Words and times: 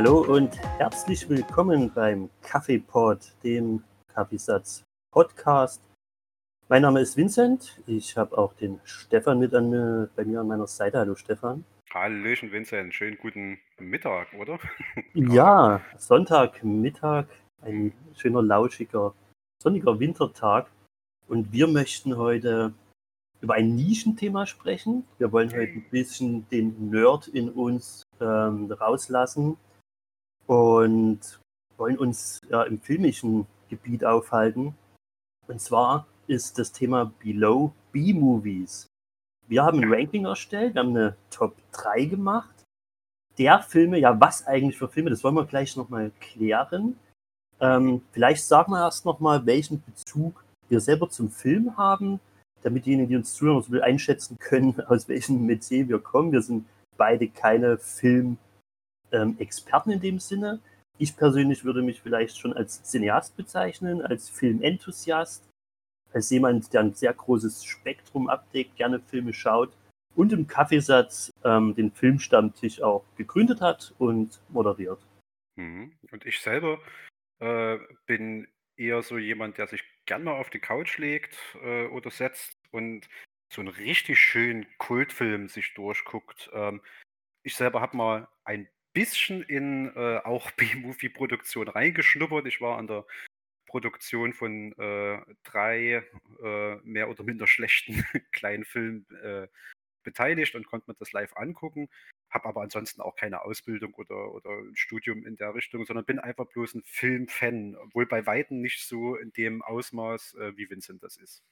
Hallo 0.00 0.20
und 0.20 0.56
herzlich 0.78 1.28
willkommen 1.28 1.90
beim 1.92 2.30
Kaffeepod, 2.42 3.32
dem 3.42 3.82
Kaffeesatz 4.06 4.84
Podcast. 5.10 5.82
Mein 6.68 6.82
Name 6.82 7.00
ist 7.00 7.16
Vincent. 7.16 7.82
Ich 7.84 8.16
habe 8.16 8.38
auch 8.38 8.52
den 8.52 8.78
Stefan 8.84 9.40
mit 9.40 9.52
an, 9.54 10.08
bei 10.14 10.24
mir 10.24 10.38
an 10.38 10.46
meiner 10.46 10.68
Seite. 10.68 11.00
Hallo 11.00 11.16
Stefan. 11.16 11.64
Hallöchen 11.92 12.52
Vincent, 12.52 12.94
schönen 12.94 13.18
guten 13.18 13.58
Mittag, 13.80 14.32
oder? 14.34 14.60
ja, 15.14 15.80
Sonntagmittag, 15.96 17.26
ein 17.62 17.92
schöner, 18.14 18.40
lauschiger, 18.40 19.14
sonniger 19.60 19.98
Wintertag. 19.98 20.70
Und 21.26 21.50
wir 21.50 21.66
möchten 21.66 22.16
heute 22.16 22.72
über 23.40 23.54
ein 23.54 23.74
Nischenthema 23.74 24.46
sprechen. 24.46 25.08
Wir 25.18 25.32
wollen 25.32 25.50
heute 25.50 25.72
ein 25.72 25.86
bisschen 25.90 26.48
den 26.50 26.90
Nerd 26.90 27.26
in 27.26 27.50
uns 27.50 28.04
ähm, 28.20 28.70
rauslassen 28.70 29.56
und 30.48 31.40
wollen 31.76 31.98
uns 31.98 32.40
ja, 32.50 32.62
im 32.62 32.80
filmischen 32.80 33.46
Gebiet 33.68 34.04
aufhalten. 34.04 34.74
Und 35.46 35.60
zwar 35.60 36.06
ist 36.26 36.58
das 36.58 36.72
Thema 36.72 37.12
Below 37.22 37.72
B-Movies. 37.92 38.86
Wir 39.46 39.62
haben 39.62 39.80
ein 39.80 39.92
Ranking 39.92 40.24
erstellt, 40.24 40.74
wir 40.74 40.80
haben 40.82 40.96
eine 40.96 41.16
Top 41.30 41.54
3 41.72 42.06
gemacht. 42.06 42.64
Der 43.38 43.60
Filme, 43.60 43.98
ja, 43.98 44.18
was 44.20 44.46
eigentlich 44.46 44.78
für 44.78 44.88
Filme, 44.88 45.10
das 45.10 45.22
wollen 45.22 45.36
wir 45.36 45.46
gleich 45.46 45.76
nochmal 45.76 46.10
klären. 46.18 46.98
Ähm, 47.60 48.02
vielleicht 48.12 48.44
sagen 48.44 48.72
wir 48.72 48.80
erst 48.80 49.04
nochmal, 49.04 49.44
welchen 49.46 49.82
Bezug 49.82 50.44
wir 50.68 50.80
selber 50.80 51.08
zum 51.08 51.30
Film 51.30 51.76
haben, 51.76 52.20
damit 52.62 52.86
diejenigen, 52.86 53.08
die 53.08 53.16
uns 53.16 53.34
zuhören, 53.34 53.56
uns 53.56 53.72
einschätzen 53.80 54.38
können, 54.38 54.80
aus 54.86 55.08
welchem 55.08 55.44
Metier 55.46 55.88
wir 55.88 55.98
kommen. 55.98 56.32
Wir 56.32 56.42
sind 56.42 56.66
beide 56.96 57.28
keine 57.28 57.78
Filmexperten 57.78 58.47
ähm, 59.12 59.36
in 59.86 60.00
dem 60.00 60.18
Sinne. 60.18 60.60
Ich 60.98 61.16
persönlich 61.16 61.64
würde 61.64 61.82
mich 61.82 62.00
vielleicht 62.00 62.38
schon 62.38 62.52
als 62.52 62.82
Cineast 62.82 63.36
bezeichnen, 63.36 64.02
als 64.02 64.28
Filmenthusiast, 64.28 65.48
als 66.12 66.30
jemand, 66.30 66.72
der 66.72 66.80
ein 66.80 66.94
sehr 66.94 67.14
großes 67.14 67.64
Spektrum 67.64 68.28
abdeckt, 68.28 68.76
gerne 68.76 69.00
Filme 69.00 69.32
schaut 69.32 69.70
und 70.16 70.32
im 70.32 70.48
Kaffeesatz 70.48 71.30
ähm, 71.44 71.74
den 71.76 71.92
Filmstammtisch 71.92 72.82
auch 72.82 73.04
gegründet 73.16 73.60
hat 73.60 73.94
und 73.98 74.40
moderiert. 74.48 74.98
Mhm. 75.56 75.92
Und 76.10 76.26
ich 76.26 76.40
selber 76.40 76.80
äh, 77.38 77.78
bin 78.06 78.48
eher 78.76 79.02
so 79.02 79.18
jemand, 79.18 79.58
der 79.58 79.68
sich 79.68 79.84
gern 80.06 80.24
mal 80.24 80.38
auf 80.38 80.50
die 80.50 80.60
Couch 80.60 80.98
legt 80.98 81.36
äh, 81.62 81.86
oder 81.86 82.10
setzt 82.10 82.56
und 82.70 83.08
so 83.52 83.60
einen 83.60 83.68
richtig 83.68 84.18
schönen 84.18 84.66
Kultfilm 84.78 85.48
sich 85.48 85.74
durchguckt. 85.74 86.50
Ähm, 86.52 86.80
ich 87.42 87.54
selber 87.54 87.80
habe 87.80 87.96
mal 87.96 88.28
ein 88.44 88.68
bisschen 89.00 89.42
in 89.42 89.92
äh, 89.96 90.18
auch 90.24 90.50
B-Movie-Produktion 90.56 91.68
reingeschnuppert. 91.68 92.46
Ich 92.46 92.60
war 92.60 92.78
an 92.78 92.86
der 92.86 93.04
Produktion 93.66 94.32
von 94.32 94.72
äh, 94.78 95.20
drei 95.44 96.04
äh, 96.42 96.76
mehr 96.82 97.10
oder 97.10 97.22
minder 97.24 97.46
schlechten 97.46 98.04
kleinen 98.32 98.64
Filmen 98.64 99.06
äh, 99.22 99.46
beteiligt 100.02 100.54
und 100.54 100.66
konnte 100.66 100.90
mir 100.90 100.96
das 100.98 101.12
live 101.12 101.36
angucken 101.36 101.88
habe 102.30 102.48
aber 102.48 102.62
ansonsten 102.62 103.00
auch 103.00 103.16
keine 103.16 103.42
Ausbildung 103.42 103.94
oder, 103.94 104.32
oder 104.34 104.50
ein 104.50 104.76
Studium 104.76 105.24
in 105.26 105.36
der 105.36 105.54
Richtung, 105.54 105.84
sondern 105.86 106.04
bin 106.04 106.18
einfach 106.18 106.46
bloß 106.46 106.74
ein 106.74 106.82
Filmfan, 106.84 107.76
obwohl 107.76 108.06
bei 108.06 108.26
Weitem 108.26 108.60
nicht 108.60 108.86
so 108.86 109.16
in 109.16 109.32
dem 109.32 109.62
Ausmaß, 109.62 110.34
äh, 110.34 110.56
wie 110.56 110.68
Vincent 110.68 111.02
das 111.02 111.16
ist. 111.16 111.42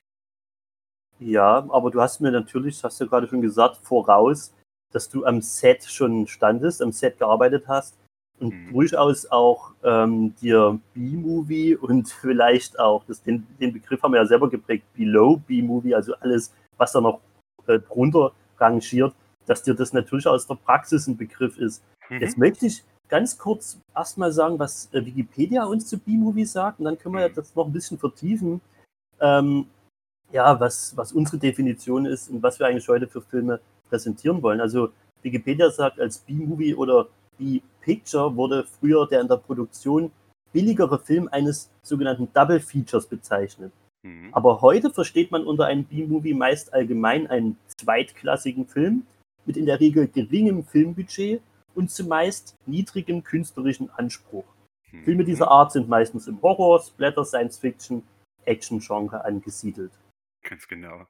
Ja, 1.18 1.66
aber 1.70 1.90
du 1.90 2.00
hast 2.00 2.20
mir 2.20 2.30
natürlich, 2.30 2.82
hast 2.84 3.00
du 3.00 3.08
gerade 3.08 3.26
schon 3.26 3.40
gesagt, 3.40 3.78
voraus, 3.78 4.54
dass 4.96 5.10
du 5.10 5.26
am 5.26 5.42
Set 5.42 5.84
schon 5.84 6.26
standest, 6.26 6.80
am 6.80 6.90
Set 6.90 7.18
gearbeitet 7.18 7.64
hast 7.68 7.98
und 8.40 8.54
mhm. 8.54 8.72
durchaus 8.72 9.26
auch 9.26 9.72
ähm, 9.84 10.34
dir 10.36 10.80
B-Movie 10.94 11.76
und 11.76 12.08
vielleicht 12.20 12.78
auch, 12.78 13.04
das, 13.04 13.22
den, 13.22 13.46
den 13.60 13.74
Begriff 13.74 14.02
haben 14.02 14.14
wir 14.14 14.20
ja 14.20 14.26
selber 14.26 14.48
geprägt, 14.48 14.86
Below 14.94 15.36
B-Movie, 15.36 15.94
also 15.94 16.14
alles, 16.14 16.54
was 16.78 16.92
da 16.92 17.02
noch 17.02 17.20
äh, 17.66 17.78
drunter 17.78 18.32
rangiert, 18.56 19.14
dass 19.44 19.62
dir 19.62 19.74
das 19.74 19.92
natürlich 19.92 20.26
aus 20.26 20.46
der 20.46 20.54
Praxis 20.54 21.06
ein 21.06 21.18
Begriff 21.18 21.58
ist. 21.58 21.82
Mhm. 22.08 22.22
Jetzt 22.22 22.38
möchte 22.38 22.64
ich 22.64 22.82
ganz 23.08 23.36
kurz 23.36 23.78
erstmal 23.94 24.32
sagen, 24.32 24.58
was 24.58 24.88
äh, 24.94 25.04
Wikipedia 25.04 25.64
uns 25.64 25.88
zu 25.88 25.98
B-Movie 25.98 26.46
sagt, 26.46 26.78
und 26.78 26.86
dann 26.86 26.98
können 26.98 27.16
wir 27.16 27.28
mhm. 27.28 27.34
das 27.34 27.54
noch 27.54 27.66
ein 27.66 27.72
bisschen 27.72 27.98
vertiefen. 27.98 28.62
Ähm, 29.20 29.66
ja, 30.32 30.58
was, 30.58 30.96
was 30.96 31.12
unsere 31.12 31.36
Definition 31.36 32.06
ist 32.06 32.30
und 32.30 32.42
was 32.42 32.58
wir 32.58 32.66
eigentlich 32.66 32.88
heute 32.88 33.06
für 33.06 33.20
Filme 33.20 33.60
präsentieren 33.88 34.42
wollen. 34.42 34.60
Also 34.60 34.90
Wikipedia 35.22 35.70
sagt, 35.70 36.00
als 36.00 36.18
B-Movie 36.18 36.74
oder 36.74 37.08
B-Picture 37.38 38.34
wurde 38.36 38.64
früher 38.64 39.06
der 39.06 39.20
in 39.20 39.28
der 39.28 39.36
Produktion 39.36 40.10
billigere 40.52 40.98
Film 40.98 41.28
eines 41.30 41.70
sogenannten 41.82 42.28
Double 42.32 42.60
Features 42.60 43.06
bezeichnet. 43.06 43.72
Mhm. 44.02 44.30
Aber 44.32 44.60
heute 44.62 44.90
versteht 44.90 45.30
man 45.30 45.44
unter 45.44 45.66
einem 45.66 45.84
B-Movie 45.84 46.34
meist 46.34 46.72
allgemein 46.72 47.26
einen 47.26 47.58
zweitklassigen 47.76 48.66
Film, 48.66 49.02
mit 49.44 49.56
in 49.56 49.66
der 49.66 49.80
Regel 49.80 50.08
geringem 50.08 50.64
Filmbudget 50.64 51.40
und 51.74 51.90
zumeist 51.90 52.56
niedrigem 52.66 53.22
künstlerischen 53.22 53.90
Anspruch. 53.90 54.44
Hm. 54.90 55.04
Filme 55.04 55.24
dieser 55.24 55.50
Art 55.50 55.72
sind 55.72 55.88
meistens 55.88 56.26
im 56.26 56.40
Horror, 56.42 56.80
Splatter, 56.80 57.24
Science 57.24 57.58
Fiction, 57.58 58.02
Action-Genre 58.44 59.24
angesiedelt. 59.24 59.92
Ganz 60.48 60.68
genau. 60.68 61.08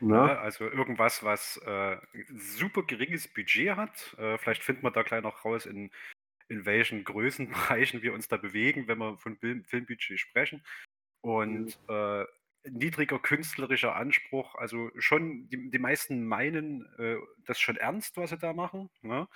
Ja, 0.00 0.38
also 0.38 0.64
irgendwas, 0.64 1.24
was 1.24 1.56
äh, 1.66 1.96
super 2.28 2.84
geringes 2.84 3.26
Budget 3.26 3.76
hat. 3.76 4.14
Äh, 4.16 4.38
vielleicht 4.38 4.62
finden 4.62 4.84
wir 4.84 4.92
da 4.92 5.02
gleich 5.02 5.22
noch 5.22 5.44
raus, 5.44 5.66
in, 5.66 5.90
in 6.48 6.64
welchen 6.66 7.02
Größenbereichen 7.02 8.02
wir 8.02 8.14
uns 8.14 8.28
da 8.28 8.36
bewegen, 8.36 8.86
wenn 8.86 8.98
wir 8.98 9.18
von 9.18 9.36
Film, 9.38 9.64
Filmbudget 9.64 10.20
sprechen. 10.20 10.64
Und 11.20 11.76
mhm. 11.88 11.94
äh, 11.94 12.24
niedriger 12.70 13.18
künstlerischer 13.18 13.96
Anspruch. 13.96 14.54
Also 14.54 14.92
schon, 14.98 15.48
die, 15.48 15.68
die 15.68 15.78
meisten 15.78 16.24
meinen 16.24 16.86
äh, 16.98 17.16
das 17.44 17.58
schon 17.58 17.76
ernst, 17.76 18.16
was 18.16 18.30
sie 18.30 18.38
da 18.38 18.52
machen. 18.52 18.88
Ne? 19.02 19.26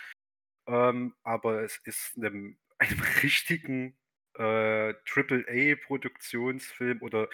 Ähm, 0.68 1.14
aber 1.24 1.64
es 1.64 1.80
ist 1.84 2.16
einem, 2.16 2.56
einem 2.78 3.00
richtigen 3.22 3.96
äh, 4.38 4.94
AAA-Produktionsfilm 4.94 7.02
oder 7.02 7.28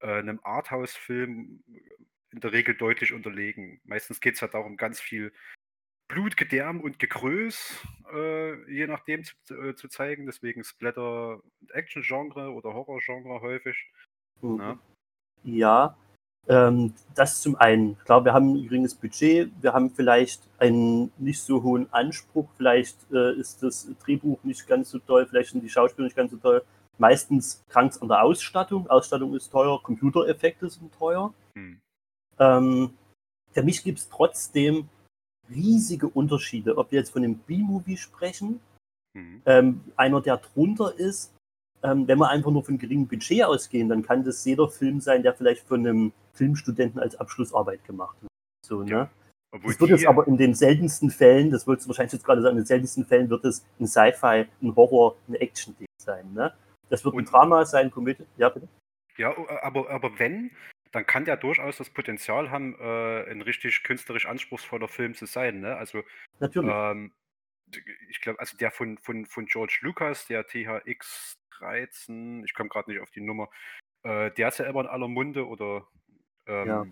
äh, 0.00 0.18
einem 0.18 0.40
Arthouse-Film 0.42 1.62
in 2.32 2.40
der 2.40 2.52
Regel 2.52 2.74
deutlich 2.76 3.12
unterlegen. 3.12 3.80
Meistens 3.84 4.20
geht 4.20 4.34
es 4.34 4.42
halt 4.42 4.54
darum, 4.54 4.76
ganz 4.76 5.00
viel 5.00 5.32
Blut, 6.08 6.36
Gedärm 6.36 6.80
und 6.80 6.98
Gegröß, 6.98 7.86
äh, 8.12 8.72
je 8.72 8.86
nachdem 8.86 9.22
zu, 9.24 9.54
äh, 9.54 9.74
zu, 9.74 9.88
zeigen. 9.88 10.26
Deswegen 10.26 10.64
Splatter- 10.64 11.40
Action-Genre 11.72 12.52
oder 12.52 12.74
Horror-Genre 12.74 13.40
häufig. 13.40 13.76
Mhm. 14.40 14.56
Ne? 14.56 14.78
Ja, 15.44 15.96
ähm, 16.48 16.94
das 17.14 17.40
zum 17.42 17.54
einen. 17.56 17.98
Klar, 18.00 18.24
wir 18.24 18.32
haben 18.32 18.54
ein 18.54 18.62
geringes 18.64 18.94
Budget, 18.94 19.50
wir 19.60 19.72
haben 19.72 19.90
vielleicht 19.90 20.42
einen 20.58 21.12
nicht 21.18 21.40
so 21.40 21.62
hohen 21.62 21.92
Anspruch, 21.92 22.48
vielleicht 22.56 22.96
äh, 23.12 23.34
ist 23.34 23.62
das 23.62 23.88
Drehbuch 24.04 24.42
nicht 24.42 24.66
ganz 24.66 24.90
so 24.90 24.98
toll, 24.98 25.26
vielleicht 25.26 25.50
sind 25.50 25.62
die 25.62 25.68
Schauspieler 25.68 26.06
nicht 26.06 26.16
ganz 26.16 26.32
so 26.32 26.38
toll. 26.38 26.64
Meistens 27.00 27.64
krankt 27.70 27.94
es 27.94 28.02
an 28.02 28.08
der 28.08 28.22
Ausstattung. 28.22 28.86
Ausstattung 28.90 29.34
ist 29.34 29.50
teuer, 29.50 29.82
Computereffekte 29.82 30.68
sind 30.68 30.92
teuer. 30.94 31.32
Hm. 31.56 31.80
Ähm, 32.38 32.90
für 33.52 33.62
mich 33.62 33.82
gibt 33.82 34.00
es 34.00 34.08
trotzdem 34.10 34.90
riesige 35.48 36.08
Unterschiede, 36.08 36.76
ob 36.76 36.92
wir 36.92 36.98
jetzt 36.98 37.12
von 37.12 37.24
einem 37.24 37.38
B-Movie 37.38 37.96
sprechen, 37.96 38.60
hm. 39.16 39.40
ähm, 39.46 39.80
einer, 39.96 40.20
der 40.20 40.36
drunter 40.36 40.94
ist, 40.94 41.34
ähm, 41.82 42.06
wenn 42.06 42.18
wir 42.18 42.28
einfach 42.28 42.50
nur 42.50 42.64
von 42.64 42.76
geringem 42.76 43.08
Budget 43.08 43.44
ausgehen, 43.44 43.88
dann 43.88 44.02
kann 44.02 44.22
das 44.22 44.44
jeder 44.44 44.68
Film 44.68 45.00
sein, 45.00 45.22
der 45.22 45.32
vielleicht 45.32 45.66
von 45.66 45.80
einem 45.80 46.12
Filmstudenten 46.34 47.00
als 47.00 47.16
Abschlussarbeit 47.16 47.82
gemacht 47.86 48.18
wird. 48.20 48.30
So, 48.66 48.82
ne? 48.82 48.90
Ja. 48.90 49.10
das 49.64 49.80
wird 49.80 49.90
es 49.92 50.06
aber 50.06 50.26
in 50.26 50.36
den 50.36 50.54
seltensten 50.54 51.10
Fällen, 51.10 51.50
das 51.50 51.66
würdest 51.66 51.86
du 51.86 51.88
wahrscheinlich 51.88 52.12
jetzt 52.12 52.24
gerade 52.24 52.42
sagen, 52.42 52.58
in 52.58 52.62
den 52.62 52.66
seltensten 52.66 53.06
Fällen 53.06 53.30
wird 53.30 53.46
es 53.46 53.64
ein 53.80 53.86
Sci-Fi, 53.86 54.46
ein 54.62 54.76
Horror, 54.76 55.16
ein 55.28 55.34
Action-Ding 55.34 55.88
sein. 55.98 56.30
Ne? 56.34 56.52
Das 56.90 57.04
wird 57.04 57.14
ein 57.14 57.24
Drama 57.24 57.64
sein, 57.64 57.86
ein 57.86 57.90
Komödie. 57.90 58.26
Ja, 58.36 58.50
bitte. 58.50 58.68
Ja, 59.16 59.34
aber, 59.62 59.90
aber 59.90 60.18
wenn, 60.18 60.50
dann 60.92 61.06
kann 61.06 61.24
der 61.24 61.36
durchaus 61.36 61.76
das 61.76 61.90
Potenzial 61.90 62.50
haben, 62.50 62.74
äh, 62.80 63.30
ein 63.30 63.42
richtig 63.42 63.82
künstlerisch 63.82 64.26
anspruchsvoller 64.26 64.88
Film 64.88 65.14
zu 65.14 65.26
sein. 65.26 65.60
Ne? 65.60 65.76
Also, 65.76 66.02
Natürlich. 66.38 66.70
Ähm, 66.72 67.12
ich 68.08 68.20
glaube, 68.20 68.40
also 68.40 68.56
der 68.56 68.70
von, 68.72 68.98
von, 68.98 69.26
von 69.26 69.46
George 69.46 69.78
Lucas, 69.82 70.26
der 70.26 70.46
THX 70.46 71.34
13, 71.58 72.44
ich 72.44 72.54
komme 72.54 72.68
gerade 72.68 72.90
nicht 72.90 73.00
auf 73.00 73.10
die 73.10 73.20
Nummer, 73.20 73.48
äh, 74.02 74.30
der 74.32 74.48
ist 74.48 74.58
ja 74.58 74.66
immer 74.66 74.80
in 74.80 74.86
aller 74.86 75.08
Munde 75.08 75.46
oder. 75.46 75.86
Ähm, 76.46 76.66
ja. 76.66 76.86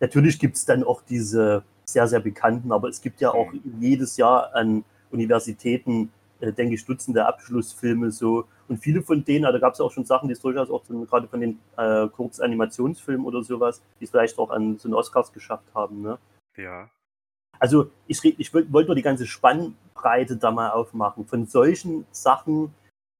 Natürlich 0.00 0.38
gibt 0.38 0.56
es 0.56 0.64
dann 0.64 0.84
auch 0.84 1.02
diese 1.02 1.64
sehr, 1.84 2.06
sehr 2.06 2.20
bekannten, 2.20 2.72
aber 2.72 2.88
es 2.88 3.00
gibt 3.00 3.20
ja 3.20 3.30
auch 3.30 3.52
mhm. 3.52 3.62
jedes 3.80 4.16
Jahr 4.16 4.54
an 4.54 4.84
Universitäten, 5.10 6.04
äh, 6.04 6.17
denke 6.40 6.74
ich, 6.74 6.84
Dutzende 6.84 7.26
Abschlussfilme 7.26 8.10
so. 8.10 8.46
Und 8.68 8.78
viele 8.78 9.02
von 9.02 9.24
denen, 9.24 9.44
also 9.44 9.58
da 9.58 9.66
gab 9.66 9.74
es 9.74 9.80
auch 9.80 9.92
schon 9.92 10.04
Sachen, 10.04 10.28
die 10.28 10.34
es 10.34 10.40
durchaus 10.40 10.70
auch 10.70 10.84
so, 10.84 10.98
gerade 11.04 11.26
von 11.26 11.40
den 11.40 11.58
äh, 11.76 12.08
Kurzanimationsfilmen 12.08 13.26
oder 13.26 13.42
sowas, 13.42 13.82
die 13.98 14.04
es 14.04 14.10
vielleicht 14.10 14.38
auch 14.38 14.50
an 14.50 14.78
so 14.78 14.88
einen 14.88 14.94
Oscars 14.94 15.32
geschafft 15.32 15.66
haben. 15.74 16.02
Ne? 16.02 16.18
Ja. 16.56 16.88
Also 17.58 17.90
ich, 18.06 18.22
ich 18.24 18.54
wollte 18.54 18.86
nur 18.86 18.94
die 18.94 19.02
ganze 19.02 19.26
Spannbreite 19.26 20.36
da 20.36 20.50
mal 20.50 20.70
aufmachen. 20.70 21.26
Von 21.26 21.46
solchen 21.46 22.06
Sachen 22.12 22.72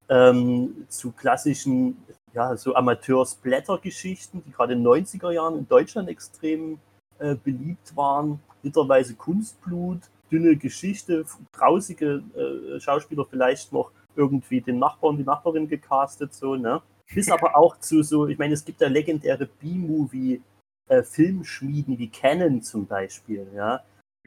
ähm, 0.08 0.86
zu 0.88 1.12
klassischen, 1.12 1.96
ja, 2.34 2.56
so 2.56 2.74
Amateur-Splatter-Geschichten, 2.74 4.42
die 4.46 4.52
gerade 4.52 4.74
in 4.74 4.84
den 4.84 4.92
90er 4.92 5.32
Jahren 5.32 5.58
in 5.58 5.68
Deutschland 5.68 6.08
extrem 6.08 6.78
äh, 7.18 7.34
beliebt 7.34 7.96
waren. 7.96 8.40
Literweise 8.62 9.14
Kunstblut, 9.14 10.02
dünne 10.30 10.56
Geschichte, 10.56 11.24
grausige 11.52 12.22
äh, 12.36 12.80
Schauspieler 12.80 13.24
vielleicht 13.24 13.72
noch 13.72 13.90
irgendwie 14.16 14.60
den 14.60 14.78
Nachbarn, 14.78 15.16
die 15.16 15.24
Nachbarin 15.24 15.68
gecastet, 15.68 16.34
so, 16.34 16.56
ne? 16.56 16.82
Bis 17.14 17.30
aber 17.30 17.56
auch 17.56 17.78
zu 17.78 18.02
so, 18.02 18.26
ich 18.26 18.38
meine, 18.38 18.54
es 18.54 18.64
gibt 18.64 18.80
ja 18.80 18.88
legendäre 18.88 19.46
B-Movie- 19.46 20.42
äh, 20.88 21.02
Filmschmieden 21.02 21.98
wie 21.98 22.08
Canon 22.08 22.62
zum 22.62 22.86
Beispiel, 22.86 23.46
ja, 23.54 23.82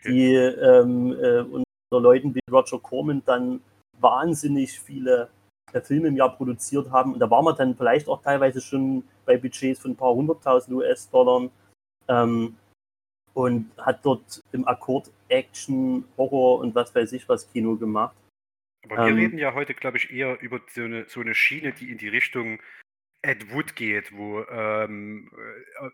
die 0.06 0.33
ähm, 0.33 1.12
äh, 1.19 1.39
unter 1.39 1.65
Leuten 1.92 2.36
wie 2.36 2.39
Roger 2.51 2.80
Corman 2.80 3.24
dann 3.25 3.62
wahnsinnig 4.00 4.80
viele 4.80 5.30
äh, 5.74 5.81
Filme 5.81 6.07
im 6.09 6.15
Jahr 6.15 6.36
produziert 6.36 6.89
haben. 6.92 7.13
Und 7.13 7.19
da 7.19 7.30
waren 7.30 7.45
wir 7.45 7.53
dann 7.53 7.75
vielleicht 7.75 8.07
auch 8.07 8.21
teilweise 8.21 8.62
schon 8.62 9.03
bei 9.25 9.38
Budgets 9.38 9.80
von 9.81 9.92
ein 9.92 9.95
paar 9.95 10.13
hunderttausend 10.13 10.75
US-Dollar 10.75 11.50
ähm, 12.07 12.56
und 13.33 13.72
hat 13.78 14.06
dort 14.06 14.44
im 14.51 14.68
Akkord 14.68 15.12
Action, 15.30 16.06
Horror 16.18 16.60
und 16.60 16.75
was 16.75 16.94
weiß 16.94 17.13
ich 17.13 17.28
was 17.30 17.51
Kino 17.51 17.75
gemacht. 17.75 18.16
Aber 18.83 18.98
wir 18.98 19.12
ähm, 19.12 19.16
reden 19.16 19.38
ja 19.38 19.54
heute, 19.54 19.74
glaube 19.74 19.98
ich, 19.98 20.12
eher 20.12 20.42
über 20.42 20.60
so 20.69 20.81
eine, 20.81 21.06
so 21.07 21.22
eine 21.22 21.36
Schiene, 21.36 21.72
die 21.74 21.92
in 21.92 21.98
die 21.98 22.10
Richtung 22.10 22.60
Ed 23.24 23.54
Wood 23.54 23.75
geht, 23.75 24.12
wo 24.13 24.44
ähm, 24.50 25.31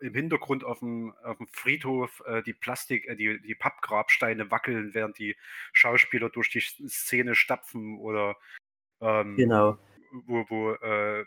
äh, 0.01 0.05
im 0.05 0.13
Hintergrund 0.13 0.63
auf 0.63 0.79
dem, 0.79 1.13
auf 1.23 1.37
dem 1.37 1.47
Friedhof 1.47 2.23
äh, 2.25 2.41
die 2.43 2.53
Plastik, 2.53 3.05
äh, 3.07 3.15
die, 3.15 3.41
die 3.41 3.55
Pappgrabsteine 3.55 4.49
wackeln, 4.49 4.93
während 4.93 5.19
die 5.19 5.35
Schauspieler 5.73 6.29
durch 6.29 6.49
die 6.49 6.61
Szene 6.61 7.35
stapfen 7.35 7.99
oder 7.99 8.37
ähm, 9.01 9.35
genau. 9.35 9.77
wo, 10.25 10.45
wo 10.47 10.71
äh, 10.71 11.25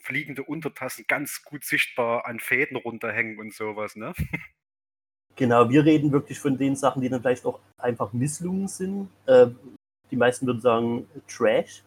fliegende 0.00 0.42
Untertassen 0.42 1.04
ganz 1.06 1.44
gut 1.44 1.64
sichtbar 1.64 2.26
an 2.26 2.40
Fäden 2.40 2.76
runterhängen 2.76 3.38
und 3.38 3.54
sowas, 3.54 3.94
ne? 3.94 4.12
Genau, 5.40 5.70
wir 5.70 5.86
reden 5.86 6.12
wirklich 6.12 6.38
von 6.38 6.58
den 6.58 6.76
Sachen, 6.76 7.00
die 7.00 7.08
dann 7.08 7.22
vielleicht 7.22 7.46
auch 7.46 7.60
einfach 7.78 8.12
Misslungen 8.12 8.68
sind. 8.68 9.08
Äh, 9.24 9.46
die 10.10 10.16
meisten 10.16 10.46
würden 10.46 10.60
sagen 10.60 11.08
Trash. 11.26 11.82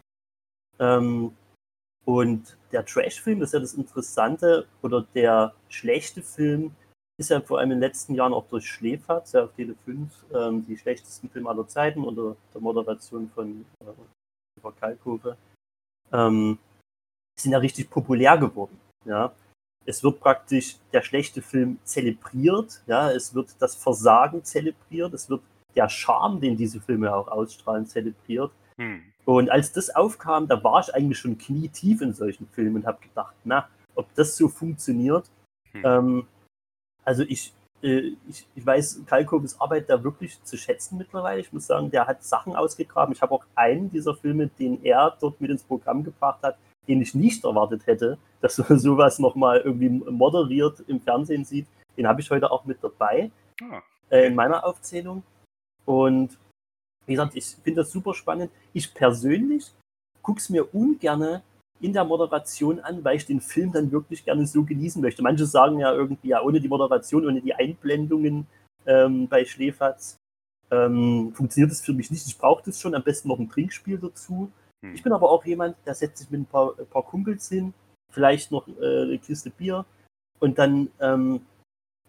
Ähm, 0.79 1.37
und 2.03 2.57
der 2.71 2.83
Trash-Film, 2.83 3.39
das 3.39 3.49
ist 3.49 3.53
ja 3.53 3.59
das 3.59 3.75
Interessante, 3.75 4.65
oder 4.81 5.05
der 5.13 5.53
schlechte 5.69 6.23
Film, 6.23 6.75
ist 7.19 7.29
ja 7.29 7.41
vor 7.41 7.59
allem 7.59 7.69
in 7.69 7.77
den 7.77 7.87
letzten 7.87 8.15
Jahren 8.15 8.33
auch 8.33 8.47
durch 8.47 8.67
Schläferz, 8.67 9.33
ja 9.33 9.43
auf 9.43 9.53
Tele 9.53 9.75
5, 9.85 10.25
ähm, 10.33 10.65
die 10.65 10.75
schlechtesten 10.75 11.29
Filme 11.29 11.47
aller 11.47 11.67
Zeiten 11.67 12.03
unter 12.03 12.35
der 12.55 12.59
Moderation 12.59 13.29
von 13.35 13.65
äh, 13.85 14.71
Kalkofe, 14.79 15.37
ähm, 16.11 16.57
sind 17.39 17.51
ja 17.51 17.59
richtig 17.59 17.91
populär 17.91 18.35
geworden. 18.35 18.79
Ja. 19.05 19.31
Es 19.85 20.03
wird 20.03 20.19
praktisch 20.19 20.77
der 20.93 21.01
schlechte 21.01 21.41
Film 21.41 21.77
zelebriert, 21.83 22.81
ja, 22.87 23.11
es 23.11 23.33
wird 23.33 23.55
das 23.59 23.75
Versagen 23.75 24.43
zelebriert, 24.43 25.13
es 25.13 25.29
wird 25.29 25.41
der 25.75 25.89
Charme, 25.89 26.39
den 26.39 26.55
diese 26.55 26.79
Filme 26.79 27.13
auch 27.13 27.27
ausstrahlen, 27.27 27.85
zelebriert. 27.85 28.51
Hm. 28.77 29.01
Und 29.25 29.49
als 29.49 29.71
das 29.71 29.89
aufkam, 29.89 30.47
da 30.47 30.63
war 30.63 30.81
ich 30.81 30.93
eigentlich 30.93 31.19
schon 31.19 31.37
knietief 31.37 32.01
in 32.01 32.13
solchen 32.13 32.47
Filmen 32.47 32.77
und 32.77 32.85
habe 32.85 32.99
gedacht, 33.01 33.35
na, 33.43 33.67
ob 33.95 34.13
das 34.15 34.35
so 34.35 34.47
funktioniert. 34.47 35.29
Hm. 35.71 35.81
Ähm, 35.85 36.27
also 37.03 37.23
ich, 37.23 37.53
äh, 37.81 38.15
ich, 38.27 38.47
ich 38.55 38.65
weiß 38.65 39.03
Kalkovs 39.05 39.59
Arbeit 39.59 39.89
da 39.89 40.03
wirklich 40.03 40.41
zu 40.43 40.57
schätzen 40.57 40.97
mittlerweile. 40.97 41.41
Ich 41.41 41.53
muss 41.53 41.67
sagen, 41.67 41.91
der 41.91 42.07
hat 42.07 42.23
Sachen 42.23 42.55
ausgegraben. 42.55 43.13
Ich 43.13 43.21
habe 43.21 43.33
auch 43.33 43.45
einen 43.55 43.89
dieser 43.89 44.15
Filme, 44.15 44.47
den 44.47 44.83
er 44.83 45.15
dort 45.19 45.39
mit 45.41 45.51
ins 45.51 45.63
Programm 45.63 46.03
gebracht 46.03 46.39
hat, 46.43 46.57
den 46.87 47.01
ich 47.01 47.15
nicht 47.15 47.43
erwartet 47.43 47.87
hätte, 47.87 48.17
dass 48.41 48.57
man 48.57 48.79
sowas 48.79 49.19
nochmal 49.19 49.61
irgendwie 49.61 49.89
moderiert 49.89 50.83
im 50.87 51.01
Fernsehen 51.01 51.45
sieht. 51.45 51.67
Den 51.97 52.07
habe 52.07 52.21
ich 52.21 52.29
heute 52.29 52.51
auch 52.51 52.65
mit 52.65 52.83
dabei 52.83 53.31
ah. 53.61 53.81
äh, 54.09 54.27
in 54.27 54.35
meiner 54.35 54.65
Aufzählung. 54.65 55.23
Und 55.85 56.37
wie 57.05 57.13
gesagt, 57.13 57.35
ich 57.35 57.45
finde 57.45 57.81
das 57.81 57.91
super 57.91 58.13
spannend. 58.13 58.51
Ich 58.73 58.93
persönlich 58.93 59.71
gucke 60.21 60.39
es 60.39 60.49
mir 60.49 60.73
ungern 60.73 61.41
in 61.81 61.93
der 61.93 62.05
Moderation 62.05 62.79
an, 62.79 63.03
weil 63.03 63.17
ich 63.17 63.25
den 63.25 63.41
Film 63.41 63.71
dann 63.73 63.91
wirklich 63.91 64.23
gerne 64.23 64.47
so 64.47 64.63
genießen 64.63 65.01
möchte. 65.01 65.21
Manche 65.21 65.45
sagen 65.45 65.79
ja 65.79 65.93
irgendwie, 65.93 66.29
ja, 66.29 66.41
ohne 66.41 66.61
die 66.61 66.69
Moderation, 66.69 67.25
ohne 67.25 67.41
die 67.41 67.53
Einblendungen 67.53 68.47
ähm, 68.85 69.27
bei 69.27 69.43
Schläferz 69.43 70.17
ähm, 70.71 71.33
funktioniert 71.35 71.71
es 71.71 71.81
für 71.81 71.93
mich 71.93 72.09
nicht. 72.09 72.25
Ich 72.25 72.37
brauche 72.37 72.63
das 72.65 72.79
schon, 72.79 72.95
am 72.95 73.03
besten 73.03 73.27
noch 73.27 73.39
ein 73.39 73.49
Trinkspiel 73.49 73.97
dazu. 73.97 74.51
Hm. 74.83 74.93
Ich 74.93 75.01
bin 75.01 75.13
aber 75.13 75.31
auch 75.31 75.45
jemand, 75.45 75.75
der 75.85 75.95
setzt 75.95 76.17
sich 76.17 76.29
mit 76.29 76.41
ein 76.41 76.45
paar, 76.45 76.77
ein 76.77 76.85
paar 76.87 77.03
Kumpels 77.03 77.49
hin, 77.49 77.73
vielleicht 78.11 78.51
noch 78.51 78.67
äh, 78.67 79.03
eine 79.03 79.17
Kiste 79.17 79.49
Bier 79.49 79.85
und 80.39 80.59
dann 80.59 80.89
ähm, 80.99 81.45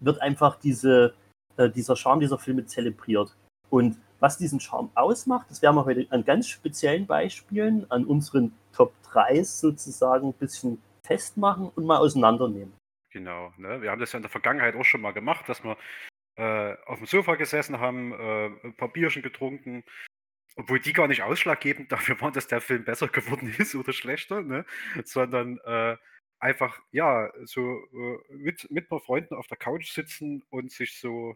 wird 0.01 0.21
einfach 0.21 0.57
diese, 0.57 1.15
äh, 1.57 1.71
dieser 1.71 1.97
Charme 1.97 2.21
dieser 2.21 2.39
Filme 2.39 2.67
zelebriert. 2.67 3.37
Und 3.71 3.99
was 4.21 4.39
diesen 4.39 4.61
Charme 4.61 4.91
ausmacht, 4.95 5.51
das 5.51 5.63
werden 5.63 5.77
wir 5.77 5.85
heute 5.85 6.07
an 6.11 6.25
ganz 6.25 6.49
speziellen 6.49 7.07
Beispielen, 7.07 7.91
an 7.91 8.05
unseren 8.05 8.53
Top 8.73 8.93
3 9.05 9.43
sozusagen 9.45 10.29
ein 10.29 10.33
bisschen 10.35 10.83
festmachen 11.03 11.71
und 11.75 11.85
mal 11.85 11.99
auseinandernehmen. 11.99 12.75
Genau, 13.11 13.53
ne? 13.59 13.81
wir 13.83 13.91
haben 13.91 14.01
das 14.01 14.13
ja 14.13 14.17
in 14.17 14.23
der 14.23 14.31
Vergangenheit 14.31 14.75
auch 14.75 14.85
schon 14.85 15.01
mal 15.01 15.13
gemacht, 15.13 15.49
dass 15.49 15.63
wir 15.63 15.77
äh, 16.37 16.75
auf 16.87 16.99
dem 16.99 17.07
Sofa 17.07 17.37
gesessen 17.37 17.79
haben, 17.79 18.13
äh, 18.13 18.47
ein 18.65 18.75
paar 18.77 18.89
Bierchen 18.89 19.23
getrunken, 19.23 19.85
obwohl 20.57 20.81
die 20.81 20.93
gar 20.93 21.09
nicht 21.09 21.23
ausschlaggebend 21.23 21.91
dafür 21.91 22.21
waren, 22.21 22.33
dass 22.33 22.47
der 22.47 22.61
Film 22.61 22.85
besser 22.85 23.09
geworden 23.09 23.55
ist 23.59 23.75
oder 23.75 23.93
schlechter, 23.93 24.43
ne? 24.43 24.65
sondern 25.05 25.59
äh, 25.65 25.97
einfach, 26.39 26.79
ja, 26.93 27.31
so 27.45 27.61
äh, 27.61 28.35
mit, 28.35 28.71
mit 28.71 28.85
ein 28.85 28.89
paar 28.89 29.01
Freunden 29.01 29.35
auf 29.35 29.47
der 29.47 29.57
Couch 29.57 29.91
sitzen 29.91 30.43
und 30.51 30.71
sich 30.71 30.99
so 30.99 31.35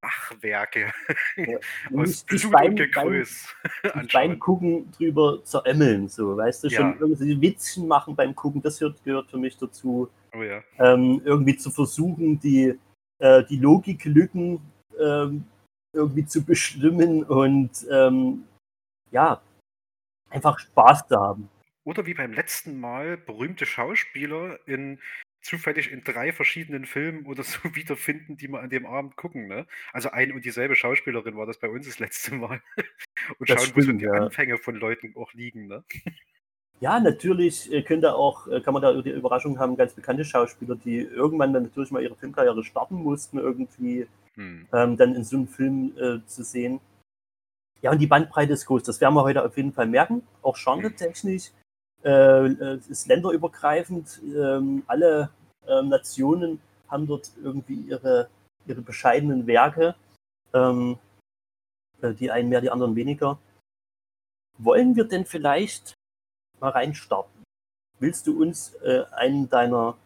Bachwerke 0.00 0.92
ja. 1.36 1.58
aus 1.96 2.24
Blut 2.24 2.50
beim, 2.50 2.70
und 2.70 2.76
Gegröß 2.76 3.54
beim, 3.94 4.06
beim 4.12 4.38
Gucken 4.38 4.90
drüber 4.92 5.42
zeremmeln, 5.44 6.08
so, 6.08 6.36
weißt 6.36 6.64
du, 6.64 6.70
schon 6.70 6.92
ja. 6.92 6.96
irgendwie 7.00 7.40
Witzchen 7.40 7.88
machen 7.88 8.14
beim 8.14 8.34
Gucken, 8.34 8.60
das 8.60 8.78
gehört, 8.78 9.02
gehört 9.02 9.30
für 9.30 9.38
mich 9.38 9.56
dazu. 9.56 10.10
Oh 10.34 10.42
ja. 10.42 10.62
ähm, 10.78 11.22
irgendwie 11.24 11.56
zu 11.56 11.70
versuchen, 11.70 12.40
die, 12.40 12.78
äh, 13.18 13.44
die 13.44 13.56
Logiklücken 13.56 14.60
ähm, 15.00 15.44
irgendwie 15.92 16.26
zu 16.26 16.44
bestimmen 16.44 17.22
und 17.22 17.70
ähm, 17.90 18.44
ja, 19.14 19.40
einfach 20.28 20.58
Spaß 20.58 21.06
zu 21.08 21.16
haben. 21.16 21.48
Oder 21.84 22.04
wie 22.06 22.14
beim 22.14 22.32
letzten 22.32 22.80
Mal 22.80 23.16
berühmte 23.16 23.64
Schauspieler 23.64 24.58
in 24.66 24.98
zufällig 25.40 25.92
in 25.92 26.02
drei 26.02 26.32
verschiedenen 26.32 26.86
Filmen 26.86 27.26
oder 27.26 27.42
so 27.44 27.58
wiederfinden, 27.74 28.36
die 28.36 28.48
wir 28.48 28.60
an 28.60 28.70
dem 28.70 28.86
Abend 28.86 29.16
gucken. 29.16 29.46
Ne? 29.46 29.66
Also 29.92 30.10
ein 30.10 30.32
und 30.32 30.44
dieselbe 30.44 30.74
Schauspielerin 30.74 31.36
war 31.36 31.46
das 31.46 31.58
bei 31.58 31.68
uns 31.68 31.86
das 31.86 31.98
letzte 31.98 32.34
Mal. 32.34 32.60
und 33.38 33.48
das 33.48 33.60
schauen, 33.60 33.70
stimmt, 33.70 33.76
wo 33.76 33.92
so 33.92 33.92
die 33.92 34.04
ja. 34.04 34.12
Anfänge 34.12 34.58
von 34.58 34.74
Leuten 34.74 35.14
auch 35.16 35.32
liegen. 35.32 35.66
Ne? 35.66 35.84
Ja, 36.80 36.98
natürlich 36.98 37.72
äh, 37.72 37.82
könnte 37.82 38.14
auch, 38.14 38.48
äh, 38.48 38.60
kann 38.60 38.74
man 38.74 38.82
da 38.82 39.00
die 39.00 39.10
Überraschung 39.10 39.60
haben, 39.60 39.76
ganz 39.76 39.94
bekannte 39.94 40.24
Schauspieler, 40.24 40.74
die 40.74 40.98
irgendwann 40.98 41.52
dann 41.52 41.62
natürlich 41.62 41.92
mal 41.92 42.02
ihre 42.02 42.16
Filmkarriere 42.16 42.64
starten 42.64 42.96
mussten, 42.96 43.38
irgendwie 43.38 44.08
hm. 44.34 44.66
ähm, 44.72 44.96
dann 44.96 45.14
in 45.14 45.22
so 45.22 45.36
einem 45.36 45.46
Film 45.46 45.92
äh, 45.96 46.18
zu 46.26 46.42
sehen. 46.42 46.80
Ja, 47.84 47.92
und 47.92 47.98
die 47.98 48.06
Bandbreite 48.06 48.54
ist 48.54 48.66
groß. 48.66 48.82
Das 48.82 49.00
werden 49.00 49.14
wir 49.14 49.22
heute 49.22 49.44
auf 49.44 49.56
jeden 49.56 49.72
Fall 49.72 49.86
merken. 49.86 50.26
Auch 50.42 50.56
genre-technisch. 50.56 51.50
Hm 51.50 51.64
äh, 52.04 52.46
äh, 52.46 52.80
ist 52.88 53.08
länderübergreifend. 53.08 54.20
Ähm, 54.22 54.84
alle 54.86 55.30
ähm, 55.66 55.88
Nationen 55.88 56.60
haben 56.88 57.06
dort 57.06 57.30
irgendwie 57.42 57.76
ihre, 57.76 58.28
ihre 58.66 58.82
bescheidenen 58.82 59.46
Werke. 59.46 59.94
Ähm, 60.52 60.98
äh, 62.02 62.12
die 62.12 62.30
einen 62.30 62.50
mehr, 62.50 62.60
die 62.60 62.70
anderen 62.70 62.94
weniger. 62.94 63.38
Wollen 64.58 64.94
wir 64.94 65.04
denn 65.04 65.24
vielleicht 65.24 65.94
mal 66.60 66.70
reinstarten? 66.70 67.42
Willst 67.98 68.26
du 68.26 68.40
uns 68.40 68.74
äh, 68.82 69.04
einen 69.12 69.48
deiner, 69.48 69.96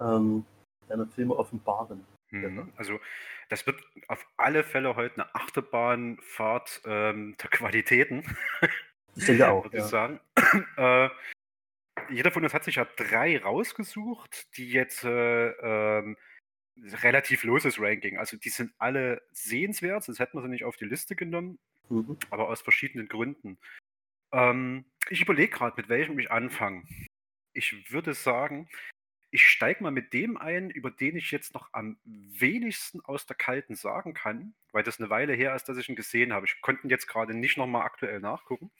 ähm, 0.00 0.44
deiner 0.88 1.06
Filme 1.06 1.36
offenbaren? 1.36 2.04
Mhm. 2.32 2.72
Also 2.76 3.00
das 3.48 3.66
wird 3.66 3.82
auf 4.08 4.26
alle 4.36 4.64
Fälle 4.64 4.96
heute 4.96 5.14
eine 5.16 5.34
Achterbahnfahrt 5.34 6.82
ähm, 6.86 7.36
der 7.42 7.50
Qualitäten. 7.50 8.24
Ich 9.14 9.26
denke 9.26 9.50
auch. 9.50 9.64
Würde 9.64 9.76
ich 9.76 9.82
ja. 9.84 9.88
sagen. 9.88 10.20
Äh, 10.76 11.08
jeder 12.08 12.30
von 12.30 12.42
uns 12.42 12.54
hat 12.54 12.64
sich 12.64 12.76
ja 12.76 12.86
drei 12.96 13.38
rausgesucht, 13.38 14.56
die 14.56 14.70
jetzt 14.70 15.04
äh, 15.04 15.48
ähm, 15.50 16.16
relativ 16.76 17.44
loses 17.44 17.78
Ranking. 17.78 18.18
Also 18.18 18.36
die 18.36 18.48
sind 18.48 18.72
alle 18.78 19.22
sehenswert, 19.32 20.04
sonst 20.04 20.18
hätten 20.18 20.38
wir 20.38 20.42
sie 20.42 20.48
nicht 20.48 20.64
auf 20.64 20.76
die 20.76 20.86
Liste 20.86 21.14
genommen, 21.14 21.58
mhm. 21.90 22.16
aber 22.30 22.48
aus 22.48 22.62
verschiedenen 22.62 23.08
Gründen. 23.08 23.58
Ähm, 24.32 24.86
ich 25.10 25.20
überlege 25.20 25.52
gerade, 25.52 25.76
mit 25.76 25.88
welchem 25.88 26.18
ich 26.18 26.30
anfange. 26.30 26.84
Ich 27.52 27.92
würde 27.92 28.14
sagen, 28.14 28.68
ich 29.32 29.48
steige 29.48 29.82
mal 29.82 29.90
mit 29.90 30.12
dem 30.12 30.36
ein, 30.36 30.70
über 30.70 30.90
den 30.90 31.16
ich 31.16 31.30
jetzt 31.30 31.54
noch 31.54 31.70
am 31.72 31.96
wenigsten 32.04 33.00
aus 33.00 33.24
der 33.24 33.34
Kalten 33.34 33.74
sagen 33.74 34.12
kann, 34.12 34.54
weil 34.72 34.82
das 34.82 35.00
eine 35.00 35.08
Weile 35.08 35.32
her 35.32 35.56
ist, 35.56 35.68
dass 35.68 35.78
ich 35.78 35.88
ihn 35.88 35.96
gesehen 35.96 36.34
habe. 36.34 36.46
Ich 36.46 36.60
konnte 36.60 36.86
ihn 36.86 36.90
jetzt 36.90 37.08
gerade 37.08 37.32
nicht 37.34 37.56
nochmal 37.56 37.82
aktuell 37.82 38.20
nachgucken. 38.20 38.70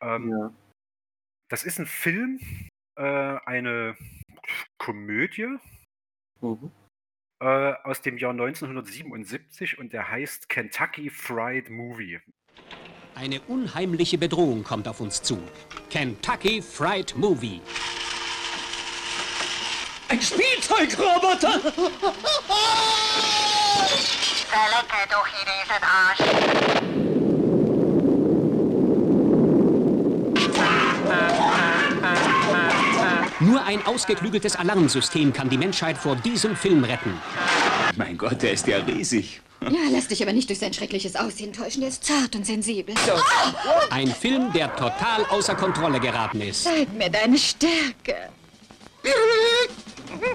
Ähm, 0.00 0.30
ja. 0.30 0.54
Das 1.50 1.64
ist 1.64 1.78
ein 1.78 1.86
Film, 1.86 2.40
äh, 2.96 3.02
eine 3.02 3.96
Komödie 4.78 5.58
mhm. 6.40 6.70
äh, 7.40 7.74
aus 7.84 8.00
dem 8.00 8.16
Jahr 8.16 8.32
1977 8.32 9.76
und 9.78 9.92
der 9.92 10.10
heißt 10.10 10.48
Kentucky 10.48 11.10
Fried 11.10 11.68
Movie. 11.68 12.20
Eine 13.14 13.42
unheimliche 13.42 14.16
Bedrohung 14.16 14.64
kommt 14.64 14.88
auf 14.88 15.00
uns 15.00 15.22
zu. 15.22 15.42
Kentucky 15.90 16.62
Fried 16.62 17.14
Movie. 17.14 17.60
Ein 20.10 20.20
Spielzeugroboter! 20.20 21.60
Verlecke 24.48 25.06
durch 25.08 25.30
diesen 25.46 25.82
Arsch! 25.84 26.18
Nur 33.38 33.62
ein 33.64 33.86
ausgeklügeltes 33.86 34.56
Alarmsystem 34.56 35.32
kann 35.32 35.48
die 35.48 35.56
Menschheit 35.56 35.96
vor 35.96 36.16
diesem 36.16 36.56
Film 36.56 36.82
retten. 36.82 37.16
Mein 37.94 38.18
Gott, 38.18 38.42
der 38.42 38.52
ist 38.54 38.66
ja 38.66 38.78
riesig. 38.78 39.40
Ja, 39.62 39.78
lass 39.92 40.08
dich 40.08 40.20
aber 40.24 40.32
nicht 40.32 40.48
durch 40.48 40.58
sein 40.58 40.74
schreckliches 40.74 41.14
Aussehen 41.14 41.52
täuschen. 41.52 41.82
Der 41.82 41.90
ist 41.90 42.04
zart 42.04 42.34
und 42.34 42.44
sensibel. 42.44 42.96
Ein 43.90 44.08
Film, 44.08 44.52
der 44.52 44.74
total 44.74 45.24
außer 45.28 45.54
Kontrolle 45.54 46.00
geraten 46.00 46.40
ist. 46.40 46.64
Zeig 46.64 46.92
mir 46.94 47.10
deine 47.10 47.38
Stärke. 47.38 48.30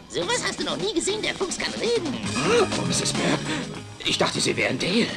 So 0.09 0.21
was 0.21 0.43
hast 0.47 0.59
du 0.59 0.63
noch 0.63 0.77
nie 0.77 0.93
gesehen. 0.93 1.21
Der 1.21 1.33
Fuchs 1.33 1.57
kann 1.57 1.73
reden. 1.73 2.17
Oh, 2.49 2.85
Mrs. 2.87 3.13
Berg, 3.13 3.39
ich 4.05 4.17
dachte, 4.17 4.39
Sie 4.39 4.55
wären 4.55 4.79
Dale. 4.79 5.07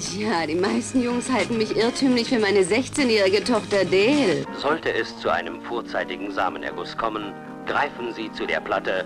Tja, 0.00 0.46
die 0.46 0.54
meisten 0.54 1.02
Jungs 1.02 1.30
halten 1.30 1.58
mich 1.58 1.76
irrtümlich 1.76 2.28
für 2.28 2.38
meine 2.38 2.60
16-jährige 2.60 3.44
Tochter 3.44 3.84
Dale. 3.84 4.46
Sollte 4.58 4.92
es 4.92 5.16
zu 5.20 5.28
einem 5.28 5.62
vorzeitigen 5.62 6.32
Samenerguss 6.32 6.96
kommen, 6.96 7.34
greifen 7.66 8.14
Sie 8.14 8.32
zu 8.32 8.46
der 8.46 8.60
Platte 8.60 9.04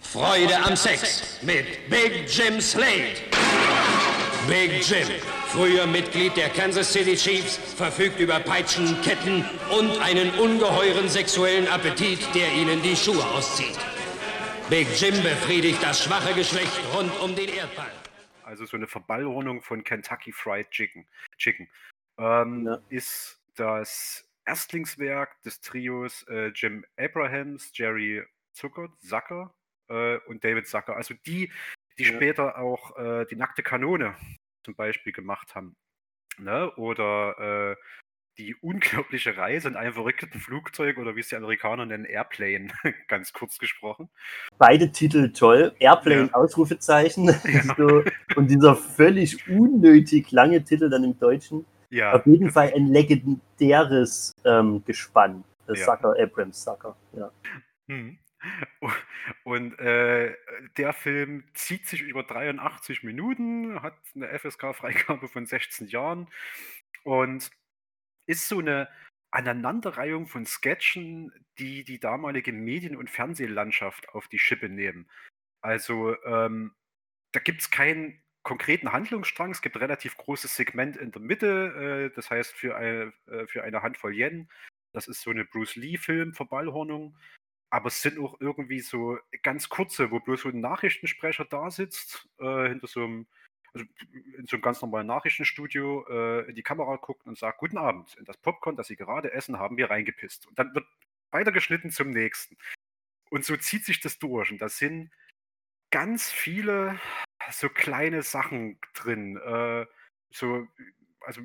Freude 0.00 0.56
am 0.64 0.76
Sex 0.76 1.38
mit 1.42 1.88
Big 1.88 2.26
Jim 2.26 2.60
Slade. 2.60 3.14
Big 4.48 4.82
Jim, 4.82 5.06
früher 5.48 5.86
Mitglied 5.86 6.36
der 6.36 6.48
Kansas 6.48 6.92
City 6.92 7.14
Chiefs, 7.14 7.58
verfügt 7.76 8.18
über 8.18 8.40
Peitschen, 8.40 9.00
Ketten 9.02 9.44
und 9.78 10.00
einen 10.00 10.30
ungeheuren 10.38 11.08
sexuellen 11.08 11.68
Appetit, 11.68 12.18
der 12.34 12.52
ihnen 12.54 12.82
die 12.82 12.96
Schuhe 12.96 13.24
auszieht. 13.36 13.78
Big 14.70 14.86
Jim 15.00 15.20
befriedigt 15.24 15.82
das 15.82 16.04
schwache 16.04 16.32
Geschlecht 16.32 16.80
rund 16.94 17.10
um 17.20 17.34
den 17.34 17.48
Erdball. 17.48 17.90
Also 18.44 18.64
so 18.66 18.76
eine 18.76 18.86
Verballhornung 18.86 19.62
von 19.62 19.82
Kentucky 19.82 20.30
Fried 20.30 20.70
Chicken, 20.70 21.08
Chicken 21.38 21.68
ähm, 22.18 22.66
ja. 22.66 22.78
ist 22.88 23.42
das 23.56 24.30
Erstlingswerk 24.44 25.42
des 25.42 25.60
Trios 25.60 26.22
äh, 26.28 26.52
Jim 26.54 26.84
Abrahams, 26.96 27.72
Jerry 27.74 28.22
Zucker, 28.52 28.88
Sacker 29.00 29.52
äh, 29.88 30.18
und 30.28 30.44
David 30.44 30.68
Zucker. 30.68 30.94
Also 30.94 31.14
die, 31.26 31.50
die 31.98 32.04
ja. 32.04 32.12
später 32.14 32.56
auch 32.56 32.96
äh, 32.96 33.26
die 33.26 33.34
nackte 33.34 33.64
Kanone 33.64 34.14
zum 34.62 34.76
Beispiel 34.76 35.12
gemacht 35.12 35.56
haben. 35.56 35.74
Ne? 36.38 36.70
Oder 36.76 37.72
äh, 37.72 37.76
die 38.40 38.54
unglaubliche 38.56 39.36
Reise 39.36 39.68
in 39.68 39.76
einem 39.76 39.92
verrückten 39.92 40.40
Flugzeug 40.40 40.96
oder 40.96 41.14
wie 41.14 41.20
es 41.20 41.28
die 41.28 41.36
Amerikaner 41.36 41.84
nennen, 41.84 42.06
Airplane, 42.06 42.68
ganz 43.08 43.32
kurz 43.32 43.58
gesprochen. 43.58 44.08
Beide 44.56 44.90
Titel 44.90 45.30
toll. 45.32 45.74
Airplane, 45.78 46.28
ja. 46.28 46.34
Ausrufezeichen. 46.34 47.34
Ja. 47.50 47.62
so, 47.76 48.04
und 48.36 48.48
dieser 48.48 48.76
völlig 48.76 49.48
unnötig 49.48 50.30
lange 50.30 50.62
Titel 50.62 50.88
dann 50.88 51.02
im 51.02 51.18
Deutschen. 51.18 51.64
Ja. 51.88 52.12
Auf 52.12 52.24
jeden 52.26 52.50
Fall 52.50 52.72
ein 52.74 52.86
legendäres 52.86 54.32
ähm, 54.44 54.84
Gespann. 54.84 55.42
Das 55.66 55.80
ja. 55.80 55.86
Sucker, 55.86 56.14
Abrams 56.18 56.62
Sucker. 56.62 56.96
Ja. 57.16 57.30
Hm. 57.88 58.18
Und 59.42 59.78
äh, 59.80 60.34
der 60.76 60.92
Film 60.92 61.44
zieht 61.54 61.88
sich 61.88 62.02
über 62.02 62.22
83 62.22 63.02
Minuten, 63.02 63.82
hat 63.82 63.94
eine 64.14 64.28
FSK-Freigabe 64.38 65.28
von 65.28 65.44
16 65.44 65.88
Jahren 65.88 66.28
und 67.04 67.50
ist 68.26 68.48
so 68.48 68.58
eine 68.58 68.88
Aneinanderreihung 69.30 70.26
von 70.26 70.46
Sketchen, 70.46 71.32
die 71.58 71.84
die 71.84 72.00
damalige 72.00 72.52
Medien- 72.52 72.96
und 72.96 73.10
Fernsehlandschaft 73.10 74.08
auf 74.10 74.28
die 74.28 74.38
Schippe 74.38 74.68
nehmen. 74.68 75.08
Also 75.62 76.16
ähm, 76.24 76.74
da 77.32 77.40
gibt 77.40 77.60
es 77.60 77.70
keinen 77.70 78.22
konkreten 78.42 78.92
Handlungsstrang, 78.92 79.50
es 79.50 79.62
gibt 79.62 79.76
ein 79.76 79.82
relativ 79.82 80.16
großes 80.16 80.56
Segment 80.56 80.96
in 80.96 81.12
der 81.12 81.20
Mitte, 81.20 82.10
äh, 82.10 82.16
das 82.16 82.30
heißt 82.30 82.54
für 82.54 82.76
eine, 82.76 83.12
äh, 83.26 83.46
für 83.46 83.62
eine 83.62 83.82
Handvoll 83.82 84.14
Yen. 84.14 84.48
Das 84.92 85.06
ist 85.06 85.20
so 85.22 85.30
eine 85.30 85.44
Bruce 85.44 85.76
Lee-Film-Verballhornung 85.76 87.16
aber 87.70 87.86
es 87.86 88.02
sind 88.02 88.18
auch 88.18 88.40
irgendwie 88.40 88.80
so 88.80 89.18
ganz 89.42 89.68
kurze, 89.68 90.10
wo 90.10 90.18
bloß 90.18 90.42
so 90.42 90.48
ein 90.48 90.60
Nachrichtensprecher 90.60 91.44
da 91.44 91.70
sitzt, 91.70 92.28
äh, 92.38 92.68
hinter 92.68 92.88
so 92.88 93.04
einem, 93.04 93.26
also 93.74 93.86
in 94.36 94.46
so 94.46 94.56
einem 94.56 94.62
ganz 94.62 94.82
normalen 94.82 95.06
Nachrichtenstudio 95.06 96.06
äh, 96.08 96.48
in 96.48 96.54
die 96.54 96.62
Kamera 96.62 96.96
guckt 96.96 97.26
und 97.26 97.38
sagt, 97.38 97.58
guten 97.58 97.78
Abend, 97.78 98.14
in 98.16 98.24
das 98.24 98.36
Popcorn, 98.36 98.76
das 98.76 98.88
Sie 98.88 98.96
gerade 98.96 99.32
essen, 99.32 99.58
haben 99.58 99.76
wir 99.76 99.90
reingepisst. 99.90 100.46
Und 100.46 100.58
dann 100.58 100.74
wird 100.74 100.86
weitergeschnitten 101.30 101.90
zum 101.90 102.10
nächsten. 102.10 102.56
Und 103.30 103.44
so 103.44 103.56
zieht 103.56 103.84
sich 103.84 104.00
das 104.00 104.18
durch. 104.18 104.50
Und 104.50 104.60
da 104.60 104.68
sind 104.68 105.10
ganz 105.90 106.30
viele 106.30 106.98
so 107.50 107.68
kleine 107.68 108.22
Sachen 108.22 108.78
drin. 108.94 109.36
Äh, 109.36 109.86
so, 110.30 110.66
also 111.20 111.40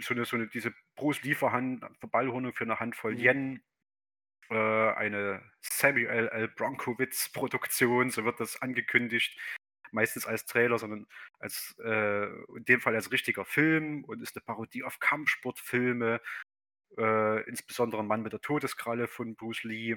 so 0.00 0.14
eine, 0.14 0.24
so 0.24 0.36
eine 0.36 0.48
diese 0.48 0.74
Bruce 0.94 1.22
Lieferhand, 1.22 1.84
Verballhornung 1.98 2.52
für 2.52 2.64
eine 2.64 2.80
Handvoll 2.80 3.14
mhm. 3.14 3.20
Yen 3.20 3.62
äh, 4.50 4.54
eine 4.54 5.42
Samuel 5.60 6.28
L. 6.28 6.48
Bronkowitz-Produktion, 6.48 8.10
so 8.10 8.24
wird 8.24 8.40
das 8.40 8.60
angekündigt. 8.62 9.38
Meistens 9.92 10.26
als 10.26 10.46
Trailer, 10.46 10.78
sondern 10.78 11.06
als 11.38 11.74
äh, 11.82 12.26
in 12.56 12.64
dem 12.64 12.80
Fall 12.80 12.94
als 12.94 13.12
richtiger 13.12 13.44
Film 13.44 14.04
und 14.04 14.22
ist 14.22 14.36
eine 14.36 14.44
Parodie 14.44 14.84
auf 14.84 14.98
Kampfsportfilme, 14.98 16.20
äh, 16.98 17.48
insbesondere 17.48 18.04
Mann 18.04 18.22
mit 18.22 18.32
der 18.32 18.40
Todeskralle 18.40 19.08
von 19.08 19.34
Bruce 19.34 19.64
Lee. 19.64 19.96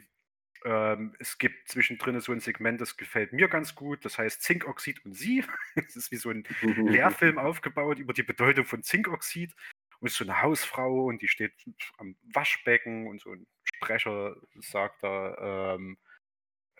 Ähm, 0.65 1.15
es 1.19 1.37
gibt 1.37 1.69
zwischendrin 1.69 2.19
so 2.19 2.31
ein 2.31 2.41
Segment, 2.41 2.81
das 2.81 2.97
gefällt 2.97 3.33
mir 3.33 3.47
ganz 3.47 3.75
gut. 3.75 4.03
Das 4.03 4.17
heißt 4.17 4.41
Zinkoxid 4.41 5.05
und 5.05 5.13
Sie. 5.13 5.43
Es 5.75 5.95
ist 5.95 6.11
wie 6.11 6.17
so 6.17 6.29
ein 6.29 6.43
Lehrfilm 6.61 7.37
aufgebaut 7.39 7.99
über 7.99 8.13
die 8.13 8.23
Bedeutung 8.23 8.65
von 8.65 8.83
Zinkoxid. 8.83 9.53
Und 9.99 10.07
es 10.07 10.13
ist 10.13 10.19
so 10.19 10.25
eine 10.25 10.41
Hausfrau 10.41 11.05
und 11.05 11.21
die 11.21 11.27
steht 11.27 11.53
am 11.97 12.15
Waschbecken 12.33 13.07
und 13.07 13.21
so 13.21 13.31
ein 13.31 13.47
Sprecher 13.63 14.35
sagt 14.61 15.03
da, 15.03 15.75
ähm, 15.75 15.97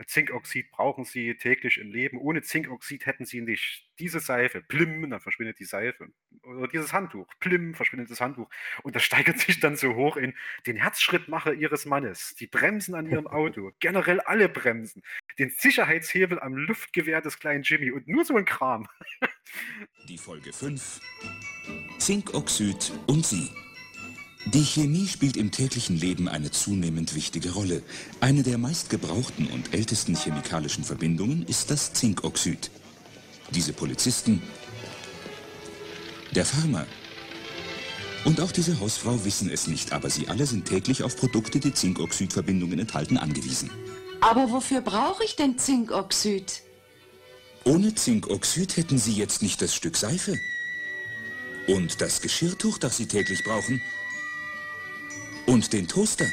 Zinkoxid 0.06 0.72
brauchen 0.72 1.04
Sie 1.04 1.36
täglich 1.36 1.78
im 1.78 1.92
Leben. 1.92 2.18
Ohne 2.18 2.42
Zinkoxid 2.42 3.06
hätten 3.06 3.26
Sie 3.26 3.42
nicht 3.42 3.88
diese 4.00 4.20
Seife, 4.20 4.62
plim, 4.62 5.10
dann 5.10 5.20
verschwindet 5.20 5.60
die 5.60 5.66
Seife. 5.66 6.08
Oder 6.44 6.68
dieses 6.68 6.94
Handtuch, 6.94 7.28
plim, 7.40 7.74
verschwindet 7.74 8.10
das 8.10 8.22
Handtuch. 8.22 8.50
Und 8.84 8.96
das 8.96 9.04
steigert 9.04 9.40
sich 9.40 9.60
dann 9.60 9.76
so 9.76 9.96
hoch 9.96 10.16
in 10.18 10.34
den 10.66 10.78
Herzschrittmacher 10.78 11.54
Ihres 11.54 11.86
Mannes, 11.86 12.36
die 12.40 12.48
Bremsen 12.48 12.96
an 12.96 13.10
Ihrem 13.10 13.28
Auto, 13.28 13.72
generell 13.80 14.22
alle 14.22 14.48
Bremsen, 14.48 15.04
den 15.38 15.50
Sicherheitshebel 15.50 16.40
am 16.40 16.56
Luftgewehr 16.56 17.22
des 17.22 17.40
kleinen 17.40 17.64
Jimmy 17.64 17.92
und 17.92 18.08
nur 18.08 18.26
so 18.26 18.36
ein 18.36 18.46
Kram. 18.46 18.88
Die 20.08 20.18
Folge 20.18 20.54
5: 20.54 21.02
Zinkoxid 21.98 22.94
und 23.08 23.26
Sie. 23.26 23.50
Die 24.46 24.64
Chemie 24.64 25.08
spielt 25.08 25.36
im 25.36 25.52
täglichen 25.52 25.98
Leben 25.98 26.30
eine 26.30 26.50
zunehmend 26.50 27.14
wichtige 27.14 27.52
Rolle. 27.52 27.84
Eine 28.22 28.42
der 28.42 28.58
meistgebrauchten 28.58 29.48
und 29.48 29.74
ältesten 29.74 30.16
chemikalischen 30.16 30.86
Verbindungen 30.86 31.44
ist 31.44 31.70
das 31.70 31.92
Zinkoxid. 31.92 32.72
Diese 33.52 33.74
Polizisten, 33.74 34.42
der 36.32 36.46
Farmer 36.46 36.86
und 38.24 38.40
auch 38.40 38.52
diese 38.52 38.80
Hausfrau 38.80 39.24
wissen 39.26 39.50
es 39.50 39.68
nicht, 39.68 39.92
aber 39.92 40.10
sie 40.10 40.30
alle 40.30 40.46
sind 40.46 40.66
täglich 40.66 41.04
auf 41.04 41.18
Produkte, 41.18 41.60
die 41.60 41.74
Zinkoxidverbindungen 41.74 42.80
enthalten, 42.80 43.18
angewiesen. 43.18 43.70
Aber 44.22 44.52
wofür 44.52 44.82
brauche 44.82 45.24
ich 45.24 45.36
denn 45.36 45.58
Zinkoxid? 45.58 46.64
Ohne 47.66 47.94
Zinkoxid 47.94 48.78
hätten 48.78 48.98
Sie 48.98 49.14
jetzt 49.14 49.42
nicht 49.42 49.62
das 49.62 49.76
Stück 49.76 49.98
Seife. 49.98 50.38
Und 51.68 52.02
das 52.02 52.22
Geschirrtuch, 52.22 52.78
das 52.78 52.98
Sie 52.98 53.06
täglich 53.06 53.44
brauchen, 53.44 53.82
und 55.46 55.72
den 55.74 55.88
Toaster? 55.88 56.28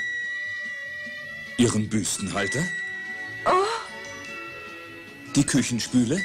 Ihren 1.56 1.88
Büstenhalter? 1.88 2.62
Oh. 3.44 3.50
Die 5.34 5.44
Küchenspüle? 5.44 6.20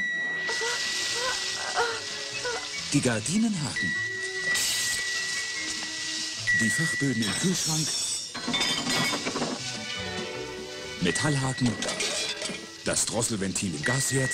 Die 2.94 3.02
Gardinenhaken? 3.02 3.96
Die 6.60 6.70
Fachböden 6.70 7.24
im 7.24 7.34
Kühlschrank? 7.40 7.88
Metallhaken? 11.02 11.72
das 12.86 13.06
Drosselventil 13.06 13.76
im 13.76 13.84
Gasherd, 13.84 14.32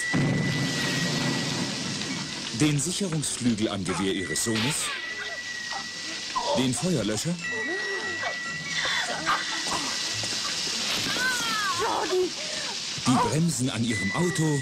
den 2.60 2.80
Sicherungsflügel 2.80 3.70
am 3.70 3.84
Gewehr 3.84 4.14
ihres 4.14 4.46
Sohnes, 4.46 4.86
den 6.58 6.74
Feuerlöscher, 6.74 7.36
die 12.10 13.30
Bremsen 13.30 13.70
an 13.70 13.84
ihrem 13.84 14.12
Auto, 14.14 14.60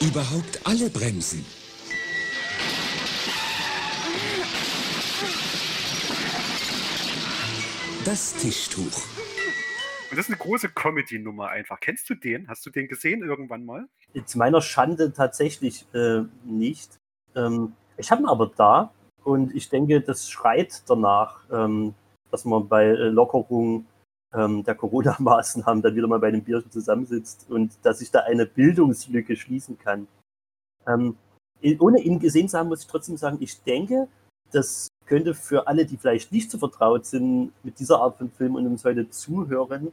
überhaupt 0.00 0.60
alle 0.64 0.90
Bremsen. 0.90 1.44
Das 8.04 8.34
Tischtuch. 8.34 8.84
Und 10.10 10.18
das 10.18 10.26
ist 10.26 10.28
eine 10.28 10.36
große 10.36 10.68
Comedy-Nummer 10.68 11.48
einfach. 11.48 11.80
Kennst 11.80 12.08
du 12.10 12.14
den? 12.14 12.46
Hast 12.48 12.64
du 12.66 12.70
den 12.70 12.86
gesehen 12.86 13.22
irgendwann 13.22 13.64
mal? 13.64 13.88
Zu 14.26 14.38
meiner 14.38 14.60
Schande 14.60 15.12
tatsächlich 15.12 15.86
äh, 15.94 16.20
nicht. 16.44 17.00
Ähm, 17.34 17.72
ich 17.96 18.10
habe 18.10 18.22
ihn 18.22 18.28
aber 18.28 18.52
da 18.54 18.92
und 19.24 19.54
ich 19.54 19.70
denke, 19.70 20.00
das 20.00 20.30
schreit 20.30 20.82
danach, 20.86 21.44
ähm, 21.50 21.94
dass 22.34 22.44
man 22.44 22.68
bei 22.68 22.86
äh, 22.86 23.08
Lockerung 23.08 23.86
ähm, 24.34 24.64
der 24.64 24.74
Corona-Maßnahmen 24.74 25.82
dann 25.82 25.94
wieder 25.94 26.08
mal 26.08 26.18
bei 26.18 26.28
einem 26.28 26.42
Bierchen 26.42 26.70
zusammensitzt 26.70 27.46
und 27.48 27.78
dass 27.82 28.00
ich 28.00 28.10
da 28.10 28.20
eine 28.20 28.44
Bildungslücke 28.44 29.36
schließen 29.36 29.78
kann. 29.78 30.08
Ähm, 30.86 31.16
ohne 31.78 32.00
ihn 32.00 32.18
gesehen 32.18 32.48
zu 32.48 32.58
haben, 32.58 32.68
muss 32.68 32.82
ich 32.82 32.88
trotzdem 32.88 33.16
sagen, 33.16 33.38
ich 33.40 33.62
denke, 33.62 34.08
das 34.50 34.88
könnte 35.06 35.34
für 35.34 35.68
alle, 35.68 35.86
die 35.86 35.96
vielleicht 35.96 36.32
nicht 36.32 36.50
so 36.50 36.58
vertraut 36.58 37.06
sind 37.06 37.52
mit 37.62 37.78
dieser 37.78 38.00
Art 38.00 38.18
von 38.18 38.30
Film 38.32 38.56
und 38.56 38.66
uns 38.66 38.84
heute 38.84 39.08
zuhören, 39.08 39.92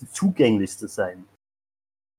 die 0.00 0.10
zugänglichste 0.10 0.88
sein. 0.88 1.24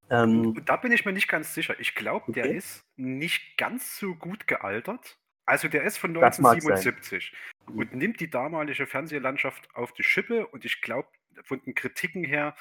Ähm, 0.09 0.59
da 0.65 0.77
bin 0.77 0.91
ich 0.91 1.05
mir 1.05 1.13
nicht 1.13 1.27
ganz 1.27 1.53
sicher. 1.53 1.79
Ich 1.79 1.93
glaube, 1.93 2.25
okay. 2.27 2.41
der 2.41 2.55
ist 2.55 2.81
nicht 2.97 3.55
ganz 3.57 3.99
so 3.99 4.15
gut 4.15 4.47
gealtert. 4.47 5.15
Also 5.45 5.67
der 5.67 5.83
ist 5.83 5.97
von 5.97 6.15
1977 6.15 7.33
und 7.69 7.93
nimmt 7.93 8.19
die 8.19 8.29
damalige 8.29 8.87
Fernsehlandschaft 8.87 9.73
auf 9.75 9.93
die 9.93 10.03
Schippe 10.03 10.47
und 10.47 10.65
ich 10.65 10.81
glaube, 10.81 11.09
von 11.43 11.61
den 11.61 11.75
Kritiken 11.75 12.23
her 12.23 12.55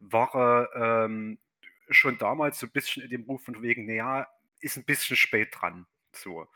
war 0.00 0.34
er 0.34 1.04
ähm, 1.04 1.38
schon 1.90 2.18
damals 2.18 2.58
so 2.58 2.66
ein 2.66 2.72
bisschen 2.72 3.02
in 3.02 3.10
dem 3.10 3.22
Ruf 3.24 3.44
von 3.44 3.62
wegen, 3.62 3.86
naja, 3.86 4.28
ist 4.60 4.76
ein 4.76 4.84
bisschen 4.84 5.16
spät 5.16 5.48
dran. 5.52 5.86
So. 6.12 6.46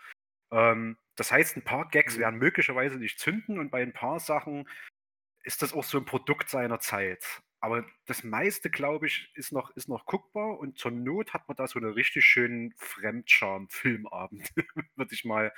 Ähm, 0.50 0.96
das 1.16 1.32
heißt, 1.32 1.56
ein 1.56 1.64
paar 1.64 1.88
Gags 1.88 2.16
mhm. 2.16 2.20
werden 2.20 2.38
möglicherweise 2.38 2.98
nicht 2.98 3.18
zünden 3.18 3.58
und 3.58 3.70
bei 3.70 3.82
ein 3.82 3.92
paar 3.92 4.20
Sachen 4.20 4.68
ist 5.44 5.62
das 5.62 5.72
auch 5.72 5.84
so 5.84 5.98
ein 5.98 6.04
Produkt 6.04 6.48
seiner 6.48 6.80
Zeit. 6.80 7.42
Aber 7.64 7.84
das 8.06 8.24
meiste, 8.24 8.70
glaube 8.70 9.06
ich, 9.06 9.30
ist 9.36 9.52
noch, 9.52 9.70
ist 9.76 9.88
noch 9.88 10.04
guckbar 10.04 10.58
und 10.58 10.78
zur 10.78 10.90
Not 10.90 11.32
hat 11.32 11.46
man 11.46 11.56
da 11.56 11.68
so 11.68 11.78
einen 11.78 11.92
richtig 11.92 12.24
schönen 12.24 12.74
Fremdscham-Filmabend, 12.76 14.50
würde 14.96 15.14
ich 15.14 15.24
mal 15.24 15.52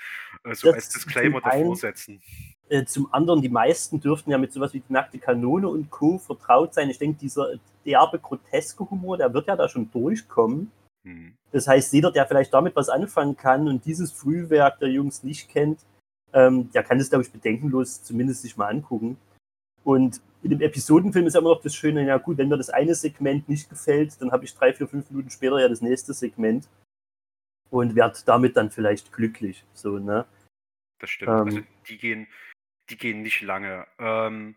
äh, 0.44 0.54
so 0.54 0.66
das 0.66 0.75
als 0.75 0.88
Disclaimer 0.90 1.40
davor 1.40 1.75
setzen. 1.76 2.20
Äh, 2.68 2.84
zum 2.84 3.11
anderen, 3.11 3.40
die 3.40 3.49
meisten 3.49 4.00
dürften 4.00 4.30
ja 4.30 4.37
mit 4.37 4.52
sowas 4.52 4.75
wie 4.75 4.80
die 4.80 4.92
nackte 4.92 5.18
Kanone 5.18 5.66
und 5.66 5.90
Co. 5.90 6.18
vertraut 6.18 6.74
sein. 6.74 6.90
Ich 6.90 6.98
denke, 6.98 7.18
dieser 7.18 7.55
derbe, 7.87 8.18
groteske 8.18 8.88
Humor, 8.90 9.16
der 9.16 9.33
wird 9.33 9.48
ja 9.48 9.57
da 9.57 9.66
schon 9.66 9.90
durchkommen. 9.90 10.70
Mhm. 11.05 11.38
Das 11.52 11.66
heißt, 11.66 11.90
jeder, 11.94 12.12
der 12.12 12.26
vielleicht 12.26 12.52
damit 12.52 12.76
was 12.76 12.90
anfangen 12.90 13.35
kann 13.35 13.66
und 13.66 13.87
dieses 13.87 14.12
Frühwerk 14.12 14.78
der 14.78 14.90
Jungs 14.90 15.22
nicht 15.22 15.48
kennt, 15.48 15.81
ähm, 16.35 16.70
der 16.72 16.83
kann 16.83 17.00
es, 17.00 17.09
glaube 17.09 17.24
ich, 17.24 17.33
bedenkenlos 17.33 18.02
zumindest 18.02 18.42
sich 18.42 18.59
mal 18.59 18.68
angucken. 18.68 19.16
Und 19.85 20.20
in 20.42 20.51
dem 20.51 20.61
Episodenfilm 20.61 21.27
ist 21.27 21.35
ja 21.35 21.40
immer 21.40 21.55
noch 21.55 21.62
das 21.62 21.75
Schöne, 21.75 22.07
ja 22.07 22.18
gut, 22.18 22.38
wenn 22.38 22.49
mir 22.49 22.57
das 22.57 22.70
eine 22.70 22.94
Segment 22.94 23.49
nicht 23.49 23.68
gefällt, 23.70 24.20
dann 24.20 24.33
habe 24.33 24.44
ich 24.44 24.55
drei, 24.55 24.73
vier, 24.73 24.88
fünf 24.88 25.11
Minuten 25.11 25.31
später 25.31 25.61
ja 25.61 25.68
das 25.68 25.83
nächste 25.83 26.12
Segment 26.12 26.68
und 27.70 27.94
werde 27.94 28.18
damit 28.27 28.57
dann 28.57 28.70
vielleicht 28.70 29.12
glücklich. 29.12 29.64
So, 29.73 29.99
ne? 29.99 30.27
Das 30.99 31.11
stimmt. 31.11 31.31
Ähm, 31.31 31.47
also 31.47 31.61
die 31.88 31.99
gehen, 31.99 32.27
die 32.90 32.97
gehen 32.97 33.23
nicht 33.23 33.42
lange. 33.42 33.87
Ähm, 33.99 34.57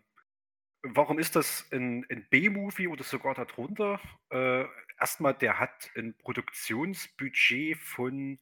warum 0.82 1.18
ist 1.18 1.36
das 1.36 1.66
ein, 1.72 2.06
ein 2.10 2.26
B-Movie 2.30 2.88
oder 2.88 3.04
sogar 3.04 3.34
darunter? 3.34 4.00
Äh, 4.30 4.64
erstmal, 5.00 5.34
der 5.34 5.58
hat 5.58 5.90
ein 5.96 6.14
Produktionsbudget 6.14 7.76
von 7.78 8.38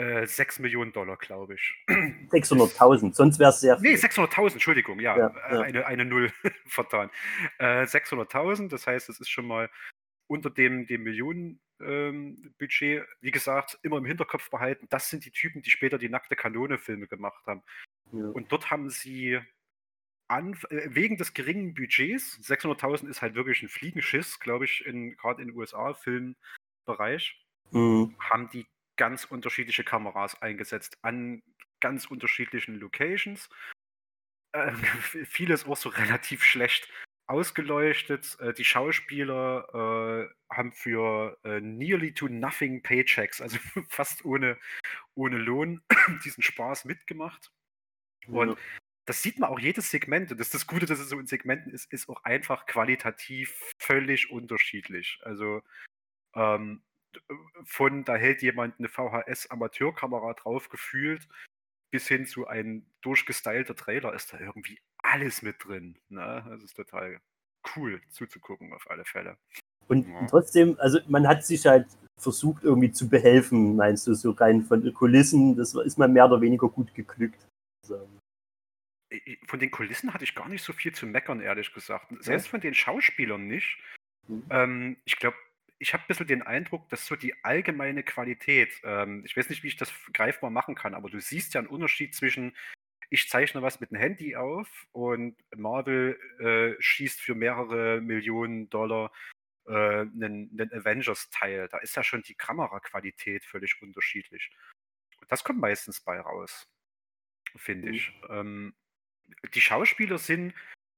äh, 0.00 0.26
6 0.26 0.60
Millionen 0.60 0.92
Dollar, 0.92 1.16
glaube 1.16 1.54
ich. 1.54 1.74
600.000, 1.88 3.14
sonst 3.14 3.38
wäre 3.38 3.50
es 3.50 3.60
sehr 3.60 3.78
viel. 3.78 3.90
Nee, 3.90 3.96
600.000, 3.96 4.54
Entschuldigung, 4.54 4.98
ja, 5.00 5.16
ja, 5.16 5.26
äh, 5.26 5.54
ja, 5.54 5.60
Eine, 5.60 5.86
eine 5.86 6.04
Null 6.04 6.32
vertan. 6.66 7.10
Äh, 7.58 7.84
600.000, 7.84 8.68
das 8.68 8.86
heißt, 8.86 9.08
es 9.10 9.20
ist 9.20 9.28
schon 9.28 9.46
mal 9.46 9.68
unter 10.26 10.48
dem, 10.48 10.86
dem 10.86 11.02
Millionenbudget, 11.02 11.60
ähm, 12.82 13.04
wie 13.20 13.30
gesagt, 13.30 13.78
immer 13.82 13.98
im 13.98 14.06
Hinterkopf 14.06 14.48
behalten, 14.48 14.86
das 14.88 15.10
sind 15.10 15.24
die 15.24 15.32
Typen, 15.32 15.60
die 15.60 15.70
später 15.70 15.98
die 15.98 16.08
nackte 16.08 16.36
Kanone-Filme 16.36 17.06
gemacht 17.06 17.44
haben. 17.46 17.62
Ja. 18.12 18.26
Und 18.28 18.50
dort 18.50 18.70
haben 18.70 18.88
sie 18.88 19.38
an, 20.28 20.56
äh, 20.70 20.88
wegen 20.88 21.16
des 21.18 21.34
geringen 21.34 21.74
Budgets, 21.74 22.38
600.000 22.42 23.08
ist 23.08 23.20
halt 23.20 23.34
wirklich 23.34 23.62
ein 23.62 23.68
Fliegenschiss, 23.68 24.38
glaube 24.38 24.64
ich, 24.64 24.86
in, 24.86 25.16
gerade 25.16 25.42
im 25.42 25.54
USA-Filmbereich, 25.56 27.44
mhm. 27.72 28.14
haben 28.18 28.48
die 28.50 28.66
ganz 29.00 29.24
unterschiedliche 29.24 29.82
Kameras 29.82 30.42
eingesetzt 30.42 30.98
an 31.00 31.42
ganz 31.80 32.04
unterschiedlichen 32.06 32.78
Locations. 32.78 33.48
Äh, 34.52 34.72
vieles 35.26 35.64
auch 35.64 35.76
so 35.76 35.88
relativ 36.02 36.42
schlecht 36.42 36.88
ausgeleuchtet. 37.28 38.36
Äh, 38.40 38.52
die 38.52 38.64
Schauspieler 38.64 40.28
äh, 40.28 40.52
haben 40.52 40.72
für 40.72 41.38
äh, 41.44 41.60
nearly 41.60 42.12
to 42.12 42.26
nothing 42.26 42.82
Paychecks, 42.82 43.40
also 43.40 43.58
fast 43.88 44.24
ohne, 44.24 44.58
ohne 45.14 45.38
Lohn, 45.38 45.82
diesen 46.24 46.42
Spaß 46.42 46.84
mitgemacht. 46.84 47.52
Und 48.26 48.58
das 49.06 49.22
sieht 49.22 49.38
man 49.38 49.50
auch 49.50 49.60
jedes 49.60 49.88
Segment. 49.92 50.32
Und 50.32 50.40
das 50.40 50.48
ist 50.48 50.54
das 50.54 50.66
Gute, 50.66 50.86
dass 50.86 50.98
es 50.98 51.08
so 51.08 51.20
in 51.20 51.28
Segmenten 51.28 51.72
ist, 51.72 51.92
ist 51.92 52.08
auch 52.08 52.24
einfach 52.24 52.66
qualitativ 52.66 53.72
völlig 53.78 54.32
unterschiedlich. 54.32 55.20
Also 55.22 55.62
ähm, 56.34 56.82
von 57.64 58.04
da 58.04 58.16
hält 58.16 58.42
jemand 58.42 58.78
eine 58.78 58.88
VHS-Amateurkamera 58.88 60.34
drauf 60.34 60.68
gefühlt, 60.68 61.28
bis 61.90 62.06
hin 62.06 62.26
zu 62.26 62.46
ein 62.46 62.86
durchgestylter 63.02 63.74
Trailer 63.74 64.14
ist 64.14 64.32
da 64.32 64.38
irgendwie 64.38 64.78
alles 64.98 65.42
mit 65.42 65.56
drin. 65.64 65.98
Ne? 66.08 66.44
Das 66.48 66.62
ist 66.62 66.74
total 66.74 67.20
cool 67.74 68.00
zuzugucken 68.10 68.72
auf 68.72 68.88
alle 68.90 69.04
Fälle. 69.04 69.36
Und 69.88 70.08
ja. 70.08 70.26
trotzdem, 70.26 70.76
also 70.78 71.00
man 71.08 71.26
hat 71.26 71.44
sich 71.44 71.66
halt 71.66 71.86
versucht 72.16 72.62
irgendwie 72.62 72.92
zu 72.92 73.08
behelfen, 73.08 73.76
meinst 73.76 74.06
du, 74.06 74.14
so 74.14 74.30
rein 74.32 74.62
von 74.62 74.82
den 74.82 74.94
Kulissen, 74.94 75.56
das 75.56 75.74
ist 75.74 75.98
man 75.98 76.12
mehr 76.12 76.26
oder 76.26 76.40
weniger 76.40 76.68
gut 76.68 76.94
geglückt. 76.94 77.46
Also 77.82 78.08
von 79.46 79.58
den 79.58 79.70
Kulissen 79.70 80.14
hatte 80.14 80.24
ich 80.24 80.34
gar 80.34 80.48
nicht 80.48 80.62
so 80.62 80.72
viel 80.72 80.94
zu 80.94 81.06
meckern, 81.06 81.40
ehrlich 81.40 81.72
gesagt. 81.74 82.12
Selbst 82.20 82.48
von 82.48 82.60
den 82.60 82.74
Schauspielern 82.74 83.46
nicht. 83.46 83.78
Mhm. 84.28 84.44
Ähm, 84.50 84.96
ich 85.04 85.16
glaube, 85.16 85.36
ich 85.80 85.94
habe 85.94 86.04
ein 86.04 86.06
bisschen 86.08 86.26
den 86.26 86.42
Eindruck, 86.42 86.88
dass 86.90 87.06
so 87.06 87.16
die 87.16 87.42
allgemeine 87.42 88.02
Qualität, 88.02 88.80
ähm, 88.84 89.24
ich 89.24 89.34
weiß 89.36 89.48
nicht, 89.48 89.62
wie 89.62 89.68
ich 89.68 89.76
das 89.76 89.92
greifbar 90.12 90.50
machen 90.50 90.74
kann, 90.74 90.94
aber 90.94 91.08
du 91.08 91.18
siehst 91.18 91.54
ja 91.54 91.60
einen 91.60 91.68
Unterschied 91.68 92.14
zwischen, 92.14 92.54
ich 93.08 93.30
zeichne 93.30 93.62
was 93.62 93.80
mit 93.80 93.90
dem 93.90 93.96
Handy 93.96 94.36
auf 94.36 94.68
und 94.92 95.36
Marvel 95.56 96.20
äh, 96.38 96.80
schießt 96.80 97.20
für 97.20 97.34
mehrere 97.34 98.02
Millionen 98.02 98.68
Dollar 98.68 99.10
äh, 99.66 99.72
einen, 99.72 100.50
einen 100.52 100.72
Avengers-Teil. 100.72 101.68
Da 101.68 101.78
ist 101.78 101.96
ja 101.96 102.04
schon 102.04 102.22
die 102.22 102.34
Kameraqualität 102.34 103.46
völlig 103.46 103.80
unterschiedlich. 103.80 104.50
Und 105.18 105.32
das 105.32 105.44
kommt 105.44 105.60
meistens 105.60 106.00
bei 106.02 106.20
raus, 106.20 106.68
finde 107.56 107.88
mhm. 107.88 107.94
ich. 107.94 108.12
Ähm, 108.28 108.74
die 109.54 109.62
Schauspieler 109.62 110.18
sind 110.18 110.54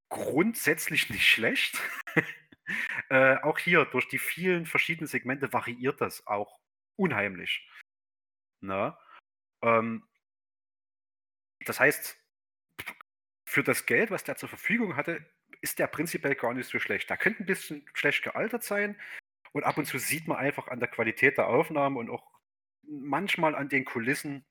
grundsätzlich 0.09 1.09
nicht 1.09 1.25
schlecht. 1.25 1.81
äh, 3.09 3.37
auch 3.37 3.59
hier, 3.59 3.85
durch 3.85 4.07
die 4.07 4.19
vielen 4.19 4.65
verschiedenen 4.65 5.07
Segmente 5.07 5.51
variiert 5.53 6.01
das 6.01 6.25
auch 6.27 6.59
unheimlich. 6.95 7.67
Ne? 8.61 8.97
Ähm, 9.61 10.07
das 11.65 11.79
heißt, 11.79 12.17
für 13.45 13.63
das 13.63 13.85
Geld, 13.85 14.11
was 14.11 14.23
der 14.23 14.35
zur 14.35 14.49
Verfügung 14.49 14.95
hatte, 14.95 15.25
ist 15.61 15.79
der 15.79 15.87
prinzipiell 15.87 16.35
gar 16.35 16.53
nicht 16.53 16.69
so 16.69 16.79
schlecht. 16.79 17.09
Da 17.09 17.17
könnte 17.17 17.43
ein 17.43 17.45
bisschen 17.45 17.85
schlecht 17.93 18.23
gealtert 18.23 18.63
sein 18.63 18.99
und 19.53 19.63
ab 19.63 19.77
und 19.77 19.85
zu 19.85 19.97
sieht 19.97 20.27
man 20.27 20.37
einfach 20.37 20.67
an 20.67 20.79
der 20.79 20.89
Qualität 20.89 21.37
der 21.37 21.47
Aufnahmen 21.47 21.97
und 21.97 22.09
auch 22.09 22.27
manchmal 22.83 23.55
an 23.55 23.69
den 23.69 23.85
Kulissen, 23.85 24.45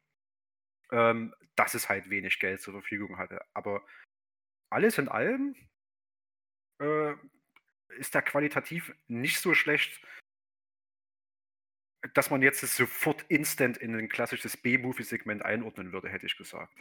ähm, 0.91 1.35
dass 1.57 1.75
es 1.75 1.89
halt 1.89 2.09
wenig 2.11 2.39
Geld 2.39 2.63
zur 2.63 2.75
Verfügung 2.75 3.19
hatte. 3.19 3.45
Aber 3.55 3.85
alles 4.71 4.99
in 4.99 5.09
allem 5.09 5.57
äh, 6.79 7.15
ist 7.99 8.15
da 8.15 8.21
qualitativ 8.21 8.95
nicht 9.09 9.41
so 9.41 9.55
schlecht, 9.55 10.01
dass 12.15 12.31
man 12.31 12.43
jetzt 12.43 12.61
sofort 12.61 13.25
instant 13.29 13.77
in 13.79 13.95
ein 13.95 14.09
klassisches 14.09 14.57
B-Movie-Segment 14.57 15.45
einordnen 15.45 15.93
würde, 15.93 16.09
hätte 16.09 16.27
ich 16.27 16.37
gesagt. 16.37 16.77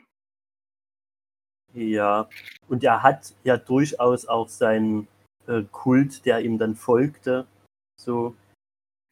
Ja, 1.73 2.27
und 2.67 2.83
er 2.83 3.03
hat 3.03 3.33
ja 3.43 3.57
durchaus 3.57 4.25
auch 4.25 4.49
seinen 4.49 5.07
äh, 5.47 5.63
Kult, 5.71 6.25
der 6.25 6.41
ihm 6.41 6.57
dann 6.57 6.75
folgte. 6.75 7.47
So. 7.95 8.35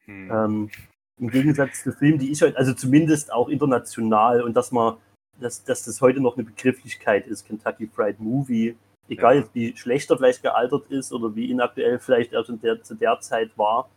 Hm. 0.04 0.30
Ähm, 0.30 0.70
Im 1.18 1.30
Gegensatz 1.30 1.82
zu 1.82 1.92
Filmen, 1.92 2.18
die 2.18 2.30
ich 2.32 2.42
heute, 2.42 2.56
also 2.56 2.74
zumindest 2.74 3.32
auch 3.32 3.48
international 3.48 4.42
und 4.42 4.54
dass 4.54 4.72
man, 4.72 4.98
dass, 5.38 5.64
dass 5.64 5.84
das 5.84 6.00
heute 6.00 6.20
noch 6.20 6.36
eine 6.36 6.44
Begrifflichkeit 6.44 7.26
ist, 7.26 7.46
Kentucky 7.46 7.86
Fried 7.86 8.20
Movie, 8.20 8.76
egal 9.10 9.48
wie 9.52 9.76
schlecht 9.76 10.10
er 10.10 10.16
vielleicht 10.16 10.42
gealtert 10.42 10.86
ist 10.88 11.12
oder 11.12 11.34
wie 11.34 11.50
inaktuell 11.50 11.98
vielleicht 11.98 12.32
er 12.32 12.44
schon 12.44 12.60
der, 12.60 12.82
zu 12.82 12.94
der 12.94 13.20
Zeit 13.20 13.50
war. 13.58 13.90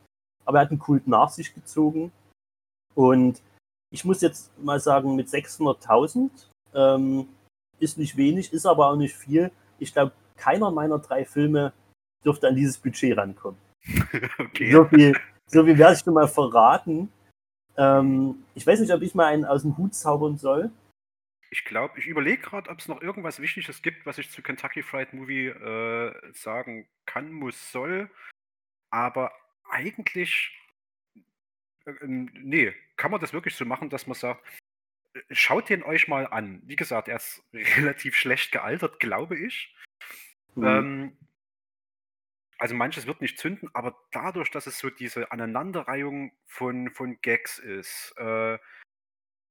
Aber 0.46 0.58
er 0.58 0.62
hat 0.64 0.72
einen 0.72 0.80
Kult 0.80 1.08
nach 1.08 1.30
sich 1.30 1.54
gezogen. 1.54 2.12
Und 2.96 3.42
ich 3.92 4.04
muss 4.04 4.22
jetzt 4.22 4.52
mal 4.60 4.80
sagen, 4.80 5.16
mit 5.16 5.28
600.000 5.28 6.30
ähm, 6.74 7.28
ist 7.80 7.98
nicht 7.98 8.18
wenig, 8.18 8.52
ist 8.52 8.66
aber 8.66 8.90
auch 8.90 8.96
nicht 8.96 9.16
viel. 9.16 9.52
Ich 9.80 9.94
glaube, 9.94 10.12
keiner 10.36 10.72
meiner 10.72 11.00
drei 11.00 11.26
Filme 11.26 11.74
dürfte 12.26 12.48
an 12.48 12.56
dieses 12.56 12.78
Budget 12.78 13.18
rankommen. 13.18 13.60
Okay. 14.40 14.72
So 14.72 14.86
viel, 14.86 15.16
so 15.48 15.64
viel 15.64 15.78
werde 15.78 15.94
ich 15.94 16.00
schon 16.00 16.14
mal 16.14 16.28
verraten. 16.28 17.10
Ähm, 17.76 18.44
ich 18.56 18.66
weiß 18.66 18.80
nicht, 18.80 18.94
ob 18.94 19.02
ich 19.02 19.16
mal 19.16 19.28
einen 19.28 19.46
aus 19.46 19.64
dem 19.64 19.78
Hut 19.78 19.94
zaubern 19.94 20.38
soll 20.38 20.72
ich 21.54 21.66
glaube, 21.66 22.00
ich 22.00 22.08
überlege 22.08 22.42
gerade, 22.42 22.68
ob 22.72 22.80
es 22.80 22.88
noch 22.88 23.00
irgendwas 23.00 23.40
Wichtiges 23.40 23.84
gibt, 23.84 24.08
was 24.08 24.18
ich 24.18 24.32
zu 24.32 24.42
Kentucky 24.42 24.82
Fried 24.82 25.14
Movie 25.14 25.50
äh, 25.50 26.34
sagen 26.34 26.90
kann, 27.06 27.32
muss, 27.32 27.72
soll. 27.72 28.10
Aber 28.90 29.32
eigentlich, 29.70 30.52
äh, 31.86 31.94
nee, 32.02 32.74
kann 32.98 33.12
man 33.12 33.22
das 33.22 33.34
wirklich 33.34 33.56
so 33.56 33.66
machen, 33.66 33.92
dass 33.92 34.08
man 34.08 34.16
sagt, 34.16 34.44
äh, 35.14 35.22
schaut 35.30 35.70
den 35.70 35.84
euch 35.84 36.08
mal 36.08 36.26
an. 36.26 36.60
Wie 36.66 36.76
gesagt, 36.76 37.08
er 37.08 37.18
ist 37.18 37.44
relativ 37.54 38.16
schlecht 38.16 38.52
gealtert, 38.52 39.00
glaube 39.00 39.38
ich. 39.38 39.76
Mhm. 40.56 40.66
Ähm, 40.66 41.18
also 42.58 42.74
manches 42.74 43.06
wird 43.06 43.22
nicht 43.22 43.38
zünden, 43.38 43.70
aber 43.74 43.96
dadurch, 44.12 44.50
dass 44.50 44.66
es 44.66 44.80
so 44.80 44.90
diese 44.90 45.32
Aneinanderreihung 45.32 46.32
von, 46.48 46.90
von 46.90 47.22
Gags 47.22 47.60
ist, 47.60 48.16
äh, 48.18 48.58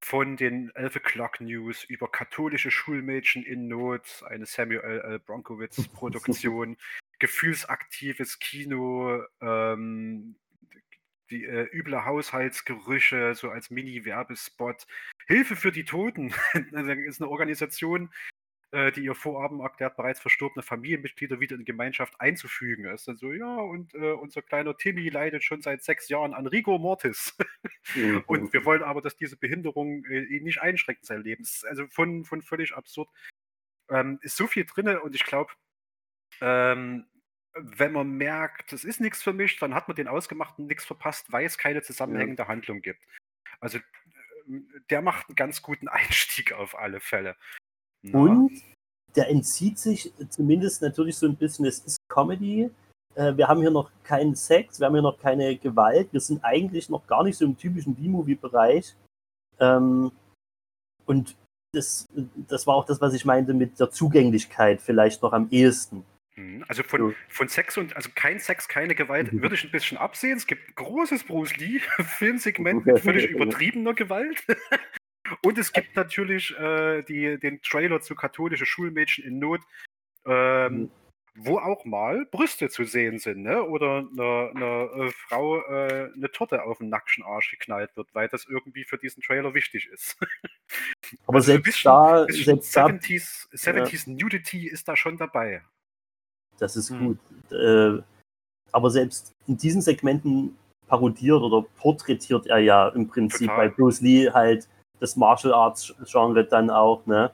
von 0.03 0.37
den 0.37 0.71
11 0.75 0.97
O'Clock 0.97 1.41
News 1.41 1.85
über 1.85 2.11
katholische 2.11 2.73
Schulmädchen 2.73 3.45
in 3.45 3.69
Not, 3.69 4.25
eine 4.29 4.47
Samuel 4.47 4.81
L. 4.81 5.19
Bronkowitz 5.21 5.89
Produktion, 5.95 6.77
gefühlsaktives 7.21 8.41
Kino, 8.41 9.23
ähm, 9.41 10.35
die 11.31 11.45
äh, 11.45 11.69
üble 11.73 12.05
Haushaltsgerüche, 12.05 13.35
so 13.37 13.51
als 13.51 13.71
Mini-Werbespot, 13.71 14.87
Hilfe 15.29 15.55
für 15.55 15.71
die 15.71 15.85
Toten, 15.85 16.35
also, 16.73 16.91
ist 16.91 17.23
eine 17.23 17.31
Organisation, 17.31 18.11
äh, 18.75 18.91
die 18.91 19.05
ihr 19.05 19.15
Vorhaben 19.15 19.61
erklärt, 19.61 19.99
bereits 19.99 20.19
verstorbene 20.19 20.63
Familienmitglieder 20.63 21.41
wieder 21.41 21.57
in 21.57 21.67
Gemeinschaft 21.67 22.19
einzufügen. 22.19 22.87
Ist 22.87 23.07
dann 23.07 23.19
so, 23.19 23.31
ja, 23.31 23.57
und 23.57 23.93
äh, 23.93 24.13
unser 24.13 24.41
kleiner 24.41 24.75
Timmy 24.79 25.11
leidet 25.11 25.45
schon 25.45 25.61
seit 25.61 25.83
sechs 25.83 26.09
Jahren 26.09 26.33
an 26.33 26.47
Rigor 26.47 26.79
Mortis. 26.79 27.37
und 28.27 28.55
wir 28.55 28.61
mhm. 28.61 28.65
wollen 28.65 28.83
aber, 28.83 29.03
dass 29.03 29.15
diese 29.15 29.37
Behinderung 29.37 30.07
äh, 30.07 30.23
ihn 30.23 30.45
nicht 30.45 30.63
einschränkt, 30.63 31.05
sein 31.05 31.23
Leben. 31.23 31.45
Also 31.69 31.87
von, 31.89 32.25
von 32.25 32.41
völlig 32.41 32.75
absurd. 32.75 33.11
Ähm, 33.91 34.19
ist 34.23 34.39
so 34.39 34.47
viel 34.47 34.65
drin 34.65 34.89
und 34.97 35.15
ich 35.15 35.25
glaube, 35.25 35.53
ähm, 36.41 37.05
wenn 37.53 37.93
man 37.93 38.11
merkt, 38.13 38.73
das 38.73 38.85
ist 38.85 39.03
nichts 39.03 39.23
für 39.23 39.35
mich, 39.35 39.59
dann 39.59 39.75
hat 39.75 39.89
man 39.89 39.97
den 39.97 40.09
Ausgemachten 40.09 40.67
nichts 40.67 40.87
verpasst, 40.87 41.31
weil 41.31 41.45
es 41.45 41.59
keine 41.59 41.83
zusammenhängende 41.83 42.45
ja. 42.45 42.49
Handlung 42.49 42.81
gibt. 42.81 43.03
Also 43.61 43.81
ähm, 44.47 44.67
der 44.89 45.03
macht 45.03 45.29
einen 45.29 45.37
ganz 45.37 45.61
guten 45.61 45.89
Einstieg 45.89 46.55
auf 46.55 46.75
alle 46.75 47.01
Fälle. 47.01 47.37
Ja. 48.03 48.19
Und 48.19 48.51
der 49.17 49.29
entzieht 49.29 49.79
sich 49.79 50.13
zumindest 50.31 50.83
natürlich 50.83 51.17
so 51.17 51.27
ein 51.27 51.37
bisschen, 51.37 51.67
es 51.67 51.81
ist 51.81 51.99
Comedy. 52.09 52.71
Äh, 53.15 53.37
wir 53.37 53.49
haben 53.49 53.61
hier 53.61 53.71
noch 53.71 53.91
keinen 54.05 54.35
Sex, 54.35 54.81
wir 54.81 54.87
haben 54.87 54.95
hier 54.95 55.03
noch 55.03 55.19
keine 55.19 55.57
Gewalt, 55.57 56.13
wir 56.13 56.21
sind 56.21 56.43
eigentlich 56.45 56.89
noch 56.89 57.07
gar 57.07 57.23
nicht 57.23 57.37
so 57.37 57.45
im 57.45 57.57
typischen 57.57 57.95
B-Movie-Bereich. 57.95 58.95
Ähm, 59.61 60.13
und 61.05 61.37
das, 61.75 62.07
das 62.49 62.67
war 62.67 62.77
auch 62.77 62.85
das, 62.85 63.01
was 63.01 63.15
ich 63.15 63.25
meinte 63.25 63.55
mit 63.55 63.81
der 63.81 63.91
Zugänglichkeit 63.91 64.81
vielleicht 64.81 65.23
noch 65.23 65.33
am 65.33 65.49
ehesten. 65.51 66.05
Mhm. 66.37 66.65
Also 66.69 66.83
von, 66.83 67.15
von 67.29 67.49
Sex 67.49 67.77
und, 67.77 67.95
also 67.97 68.11
kein 68.15 68.39
Sex, 68.39 68.69
keine 68.69 68.95
Gewalt, 68.95 69.33
mhm. 69.33 69.43
würde 69.43 69.55
ich 69.55 69.65
ein 69.65 69.71
bisschen 69.71 69.99
absehen. 69.99 70.37
Es 70.37 70.47
gibt 70.47 70.69
ein 70.69 70.75
großes 70.75 71.25
Bruce 71.25 71.57
Lee-Filmsegment 71.57 72.87
mit 72.87 73.01
völlig 73.01 73.27
übertriebener 73.31 73.95
Gewalt. 73.95 74.43
Und 75.43 75.59
es 75.59 75.73
gibt 75.73 75.97
natürlich 75.97 76.57
äh, 76.59 77.03
die, 77.03 77.39
den 77.39 77.61
Trailer 77.63 78.01
zu 78.01 78.15
katholische 78.15 78.67
Schulmädchen 78.67 79.25
in 79.25 79.39
Not, 79.39 79.61
ähm, 80.27 80.91
wo 81.35 81.59
auch 81.59 81.85
mal 81.85 82.27
Brüste 82.27 82.69
zu 82.69 82.85
sehen 82.85 83.19
sind, 83.19 83.43
ne? 83.43 83.63
Oder 83.63 84.07
eine, 84.11 84.51
eine 84.95 85.13
Frau 85.13 85.61
äh, 85.63 86.11
eine 86.15 86.31
Torte 86.31 86.63
auf 86.63 86.79
den 86.79 86.91
nackten 86.91 87.25
Arsch 87.25 87.51
geknallt 87.51 87.97
wird, 87.97 88.09
weil 88.13 88.29
das 88.29 88.47
irgendwie 88.47 88.85
für 88.85 88.99
diesen 88.99 89.23
Trailer 89.23 89.55
wichtig 89.55 89.89
ist. 89.91 90.19
Aber 91.27 91.37
also 91.37 91.47
selbst 91.47 91.65
bisschen, 91.65 91.91
da, 91.91 92.25
bisschen 92.25 92.61
selbst 92.61 92.77
70s, 92.77 93.49
70s 93.53 94.09
ja. 94.09 94.15
Nudity 94.15 94.69
ist 94.69 94.89
da 94.89 94.97
schon 94.97 95.17
dabei. 95.17 95.63
Das 96.59 96.77
ist 96.77 96.91
hm. 96.91 97.07
gut. 97.07 97.19
Äh, 97.51 98.03
aber 98.73 98.91
selbst 98.91 99.35
in 99.47 99.57
diesen 99.57 99.83
Segmenten 99.83 100.57
parodiert 100.87 101.43
oder 101.43 101.67
porträtiert 101.77 102.47
er 102.47 102.59
ja 102.59 102.89
im 102.89 103.09
Prinzip 103.09 103.49
Total. 103.49 103.69
bei 103.69 103.75
Bruce 103.75 104.01
Lee 104.01 104.31
halt 104.31 104.69
das 105.03 105.17
Martial 105.17 105.53
Arts 105.53 105.95
Genre 106.05 106.45
dann 106.45 106.71
auch, 106.71 107.05
ne? 107.07 107.33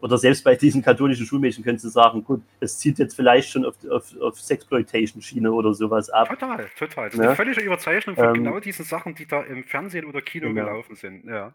Oder 0.00 0.16
selbst 0.16 0.42
bei 0.42 0.56
diesen 0.56 0.80
katholischen 0.80 1.26
Schulmädchen 1.26 1.62
könntest 1.62 1.84
du 1.84 1.90
sagen, 1.90 2.24
gut, 2.24 2.42
es 2.58 2.78
zieht 2.78 2.98
jetzt 2.98 3.14
vielleicht 3.14 3.50
schon 3.50 3.66
auf, 3.66 3.74
auf, 3.90 4.18
auf 4.18 4.40
Sexploitation-Schiene 4.40 5.52
oder 5.52 5.74
sowas 5.74 6.08
ab. 6.08 6.30
Total, 6.30 6.66
total. 6.78 7.10
Das 7.10 7.18
ne? 7.18 7.24
ist 7.24 7.28
eine 7.28 7.36
völlige 7.36 7.60
Überzeichnung 7.60 8.16
von 8.16 8.24
ähm, 8.24 8.32
genau 8.32 8.60
diesen 8.60 8.86
Sachen, 8.86 9.14
die 9.14 9.26
da 9.26 9.42
im 9.42 9.62
Fernsehen 9.62 10.06
oder 10.06 10.22
Kino 10.22 10.48
genau. 10.48 10.64
gelaufen 10.64 10.96
sind. 10.96 11.26
Ja. 11.26 11.54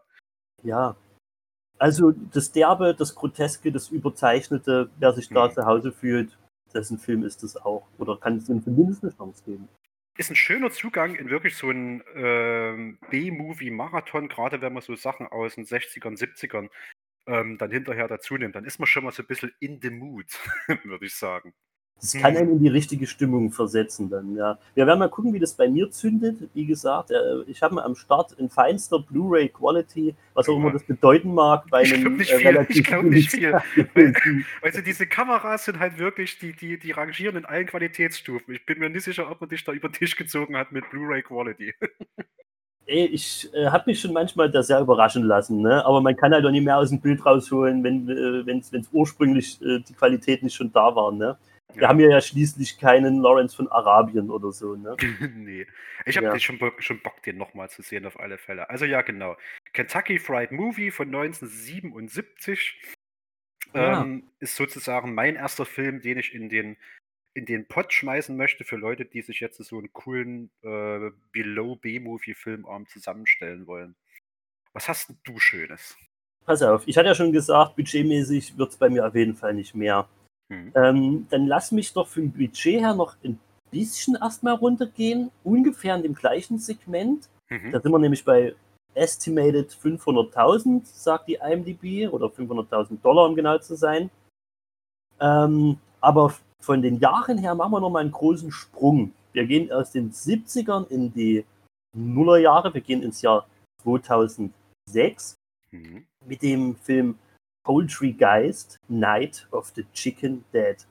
ja. 0.61 0.95
Also 1.79 2.11
das 2.11 2.51
Derbe, 2.51 2.93
das 2.93 3.15
Groteske, 3.15 3.71
das 3.71 3.89
Überzeichnete, 3.89 4.91
wer 4.99 5.13
sich 5.13 5.27
da 5.29 5.47
hm. 5.47 5.53
zu 5.55 5.65
Hause 5.65 5.91
fühlt, 5.91 6.37
dessen 6.71 6.99
Film 6.99 7.23
ist 7.23 7.43
es 7.43 7.57
auch. 7.57 7.87
Oder 7.97 8.15
kann 8.17 8.37
es 8.37 8.47
ihm 8.47 8.63
zumindest 8.63 9.03
eine 9.03 9.17
Chance 9.17 9.43
geben 9.43 9.67
ist 10.17 10.29
ein 10.29 10.35
schöner 10.35 10.71
Zugang 10.71 11.15
in 11.15 11.29
wirklich 11.29 11.55
so 11.55 11.69
einen 11.69 12.03
ähm, 12.15 12.99
B-Movie-Marathon, 13.09 14.29
gerade 14.29 14.61
wenn 14.61 14.73
man 14.73 14.81
so 14.81 14.95
Sachen 14.95 15.27
aus 15.27 15.55
den 15.55 15.65
60ern, 15.65 16.17
70ern 16.17 16.69
ähm, 17.27 17.57
dann 17.57 17.71
hinterher 17.71 18.07
dazu 18.07 18.37
nimmt. 18.37 18.55
Dann 18.55 18.65
ist 18.65 18.79
man 18.79 18.87
schon 18.87 19.03
mal 19.03 19.11
so 19.11 19.23
ein 19.23 19.27
bisschen 19.27 19.53
in 19.59 19.81
the 19.81 19.89
mood, 19.89 20.27
würde 20.83 21.05
ich 21.05 21.15
sagen. 21.15 21.53
Das 22.01 22.13
hm. 22.13 22.21
kann 22.21 22.37
einen 22.37 22.51
in 22.51 22.59
die 22.59 22.67
richtige 22.67 23.07
Stimmung 23.07 23.51
versetzen 23.51 24.09
dann, 24.09 24.35
ja. 24.35 24.57
Wir 24.73 24.85
werden 24.85 24.99
mal 24.99 25.09
gucken, 25.09 25.33
wie 25.33 25.39
das 25.39 25.53
bei 25.53 25.67
mir 25.69 25.89
zündet. 25.91 26.49
Wie 26.53 26.65
gesagt, 26.65 27.11
äh, 27.11 27.15
ich 27.47 27.61
habe 27.61 27.83
am 27.83 27.95
Start 27.95 28.33
in 28.33 28.49
feinster 28.49 28.99
Blu-ray 28.99 29.49
Quality, 29.49 30.13
was 30.33 30.49
auch 30.49 30.55
immer 30.55 30.71
genau. 30.71 30.73
das 30.73 30.83
bedeuten 30.83 31.33
mag, 31.33 31.65
bei 31.69 31.83
einem 31.83 32.19
äh, 32.19 32.23
ich 32.23 32.31
äh, 32.31 32.47
relativ 32.47 32.77
Ich 32.77 32.83
glaube 32.83 33.09
nicht 33.09 33.31
viel. 33.31 33.59
also 34.61 34.81
diese 34.81 35.07
Kameras 35.07 35.65
sind 35.65 35.79
halt 35.79 35.97
wirklich, 35.97 36.37
die, 36.37 36.53
die, 36.53 36.77
die 36.77 36.91
rangieren 36.91 37.37
in 37.37 37.45
allen 37.45 37.65
Qualitätsstufen. 37.65 38.53
Ich 38.53 38.65
bin 38.65 38.79
mir 38.79 38.89
nicht 38.89 39.03
sicher, 39.03 39.31
ob 39.31 39.39
man 39.39 39.49
dich 39.49 39.63
da 39.63 39.71
über 39.71 39.87
den 39.87 39.93
Tisch 39.93 40.15
gezogen 40.15 40.57
hat 40.57 40.71
mit 40.71 40.89
Blu-ray 40.89 41.21
Quality. 41.21 41.73
Ey, 42.87 43.05
ich 43.07 43.49
äh, 43.55 43.65
habe 43.67 43.85
mich 43.87 43.99
schon 43.99 44.13
manchmal 44.13 44.51
da 44.51 44.61
sehr 44.61 44.79
überraschen 44.79 45.23
lassen, 45.23 45.61
ne? 45.61 45.83
aber 45.83 46.01
man 46.01 46.15
kann 46.15 46.33
halt 46.33 46.45
auch 46.45 46.51
nicht 46.51 46.63
mehr 46.63 46.77
aus 46.77 46.89
dem 46.89 47.01
Bild 47.01 47.25
rausholen, 47.25 47.83
wenn 47.83 48.07
äh, 48.07 48.77
es 48.77 48.89
ursprünglich 48.91 49.59
äh, 49.63 49.79
die 49.79 49.93
Qualität 49.93 50.43
nicht 50.43 50.53
schon 50.53 50.71
da 50.71 50.95
war. 50.95 51.11
Ne? 51.11 51.35
Wir 51.75 51.87
haben 51.87 51.99
ja, 51.99 52.21
schließlich 52.21 52.77
keinen 52.79 53.21
Lawrence 53.21 53.55
von 53.55 53.67
Arabien 53.67 54.29
oder 54.29 54.51
so, 54.51 54.75
ne? 54.75 54.95
nee. 55.35 55.65
Ich 56.05 56.17
habe 56.17 56.27
ja. 56.27 56.39
schon, 56.39 56.59
schon 56.79 57.01
Bock, 57.01 57.21
den 57.23 57.37
nochmal 57.37 57.69
zu 57.69 57.81
sehen, 57.81 58.05
auf 58.05 58.19
alle 58.19 58.37
Fälle. 58.37 58.69
Also 58.69 58.85
ja, 58.85 59.01
genau. 59.01 59.35
Kentucky 59.73 60.19
Fried 60.19 60.51
Movie 60.51 60.91
von 60.91 61.07
1977 61.07 62.81
ja. 63.73 63.99
Ah. 63.99 64.01
ähm, 64.01 64.23
ist 64.39 64.55
sozusagen 64.55 65.13
mein 65.13 65.35
erster 65.35 65.65
Film, 65.65 66.01
den 66.01 66.17
ich 66.17 66.33
in 66.33 66.49
den, 66.49 66.77
in 67.33 67.45
den 67.45 67.67
Pott 67.67 67.93
schmeißen 67.93 68.35
möchte 68.35 68.63
für 68.63 68.77
Leute, 68.77 69.05
die 69.05 69.21
sich 69.21 69.39
jetzt 69.39 69.57
so 69.57 69.77
einen 69.77 69.91
coolen 69.93 70.49
äh, 70.63 71.11
Below-B-Movie-Filmarm 71.31 72.87
zusammenstellen 72.87 73.67
wollen. 73.67 73.95
Was 74.73 74.87
hast 74.87 75.13
du 75.23 75.39
Schönes? 75.39 75.97
Pass 76.45 76.61
auf, 76.61 76.87
ich 76.87 76.97
hatte 76.97 77.07
ja 77.07 77.15
schon 77.15 77.31
gesagt, 77.31 77.75
budgetmäßig 77.75 78.57
wird 78.57 78.69
es 78.69 78.77
bei 78.77 78.89
mir 78.89 79.07
auf 79.07 79.15
jeden 79.15 79.35
Fall 79.35 79.53
nicht 79.53 79.73
mehr. 79.73 80.07
Hm. 80.49 80.71
Ähm, 80.75 81.27
dann 81.29 81.47
lass 81.47 81.71
mich 81.71 81.93
doch 81.93 82.07
vom 82.07 82.31
Budget 82.31 82.81
her 82.81 82.93
noch 82.93 83.15
ein 83.23 83.39
bisschen 83.71 84.15
erstmal 84.15 84.55
runtergehen, 84.55 85.31
ungefähr 85.43 85.95
in 85.95 86.03
dem 86.03 86.13
gleichen 86.13 86.59
Segment. 86.59 87.27
Mhm. 87.49 87.71
Da 87.71 87.81
sind 87.81 87.91
wir 87.91 87.99
nämlich 87.99 88.23
bei 88.23 88.55
estimated 88.93 89.71
500.000, 89.71 90.81
sagt 90.85 91.27
die 91.27 91.35
IMDb, 91.35 92.11
oder 92.11 92.27
500.000 92.27 93.01
Dollar, 93.01 93.25
um 93.25 93.35
genau 93.35 93.57
zu 93.57 93.75
sein. 93.75 94.09
Ähm, 95.19 95.77
aber 95.99 96.33
von 96.61 96.81
den 96.81 96.99
Jahren 96.99 97.37
her 97.37 97.55
machen 97.55 97.73
wir 97.73 97.79
nochmal 97.81 98.03
einen 98.03 98.11
großen 98.11 98.51
Sprung. 98.51 99.11
Wir 99.33 99.45
gehen 99.45 99.71
aus 99.71 99.91
den 99.91 100.11
70ern 100.11 100.87
in 100.87 101.13
die 101.13 101.43
Nullerjahre, 101.93 102.73
wir 102.73 102.81
gehen 102.81 103.03
ins 103.03 103.21
Jahr 103.21 103.47
2006 103.83 105.35
mhm. 105.71 106.05
mit 106.25 106.41
dem 106.41 106.75
Film 106.77 107.17
Poultrygeist, 107.65 108.77
Night 108.89 109.43
of 109.51 109.73
the 109.73 109.83
Chicken 109.93 110.43
Dead. 110.53 110.83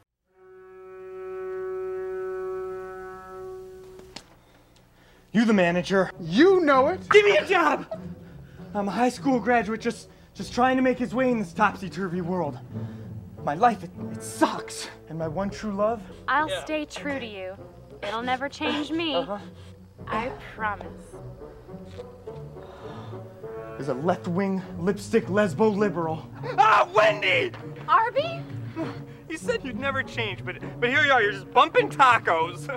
You 5.32 5.44
the 5.44 5.52
manager. 5.52 6.10
You 6.20 6.60
know 6.60 6.88
it. 6.88 7.08
Give 7.10 7.24
me 7.24 7.36
a 7.36 7.46
job. 7.46 7.86
I'm 8.74 8.88
a 8.88 8.90
high 8.90 9.08
school 9.08 9.38
graduate 9.38 9.80
just 9.80 10.08
just 10.34 10.52
trying 10.52 10.76
to 10.76 10.82
make 10.82 10.98
his 10.98 11.14
way 11.14 11.30
in 11.30 11.38
this 11.38 11.52
topsy-turvy 11.52 12.20
world. 12.20 12.58
My 13.44 13.54
life 13.54 13.84
it, 13.84 13.90
it 14.12 14.22
sucks. 14.22 14.88
And 15.08 15.18
my 15.18 15.28
one 15.28 15.50
true 15.50 15.72
love? 15.72 16.02
I'll 16.26 16.48
yeah. 16.48 16.64
stay 16.64 16.84
true 16.84 17.20
to 17.20 17.26
you. 17.26 17.56
It'll 18.02 18.22
never 18.22 18.48
change 18.48 18.90
me. 18.90 19.14
Uh-huh. 19.14 19.38
I 20.08 20.32
promise. 20.56 21.14
Is 23.78 23.88
a 23.88 23.94
left-wing 23.94 24.62
lipstick 24.78 25.26
lesbo 25.26 25.76
liberal. 25.76 26.28
Ah, 26.58 26.88
Wendy! 26.94 27.50
Arby? 27.88 28.40
You 29.28 29.36
said 29.36 29.64
you'd 29.64 29.78
never 29.80 30.02
change, 30.02 30.44
but 30.44 30.56
but 30.80 30.90
here 30.90 31.04
you 31.04 31.10
are. 31.10 31.22
You're 31.22 31.32
just 31.32 31.52
bumping 31.52 31.88
tacos. 31.88 32.68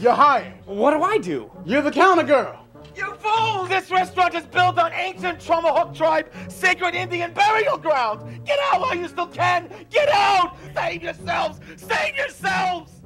You're 0.00 0.12
hired. 0.12 0.52
What 0.64 0.92
do 0.92 1.02
I 1.02 1.18
do? 1.18 1.50
You're 1.64 1.82
the 1.82 1.90
counter 1.90 2.22
girl. 2.22 2.66
You 2.96 3.14
fool! 3.16 3.66
This 3.66 3.90
restaurant 3.90 4.34
is 4.34 4.44
built 4.46 4.78
on 4.78 4.92
ancient 4.92 5.40
Tomahawk 5.40 5.94
tribe 5.94 6.30
sacred 6.48 6.94
Indian 6.94 7.32
burial 7.32 7.76
ground. 7.76 8.44
Get 8.44 8.58
out 8.72 8.80
while 8.80 8.94
you 8.94 9.08
still 9.08 9.26
can. 9.26 9.68
Get 9.90 10.08
out! 10.08 10.56
Save 10.74 11.02
yourselves! 11.02 11.60
Save 11.76 12.16
yourselves! 12.16 13.02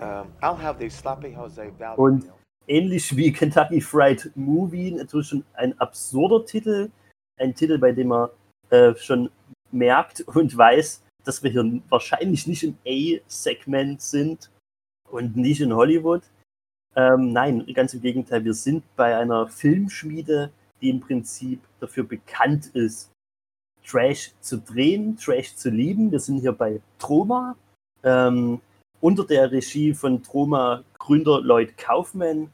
Um, 0.00 0.32
I'll 0.42 0.56
have 0.56 0.78
the 0.78 0.88
sloppy 0.88 1.32
Jose 1.32 1.70
Valdez. 1.78 2.30
Ähnlich 2.68 3.16
wie 3.16 3.32
Kentucky 3.32 3.80
Fried 3.80 4.30
Movie, 4.36 4.92
natürlich 4.92 5.28
schon 5.28 5.44
ein 5.54 5.78
absurder 5.80 6.44
Titel. 6.44 6.90
Ein 7.38 7.54
Titel, 7.54 7.78
bei 7.78 7.92
dem 7.92 8.08
man 8.08 8.28
äh, 8.70 8.94
schon 8.96 9.30
merkt 9.70 10.20
und 10.20 10.56
weiß, 10.56 11.02
dass 11.24 11.42
wir 11.42 11.50
hier 11.50 11.80
wahrscheinlich 11.88 12.46
nicht 12.46 12.62
im 12.62 12.76
A-Segment 12.86 14.00
sind 14.00 14.50
und 15.10 15.36
nicht 15.36 15.60
in 15.60 15.74
Hollywood. 15.74 16.22
Ähm, 16.96 17.32
nein, 17.32 17.66
ganz 17.74 17.94
im 17.94 18.02
Gegenteil, 18.02 18.44
wir 18.44 18.54
sind 18.54 18.84
bei 18.96 19.16
einer 19.16 19.46
Filmschmiede, 19.46 20.50
die 20.80 20.90
im 20.90 21.00
Prinzip 21.00 21.60
dafür 21.80 22.04
bekannt 22.04 22.66
ist, 22.74 23.10
Trash 23.86 24.32
zu 24.40 24.58
drehen, 24.58 25.16
Trash 25.16 25.54
zu 25.54 25.70
lieben. 25.70 26.10
Wir 26.10 26.20
sind 26.20 26.40
hier 26.40 26.52
bei 26.52 26.80
Troma, 26.98 27.56
ähm, 28.02 28.60
unter 29.00 29.24
der 29.24 29.50
Regie 29.50 29.94
von 29.94 30.22
Troma 30.22 30.84
Gründer 30.98 31.40
Lloyd 31.40 31.76
Kaufman, 31.78 32.50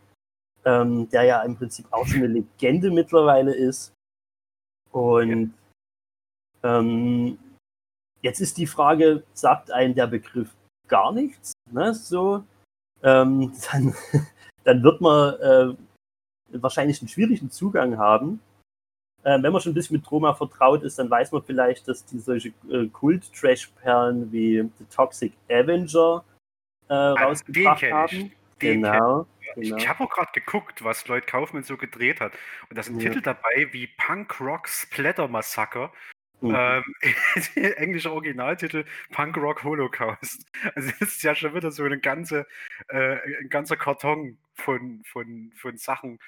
ähm, 0.65 1.09
der 1.11 1.25
ja 1.25 1.43
im 1.43 1.57
Prinzip 1.57 1.87
auch 1.91 2.07
schon 2.07 2.19
eine 2.19 2.29
Legende 2.29 2.91
mittlerweile 2.91 3.55
ist. 3.55 3.93
Und 4.91 5.55
ähm, 6.63 7.39
jetzt 8.23 8.41
ist 8.41 8.57
die 8.57 8.67
Frage, 8.67 9.25
sagt 9.35 9.71
ein 9.71 9.95
der 9.95 10.07
Begriff 10.07 10.55
gar 10.89 11.13
nichts? 11.13 11.53
Ne? 11.71 11.95
So, 11.95 12.45
ähm, 13.03 13.53
dann, 13.73 13.95
dann 14.65 14.83
wird 14.83 15.01
man 15.01 15.35
äh, 15.41 15.75
wahrscheinlich 16.53 17.01
einen 17.01 17.09
schwierigen 17.09 17.51
Zugang 17.51 17.99
haben. 17.99 18.41
Äh, 19.23 19.43
wenn 19.43 19.53
man 19.53 19.61
schon 19.61 19.73
ein 19.73 19.75
bisschen 19.75 19.97
mit 19.97 20.05
Troma 20.05 20.35
vertraut 20.35 20.83
ist, 20.83 20.99
dann 20.99 21.11
weiß 21.11 21.33
man 21.33 21.43
vielleicht, 21.43 21.89
dass 21.89 22.05
die 22.05 22.19
solche 22.19 22.53
äh, 22.71 22.87
Kult-Trash-Perlen 22.89 24.31
wie 24.31 24.71
The 24.79 24.85
Toxic 24.95 25.33
Avenger 25.51 26.25
äh, 26.89 26.95
rausgebracht 26.95 27.81
kenn 27.81 27.89
ich. 27.89 27.95
haben. 27.95 28.33
Den 28.61 28.83
Genau. 28.83 29.27
Ich, 29.57 29.69
genau. 29.69 29.77
ich 29.77 29.89
habe 29.89 30.05
auch 30.05 30.11
gerade 30.11 30.33
geguckt, 30.33 30.85
was 30.85 31.07
Lloyd 31.09 31.27
Kaufman 31.27 31.63
so 31.63 31.77
gedreht 31.77 32.21
hat. 32.21 32.33
Und 32.69 32.79
da 32.79 32.83
sind 32.83 33.01
Ja. 33.01 33.11
Titel 33.11 33.23
dabei 33.23 33.69
wie 33.73 33.87
Punk 33.87 34.41
Rock 34.41 34.69
Splatter 34.69 35.29
Massacre. 35.29 35.91
Mhm. 36.41 36.55
Ähm, 36.57 36.85
englischer 37.77 38.13
Originaltitel 38.13 38.85
Punk 39.13 39.37
Rock 39.37 39.65
Holocaust. 39.65 40.47
Also 40.75 40.91
das 41.01 41.09
ist 41.11 41.23
ja 41.23 41.35
schon 41.35 41.55
wieder 41.55 41.71
so 41.71 41.85
eine 41.85 41.99
ganze, 41.99 42.47
äh, 42.89 43.17
ein 43.41 43.49
ganzer 43.49 43.77
Karton 43.77 44.39
von, 44.55 45.03
von, 45.05 45.53
von 45.57 45.77
Sachen, 45.77 46.19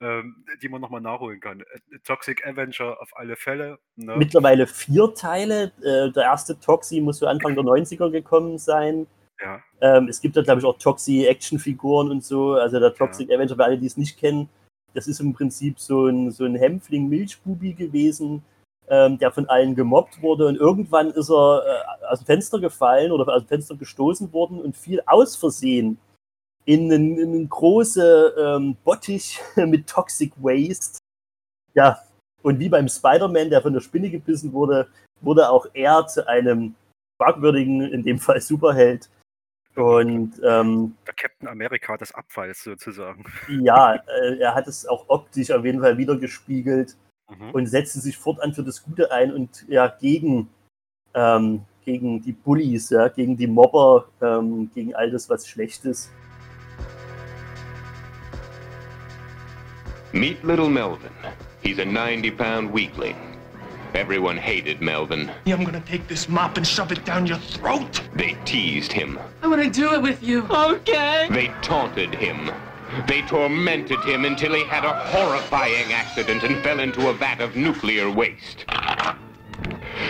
ähm, 0.00 0.44
die 0.62 0.68
man 0.68 0.80
nochmal 0.80 1.00
nachholen 1.00 1.40
kann. 1.40 1.60
Äh, 1.60 1.98
Toxic 2.04 2.46
Avenger 2.46 3.00
auf 3.00 3.16
alle 3.16 3.36
Fälle. 3.36 3.78
Ne? 3.96 4.16
Mittlerweile 4.16 4.66
vier 4.66 5.12
Teile. 5.14 5.72
Äh, 5.82 6.12
der 6.12 6.22
erste 6.24 6.58
Toxi 6.58 7.00
muss 7.00 7.18
so 7.18 7.26
Anfang 7.26 7.54
der 7.54 7.64
90er 7.64 8.10
gekommen 8.10 8.58
sein. 8.58 9.06
Ja. 9.40 9.60
Ähm, 9.80 10.08
es 10.08 10.20
gibt 10.20 10.36
da, 10.36 10.42
glaube 10.42 10.60
ich, 10.60 10.66
auch 10.66 10.78
Toxi-Actionfiguren 10.78 12.10
und 12.10 12.24
so. 12.24 12.54
Also 12.54 12.80
der 12.80 12.94
Toxic 12.94 13.30
Avenger, 13.30 13.56
für 13.56 13.64
alle, 13.64 13.78
die 13.78 13.86
es 13.86 13.96
nicht 13.96 14.18
kennen, 14.18 14.48
das 14.94 15.06
ist 15.06 15.20
im 15.20 15.32
Prinzip 15.32 15.78
so 15.78 16.06
ein, 16.06 16.30
so 16.30 16.44
ein 16.44 16.56
Hämpfling-Milchbubi 16.56 17.74
gewesen, 17.74 18.42
ähm, 18.88 19.18
der 19.18 19.30
von 19.30 19.48
allen 19.48 19.74
gemobbt 19.74 20.22
wurde. 20.22 20.46
Und 20.46 20.56
irgendwann 20.56 21.10
ist 21.10 21.30
er 21.30 21.62
äh, 21.64 22.06
aus 22.06 22.20
dem 22.20 22.26
Fenster 22.26 22.58
gefallen 22.58 23.12
oder 23.12 23.32
aus 23.32 23.42
dem 23.42 23.48
Fenster 23.48 23.76
gestoßen 23.76 24.32
worden 24.32 24.60
und 24.60 24.76
fiel 24.76 25.02
aus 25.06 25.36
Versehen 25.36 25.98
in 26.64 26.92
einen, 26.92 27.18
in 27.18 27.28
einen 27.30 27.48
große 27.48 28.34
ähm, 28.38 28.76
Bottich 28.84 29.40
mit 29.56 29.86
Toxic 29.86 30.32
Waste. 30.36 30.98
Ja, 31.74 32.00
und 32.42 32.58
wie 32.58 32.68
beim 32.68 32.88
Spider-Man, 32.88 33.50
der 33.50 33.62
von 33.62 33.72
der 33.72 33.80
Spinne 33.80 34.10
gebissen 34.10 34.52
wurde, 34.52 34.88
wurde 35.20 35.48
auch 35.48 35.66
er 35.74 36.06
zu 36.06 36.26
einem 36.26 36.74
fragwürdigen, 37.20 37.82
in 37.82 38.02
dem 38.02 38.18
Fall 38.18 38.40
Superheld. 38.40 39.08
Und 39.78 40.32
ähm, 40.44 40.94
Der 41.06 41.14
Captain 41.14 41.48
America 41.48 41.96
des 41.96 42.12
Abfalls 42.12 42.62
sozusagen. 42.64 43.24
ja, 43.62 43.94
äh, 43.94 44.38
er 44.40 44.54
hat 44.54 44.66
es 44.66 44.86
auch 44.86 45.04
optisch 45.08 45.50
auf 45.50 45.64
jeden 45.64 45.80
Fall 45.80 45.96
wiedergespiegelt 45.96 46.96
Mhm. 47.30 47.50
und 47.50 47.66
setzte 47.66 48.00
sich 48.00 48.16
fortan 48.16 48.54
für 48.54 48.62
das 48.62 48.82
Gute 48.82 49.12
ein 49.12 49.32
und 49.34 49.66
ja, 49.68 49.86
gegen, 50.00 50.48
ähm, 51.12 51.60
gegen 51.84 52.22
die 52.22 52.32
Bullies, 52.32 52.88
ja, 52.88 53.08
gegen 53.08 53.36
die 53.36 53.46
Mobber, 53.46 54.06
ähm, 54.22 54.70
gegen 54.74 54.94
all 54.94 55.10
das, 55.10 55.28
was 55.28 55.46
schlecht 55.46 55.84
ist. 55.84 56.10
Meet 60.12 60.42
little 60.42 60.70
Melvin. 60.70 61.10
He's 61.62 61.78
a 61.78 61.84
90 61.84 62.30
pound 62.36 62.74
weakling. 62.74 63.14
Everyone 63.94 64.36
hated 64.36 64.80
Melvin. 64.80 65.30
I'm 65.46 65.64
gonna 65.64 65.80
take 65.80 66.08
this 66.08 66.28
mop 66.28 66.56
and 66.56 66.66
shove 66.66 66.92
it 66.92 67.04
down 67.04 67.26
your 67.26 67.38
throat. 67.38 68.02
They 68.14 68.36
teased 68.44 68.92
him. 68.92 69.18
I 69.42 69.48
want 69.48 69.62
to 69.62 69.70
do 69.70 69.94
it 69.94 70.02
with 70.02 70.22
you. 70.22 70.46
Okay. 70.50 71.26
They 71.30 71.48
taunted 71.62 72.14
him. 72.14 72.50
They 73.06 73.22
tormented 73.22 74.00
him 74.00 74.24
until 74.24 74.54
he 74.54 74.64
had 74.64 74.84
a 74.84 74.94
horrifying 74.94 75.92
accident 75.92 76.42
and 76.42 76.62
fell 76.62 76.80
into 76.80 77.08
a 77.08 77.14
vat 77.14 77.40
of 77.40 77.56
nuclear 77.56 78.10
waste. 78.10 78.64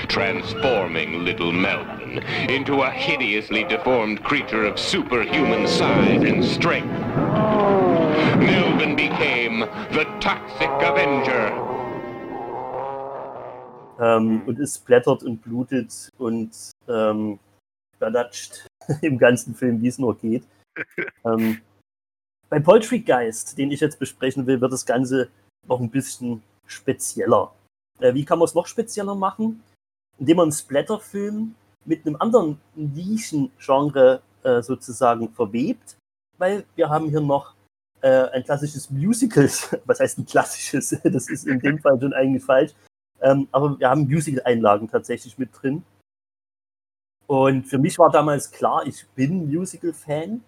Transforming 0.08 1.24
little 1.24 1.52
Melvin 1.52 2.18
into 2.48 2.82
a 2.82 2.90
hideously 2.90 3.64
deformed 3.64 4.22
creature 4.22 4.64
of 4.64 4.78
superhuman 4.78 5.66
size 5.66 6.22
and 6.22 6.44
strength. 6.44 6.92
Melvin 8.38 8.96
became 8.96 9.60
the 9.60 10.06
Toxic 10.20 10.70
Avenger. 10.80 11.77
Ähm, 13.98 14.42
und 14.46 14.58
es 14.58 14.78
blättert 14.78 15.22
und 15.22 15.42
blutet 15.42 16.10
und 16.18 16.50
ähm, 16.88 17.38
verdatscht 17.98 18.66
im 19.02 19.18
ganzen 19.18 19.54
Film, 19.54 19.82
wie 19.82 19.88
es 19.88 19.98
nur 19.98 20.16
geht. 20.16 20.44
ähm, 21.24 21.60
bei 22.48 22.60
Poltergeist, 22.60 23.58
den 23.58 23.70
ich 23.70 23.80
jetzt 23.80 23.98
besprechen 23.98 24.46
will, 24.46 24.60
wird 24.60 24.72
das 24.72 24.86
Ganze 24.86 25.28
noch 25.66 25.80
ein 25.80 25.90
bisschen 25.90 26.42
spezieller. 26.66 27.52
Äh, 28.00 28.14
wie 28.14 28.24
kann 28.24 28.38
man 28.38 28.46
es 28.46 28.54
noch 28.54 28.66
spezieller 28.66 29.14
machen? 29.14 29.62
Indem 30.18 30.38
man 30.38 30.44
einen 30.44 30.52
Splatterfilm 30.52 31.54
mit 31.84 32.06
einem 32.06 32.16
anderen 32.16 32.60
Nischengenre 32.74 34.22
äh, 34.42 34.62
sozusagen 34.62 35.30
verwebt, 35.30 35.96
weil 36.38 36.64
wir 36.74 36.88
haben 36.88 37.08
hier 37.08 37.20
noch 37.20 37.54
äh, 38.00 38.28
ein 38.30 38.44
klassisches 38.44 38.90
Musical. 38.90 39.48
Was 39.84 40.00
heißt 40.00 40.18
ein 40.18 40.26
klassisches? 40.26 40.96
Das 41.02 41.28
ist 41.28 41.46
in 41.46 41.60
dem 41.60 41.78
Fall 41.78 42.00
schon 42.00 42.12
eigentlich 42.12 42.44
falsch. 42.44 42.72
Ähm, 43.20 43.48
aber 43.52 43.78
wir 43.78 43.90
haben 43.90 44.02
Musical-Einlagen 44.02 44.88
tatsächlich 44.88 45.38
mit 45.38 45.50
drin. 45.52 45.82
Und 47.26 47.64
für 47.64 47.78
mich 47.78 47.98
war 47.98 48.10
damals 48.10 48.50
klar, 48.50 48.86
ich 48.86 49.06
bin 49.14 49.52
Musical-Fan. 49.52 50.42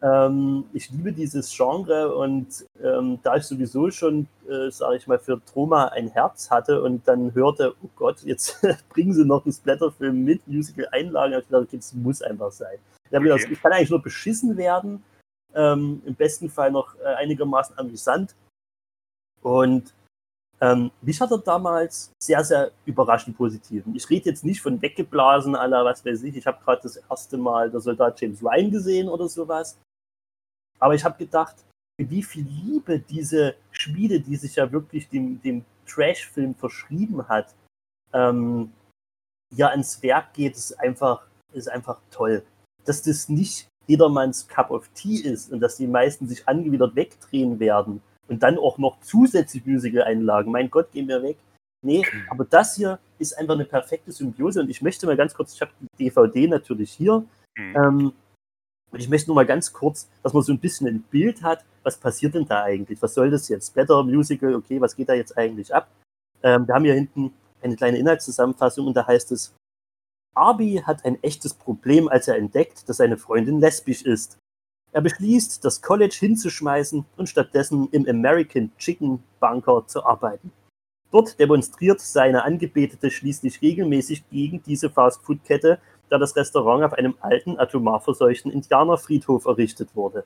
Ähm, 0.00 0.64
ich 0.72 0.90
liebe 0.90 1.12
dieses 1.12 1.54
Genre 1.56 2.14
und 2.14 2.64
ähm, 2.82 3.18
da 3.22 3.36
ich 3.36 3.44
sowieso 3.44 3.90
schon, 3.90 4.28
äh, 4.48 4.70
sage 4.70 4.96
ich 4.96 5.06
mal, 5.08 5.18
für 5.18 5.40
Troma 5.44 5.88
ein 5.88 6.08
Herz 6.08 6.50
hatte 6.50 6.82
und 6.82 7.06
dann 7.08 7.34
hörte, 7.34 7.74
oh 7.82 7.88
Gott, 7.96 8.22
jetzt 8.22 8.64
bringen 8.90 9.12
sie 9.12 9.24
noch 9.24 9.44
einen 9.44 9.52
Splatterfilm 9.52 10.24
mit 10.24 10.46
Musical-Einlagen, 10.46 11.34
habe 11.34 11.42
ich 11.42 11.48
gedacht, 11.48 11.64
okay, 11.64 11.76
das 11.78 11.92
muss 11.94 12.22
einfach 12.22 12.52
sein. 12.52 12.78
Ich, 13.06 13.14
habe 13.14 13.24
gedacht, 13.24 13.42
Okay. 13.42 13.52
ich 13.52 13.60
kann 13.60 13.72
eigentlich 13.72 13.90
nur 13.90 14.02
beschissen 14.02 14.56
werden, 14.56 15.02
ähm, 15.54 16.02
im 16.04 16.14
besten 16.14 16.48
Fall 16.48 16.70
noch 16.70 16.94
äh, 17.00 17.14
einigermaßen 17.16 17.76
amüsant. 17.78 18.36
Und 19.42 19.94
ähm, 20.60 20.90
mich 21.02 21.20
hat 21.20 21.30
er 21.30 21.38
damals 21.38 22.12
sehr, 22.20 22.42
sehr 22.42 22.72
überraschend 22.84 23.36
positiv. 23.36 23.84
Ich 23.94 24.10
rede 24.10 24.30
jetzt 24.30 24.44
nicht 24.44 24.60
von 24.60 24.80
weggeblasen, 24.82 25.54
aller 25.54 25.84
was 25.84 26.04
weiß 26.04 26.24
ich. 26.24 26.36
Ich 26.36 26.46
habe 26.46 26.62
gerade 26.64 26.82
das 26.82 26.96
erste 26.96 27.36
Mal 27.36 27.70
der 27.70 27.80
Soldat 27.80 28.20
James 28.20 28.42
Ryan 28.42 28.70
gesehen 28.70 29.08
oder 29.08 29.28
sowas. 29.28 29.78
Aber 30.80 30.94
ich 30.94 31.04
habe 31.04 31.16
gedacht, 31.16 31.54
wie 31.96 32.22
viel 32.22 32.44
Liebe 32.44 32.98
diese 32.98 33.54
Schmiede, 33.70 34.20
die 34.20 34.36
sich 34.36 34.56
ja 34.56 34.70
wirklich 34.70 35.08
dem, 35.08 35.40
dem 35.42 35.64
Trash-Film 35.86 36.54
verschrieben 36.54 37.28
hat, 37.28 37.54
ähm, 38.12 38.72
ja 39.54 39.68
ans 39.68 40.02
Werk 40.02 40.34
geht, 40.34 40.56
ist 40.56 40.78
einfach, 40.78 41.26
ist 41.52 41.70
einfach 41.70 42.00
toll. 42.10 42.42
Dass 42.84 43.02
das 43.02 43.28
nicht 43.28 43.68
jedermanns 43.86 44.46
Cup 44.48 44.70
of 44.70 44.88
Tea 44.94 45.20
ist 45.20 45.52
und 45.52 45.60
dass 45.60 45.76
die 45.76 45.86
meisten 45.86 46.28
sich 46.28 46.46
angewidert 46.48 46.94
wegdrehen 46.94 47.58
werden 47.58 48.02
und 48.28 48.42
dann 48.42 48.58
auch 48.58 48.78
noch 48.78 49.00
zusätzlich 49.00 49.66
Musical-Einlagen. 49.66 50.52
Mein 50.52 50.70
Gott, 50.70 50.92
gehen 50.92 51.08
wir 51.08 51.22
weg. 51.22 51.36
Nee, 51.84 52.04
aber 52.28 52.44
das 52.44 52.76
hier 52.76 52.98
ist 53.18 53.38
einfach 53.38 53.54
eine 53.54 53.64
perfekte 53.64 54.10
Symbiose 54.12 54.60
und 54.60 54.70
ich 54.70 54.82
möchte 54.82 55.06
mal 55.06 55.16
ganz 55.16 55.34
kurz, 55.34 55.54
ich 55.54 55.60
habe 55.60 55.70
die 55.80 56.04
DVD 56.04 56.48
natürlich 56.48 56.92
hier, 56.92 57.24
Mhm. 57.58 57.76
ähm, 57.76 58.12
und 58.90 59.00
ich 59.00 59.08
möchte 59.08 59.28
nur 59.28 59.34
mal 59.34 59.46
ganz 59.46 59.72
kurz, 59.72 60.08
dass 60.22 60.32
man 60.32 60.42
so 60.42 60.52
ein 60.52 60.58
bisschen 60.58 60.86
ein 60.86 61.02
Bild 61.02 61.42
hat, 61.42 61.64
was 61.82 61.98
passiert 61.98 62.34
denn 62.34 62.46
da 62.46 62.62
eigentlich? 62.62 63.02
Was 63.02 63.14
soll 63.14 63.30
das 63.30 63.48
jetzt? 63.48 63.74
Blätter, 63.74 64.02
Musical, 64.02 64.54
okay, 64.54 64.80
was 64.80 64.96
geht 64.96 65.08
da 65.08 65.14
jetzt 65.14 65.36
eigentlich 65.36 65.74
ab? 65.74 65.88
Ähm, 66.42 66.66
wir 66.66 66.74
haben 66.74 66.84
hier 66.84 66.94
hinten 66.94 67.32
eine 67.60 67.76
kleine 67.76 67.98
Inhaltszusammenfassung 67.98 68.86
und 68.86 68.96
da 68.96 69.06
heißt 69.06 69.32
es, 69.32 69.54
Arby 70.34 70.82
hat 70.84 71.04
ein 71.04 71.22
echtes 71.22 71.52
Problem, 71.52 72.08
als 72.08 72.28
er 72.28 72.36
entdeckt, 72.36 72.88
dass 72.88 72.98
seine 72.98 73.18
Freundin 73.18 73.60
lesbisch 73.60 74.02
ist. 74.02 74.38
Er 74.98 75.02
beschließt, 75.02 75.64
das 75.64 75.80
College 75.80 76.16
hinzuschmeißen 76.18 77.04
und 77.16 77.28
stattdessen 77.28 77.88
im 77.92 78.04
American 78.08 78.72
Chicken 78.78 79.22
Bunker 79.38 79.84
zu 79.86 80.04
arbeiten. 80.04 80.50
Dort 81.12 81.38
demonstriert 81.38 82.00
seine 82.00 82.42
Angebetete 82.42 83.08
schließlich 83.08 83.62
regelmäßig 83.62 84.28
gegen 84.28 84.60
diese 84.64 84.90
Fastfood-Kette, 84.90 85.78
da 86.08 86.18
das 86.18 86.34
Restaurant 86.34 86.82
auf 86.82 86.94
einem 86.94 87.14
alten, 87.20 87.60
atomar 87.60 88.00
verseuchten 88.00 88.50
Indianerfriedhof 88.50 89.44
errichtet 89.44 89.94
wurde. 89.94 90.24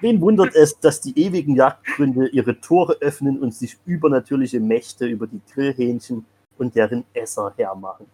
Wen 0.00 0.20
wundert 0.20 0.54
es, 0.54 0.78
dass 0.78 1.00
die 1.00 1.18
ewigen 1.18 1.56
Jagdgründe 1.56 2.28
ihre 2.28 2.60
Tore 2.60 2.98
öffnen 3.00 3.40
und 3.40 3.56
sich 3.56 3.76
übernatürliche 3.86 4.60
Mächte 4.60 5.06
über 5.06 5.26
die 5.26 5.40
Grillhähnchen 5.52 6.26
und 6.58 6.76
deren 6.76 7.02
Esser 7.12 7.52
hermachen? 7.56 8.06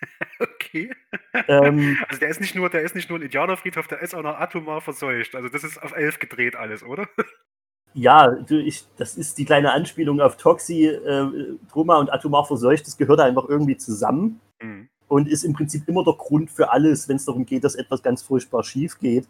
Okay. 0.68 0.90
Ähm, 1.48 1.98
also 2.08 2.20
der 2.20 2.28
ist 2.28 2.40
nicht 2.40 2.54
nur, 2.54 2.68
der 2.70 2.82
ist 2.82 2.94
nicht 2.94 3.08
nur 3.08 3.18
ein 3.18 3.22
Indianerfriedhof, 3.22 3.88
der 3.88 4.00
ist 4.00 4.14
auch 4.14 4.22
noch 4.22 4.38
atomar 4.38 4.80
verseucht. 4.80 5.34
Also 5.34 5.48
das 5.48 5.64
ist 5.64 5.82
auf 5.82 5.92
elf 5.92 6.18
gedreht 6.18 6.56
alles, 6.56 6.82
oder? 6.82 7.08
Ja, 7.94 8.28
du, 8.28 8.60
ich, 8.60 8.84
das 8.96 9.16
ist 9.16 9.38
die 9.38 9.44
kleine 9.44 9.72
Anspielung 9.72 10.20
auf 10.20 10.36
Toxi, 10.36 10.86
äh, 10.86 11.56
Troma 11.70 11.96
und 11.96 12.12
Atomar 12.12 12.44
verseucht. 12.44 12.86
Das 12.86 12.96
gehört 12.98 13.20
einfach 13.20 13.48
irgendwie 13.48 13.76
zusammen 13.76 14.40
Mhm. 14.60 14.88
und 15.08 15.28
ist 15.28 15.44
im 15.44 15.52
Prinzip 15.52 15.88
immer 15.88 16.04
der 16.04 16.14
Grund 16.14 16.50
für 16.50 16.70
alles, 16.72 17.08
wenn 17.08 17.16
es 17.16 17.24
darum 17.24 17.46
geht, 17.46 17.64
dass 17.64 17.74
etwas 17.74 18.02
ganz 18.02 18.22
furchtbar 18.22 18.64
schief 18.64 18.98
geht. 18.98 19.28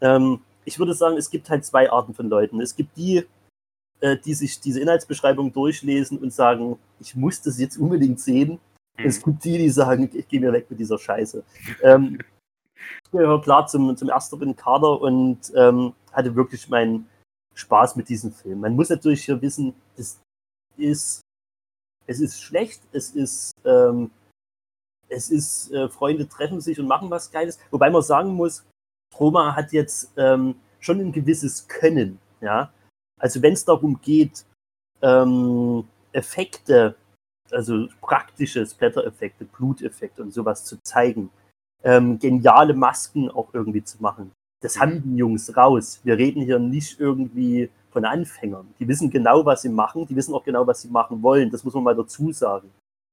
Ähm, 0.00 0.40
ich 0.64 0.78
würde 0.78 0.94
sagen, 0.94 1.16
es 1.16 1.30
gibt 1.30 1.50
halt 1.50 1.64
zwei 1.64 1.90
Arten 1.90 2.14
von 2.14 2.28
Leuten. 2.28 2.60
Es 2.60 2.74
gibt 2.74 2.96
die, 2.96 3.26
äh, 4.00 4.16
die 4.16 4.34
sich 4.34 4.60
diese 4.60 4.80
Inhaltsbeschreibung 4.80 5.52
durchlesen 5.52 6.18
und 6.18 6.32
sagen, 6.32 6.78
ich 7.00 7.14
muss 7.14 7.42
das 7.42 7.58
jetzt 7.58 7.76
unbedingt 7.76 8.20
sehen. 8.20 8.58
Mhm. 8.98 9.04
Es 9.04 9.22
gibt 9.22 9.44
die, 9.44 9.58
die 9.58 9.70
sagen, 9.70 10.08
ich 10.12 10.28
gehe 10.28 10.40
mir 10.40 10.52
weg 10.52 10.66
mit 10.68 10.78
dieser 10.80 10.98
Scheiße. 10.98 11.42
ähm, 11.82 12.18
ich 13.04 13.10
gehöre 13.10 13.40
klar 13.40 13.66
zum, 13.66 13.96
zum 13.96 14.08
ersteren 14.08 14.56
Kader 14.56 15.00
und 15.00 15.52
ähm, 15.56 15.94
hatte 16.12 16.34
wirklich 16.34 16.68
meinen 16.68 17.08
Spaß 17.54 17.96
mit 17.96 18.08
diesem 18.08 18.32
Film. 18.32 18.60
Man 18.60 18.74
muss 18.74 18.88
natürlich 18.88 19.24
hier 19.24 19.40
wissen, 19.40 19.74
es 19.96 20.20
ist, 20.76 21.20
es 22.06 22.20
ist 22.20 22.40
schlecht, 22.40 22.82
es 22.92 23.10
ist, 23.10 23.54
ähm, 23.64 24.10
es 25.08 25.30
ist, 25.30 25.70
äh, 25.72 25.88
Freunde 25.88 26.28
treffen 26.28 26.60
sich 26.60 26.78
und 26.80 26.88
machen 26.88 27.10
was 27.10 27.30
Geiles. 27.30 27.58
Wobei 27.70 27.90
man 27.90 28.02
sagen 28.02 28.34
muss, 28.34 28.64
Roma 29.18 29.54
hat 29.54 29.72
jetzt 29.72 30.12
ähm, 30.16 30.56
schon 30.80 31.00
ein 31.00 31.12
gewisses 31.12 31.66
Können. 31.68 32.18
Ja? 32.40 32.72
Also 33.20 33.40
wenn 33.42 33.52
es 33.52 33.64
darum 33.64 34.00
geht, 34.00 34.44
ähm, 35.02 35.86
Effekte, 36.12 36.96
also 37.50 37.88
praktische 38.00 38.64
Splatter-Effekte, 38.66 39.44
Bluteffekte 39.44 40.22
und 40.22 40.32
sowas 40.32 40.64
zu 40.64 40.82
zeigen, 40.82 41.30
ähm, 41.82 42.18
geniale 42.18 42.74
Masken 42.74 43.30
auch 43.30 43.52
irgendwie 43.52 43.84
zu 43.84 44.02
machen. 44.02 44.32
Das 44.62 44.80
haben 44.80 45.02
die 45.02 45.16
Jungs 45.16 45.54
raus. 45.56 46.00
Wir 46.04 46.16
reden 46.16 46.42
hier 46.42 46.58
nicht 46.58 46.98
irgendwie 46.98 47.70
von 47.90 48.04
Anfängern. 48.04 48.66
Die 48.78 48.88
wissen 48.88 49.10
genau, 49.10 49.44
was 49.44 49.62
sie 49.62 49.68
machen. 49.68 50.06
Die 50.06 50.16
wissen 50.16 50.34
auch 50.34 50.42
genau, 50.42 50.66
was 50.66 50.82
sie 50.82 50.88
machen 50.88 51.22
wollen. 51.22 51.50
Das 51.50 51.64
muss 51.64 51.74
man 51.74 51.84
mal 51.84 51.94
dazu 51.94 52.32
sagen. 52.32 52.70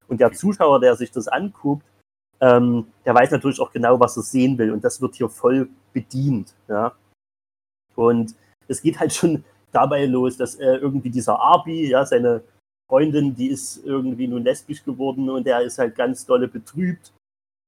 Und 0.08 0.20
der 0.20 0.32
Zuschauer, 0.32 0.80
der 0.80 0.96
sich 0.96 1.10
das 1.10 1.28
anguckt, 1.28 1.84
ähm, 2.40 2.86
der 3.04 3.14
weiß 3.14 3.30
natürlich 3.30 3.60
auch 3.60 3.70
genau, 3.70 4.00
was 4.00 4.16
er 4.16 4.22
sehen 4.22 4.58
will. 4.58 4.72
Und 4.72 4.82
das 4.82 5.00
wird 5.00 5.14
hier 5.14 5.28
voll 5.28 5.68
bedient. 5.92 6.54
Ja? 6.68 6.92
Und 7.94 8.34
es 8.66 8.82
geht 8.82 8.98
halt 8.98 9.12
schon 9.12 9.44
dabei 9.72 10.06
los, 10.06 10.36
dass 10.36 10.56
äh, 10.56 10.76
irgendwie 10.76 11.10
dieser 11.10 11.38
Arby, 11.38 11.88
ja, 11.88 12.04
seine 12.04 12.42
Freundin, 12.88 13.34
die 13.34 13.48
ist 13.48 13.84
irgendwie 13.84 14.28
nun 14.28 14.44
lesbisch 14.44 14.84
geworden 14.84 15.30
und 15.30 15.46
er 15.46 15.62
ist 15.62 15.78
halt 15.78 15.94
ganz 15.94 16.26
dolle 16.26 16.48
betrübt. 16.48 17.12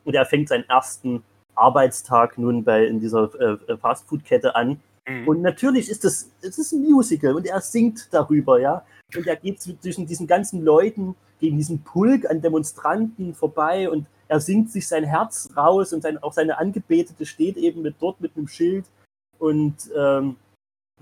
Und 0.04 0.14
er 0.14 0.26
fängt 0.26 0.48
seinen 0.48 0.68
ersten 0.68 1.22
Arbeitstag 1.54 2.36
nun 2.36 2.64
bei 2.64 2.84
in 2.86 3.00
dieser 3.00 3.30
äh, 3.40 3.76
Fastfood-Kette 3.76 4.54
an. 4.54 4.80
Mhm. 5.08 5.28
Und 5.28 5.42
natürlich 5.42 5.88
ist 5.88 6.04
das, 6.04 6.30
es 6.42 6.58
ist 6.58 6.72
ein 6.72 6.82
Musical 6.82 7.34
und 7.34 7.46
er 7.46 7.60
singt 7.60 8.08
darüber, 8.12 8.60
ja. 8.60 8.84
Und 9.16 9.26
er 9.26 9.36
geht 9.36 9.60
zwischen 9.62 10.06
diesen 10.06 10.26
ganzen 10.26 10.62
Leuten 10.62 11.14
gegen 11.40 11.56
diesen 11.56 11.82
Pulk 11.82 12.28
an 12.28 12.40
Demonstranten 12.40 13.34
vorbei 13.34 13.90
und 13.90 14.06
er 14.28 14.40
singt 14.40 14.70
sich 14.70 14.88
sein 14.88 15.04
Herz 15.04 15.50
raus 15.56 15.92
und 15.92 16.02
sein, 16.02 16.22
auch 16.22 16.32
seine 16.32 16.58
Angebetete 16.58 17.26
steht 17.26 17.56
eben 17.56 17.82
mit 17.82 17.96
dort 18.00 18.20
mit 18.20 18.36
einem 18.36 18.48
Schild 18.48 18.86
und 19.38 19.90
ähm, 19.96 20.36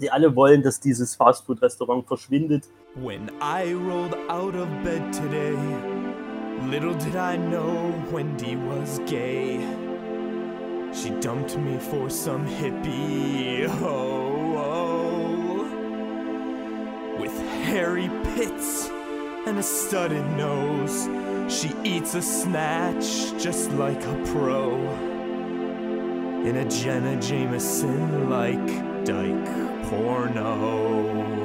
die 0.01 0.11
alle 0.11 0.35
wollen, 0.35 0.63
dass 0.63 0.81
dieses 0.81 1.15
Fastfood-Restaurant 1.15 2.07
verschwindet. 2.07 2.69
When 2.95 3.31
I 3.41 3.73
rolled 3.75 4.17
out 4.29 4.55
of 4.55 4.69
bed 4.83 5.13
today, 5.13 5.57
little 6.71 6.95
did 6.95 7.17
I 7.17 7.37
know 7.37 7.93
Wendy 8.11 8.57
was 8.57 9.01
gay. 9.07 9.61
She 10.93 11.11
dumped 11.21 11.57
me 11.57 11.79
for 11.79 12.11
some 12.11 12.47
hippie 12.47 13.67
ho 13.67 14.55
ho 14.57 15.65
with 17.19 17.33
hairy 17.65 18.11
pits 18.35 18.91
and 19.47 19.59
a 19.59 19.63
studded 19.63 20.27
nose. 20.37 21.09
She 21.49 21.73
eats 21.85 22.15
a 22.15 22.23
snatch 22.23 23.33
just 23.43 23.71
like 23.73 24.03
a 24.05 24.25
pro. 24.33 24.75
In 26.45 26.57
a 26.57 26.69
Jenna 26.69 27.21
Jameson 27.21 28.29
like 28.29 29.05
dyke 29.05 29.72
porno. 29.89 31.43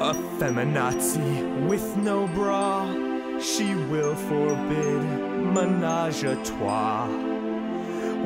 A 0.00 0.14
feminazi 0.38 1.66
with 1.68 1.96
no 1.96 2.28
bra, 2.28 2.86
she 3.40 3.74
will 3.74 4.14
forbid 4.14 5.02
menage 5.54 6.22
a 6.22 6.36
trois. 6.44 7.08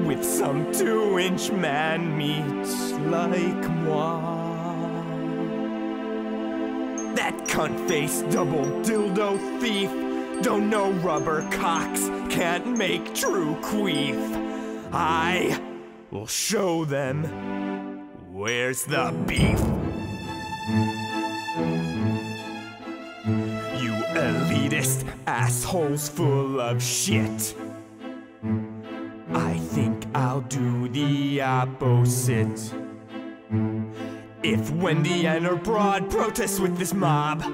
With 0.07 0.25
some 0.25 0.71
two 0.73 1.19
inch 1.19 1.51
man 1.51 2.17
meat 2.17 2.67
like 3.11 3.71
moi. 3.71 4.41
That 7.15 7.35
cunt 7.47 7.89
faced 7.89 8.29
double 8.31 8.67
dildo 8.85 9.39
thief. 9.61 9.91
Don't 10.43 10.69
know 10.69 10.91
rubber 11.05 11.49
cocks 11.51 12.09
can't 12.29 12.77
make 12.77 13.15
true 13.15 13.55
queef. 13.63 14.19
I 14.93 15.59
will 16.11 16.27
show 16.27 16.85
them 16.85 17.25
where's 18.43 18.83
the 18.87 19.15
beef. 19.29 19.61
You 23.81 23.93
elitist 24.19 25.07
assholes 25.29 26.09
full 26.09 26.61
of 26.61 26.83
shit. 26.83 27.55
I 29.33 29.59
think 29.75 30.07
I'll 30.13 30.41
do 30.41 30.89
the 30.89 31.41
opposite. 31.41 32.75
If 34.43 34.71
Wendy 34.73 35.29
and 35.29 35.47
her 35.47 35.55
broad 35.55 36.11
protest 36.11 36.59
with 36.59 36.77
this 36.79 36.93
mob, 36.93 37.45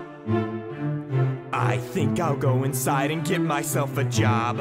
I 1.53 1.77
think 1.77 2.19
I'll 2.19 2.35
go 2.35 2.65
inside 2.65 3.11
and 3.11 3.23
get 3.27 3.43
myself 3.43 3.99
a 3.99 4.05
job. 4.05 4.59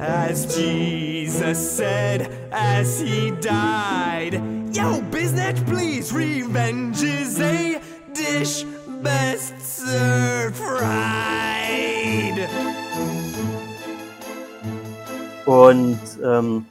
As 0.00 0.56
Jesus 0.56 1.76
said 1.76 2.48
as 2.50 2.98
he 2.98 3.30
died, 3.30 4.55
Yo, 4.76 5.00
Biznatch, 5.10 5.64
please, 5.64 6.12
revenge 6.12 7.02
is 7.02 7.40
a 7.40 7.80
dish 8.12 8.66
best 9.02 9.58
served 9.58 10.54
fried. 10.54 12.46
Und 15.46 15.98
ähm, 16.22 16.66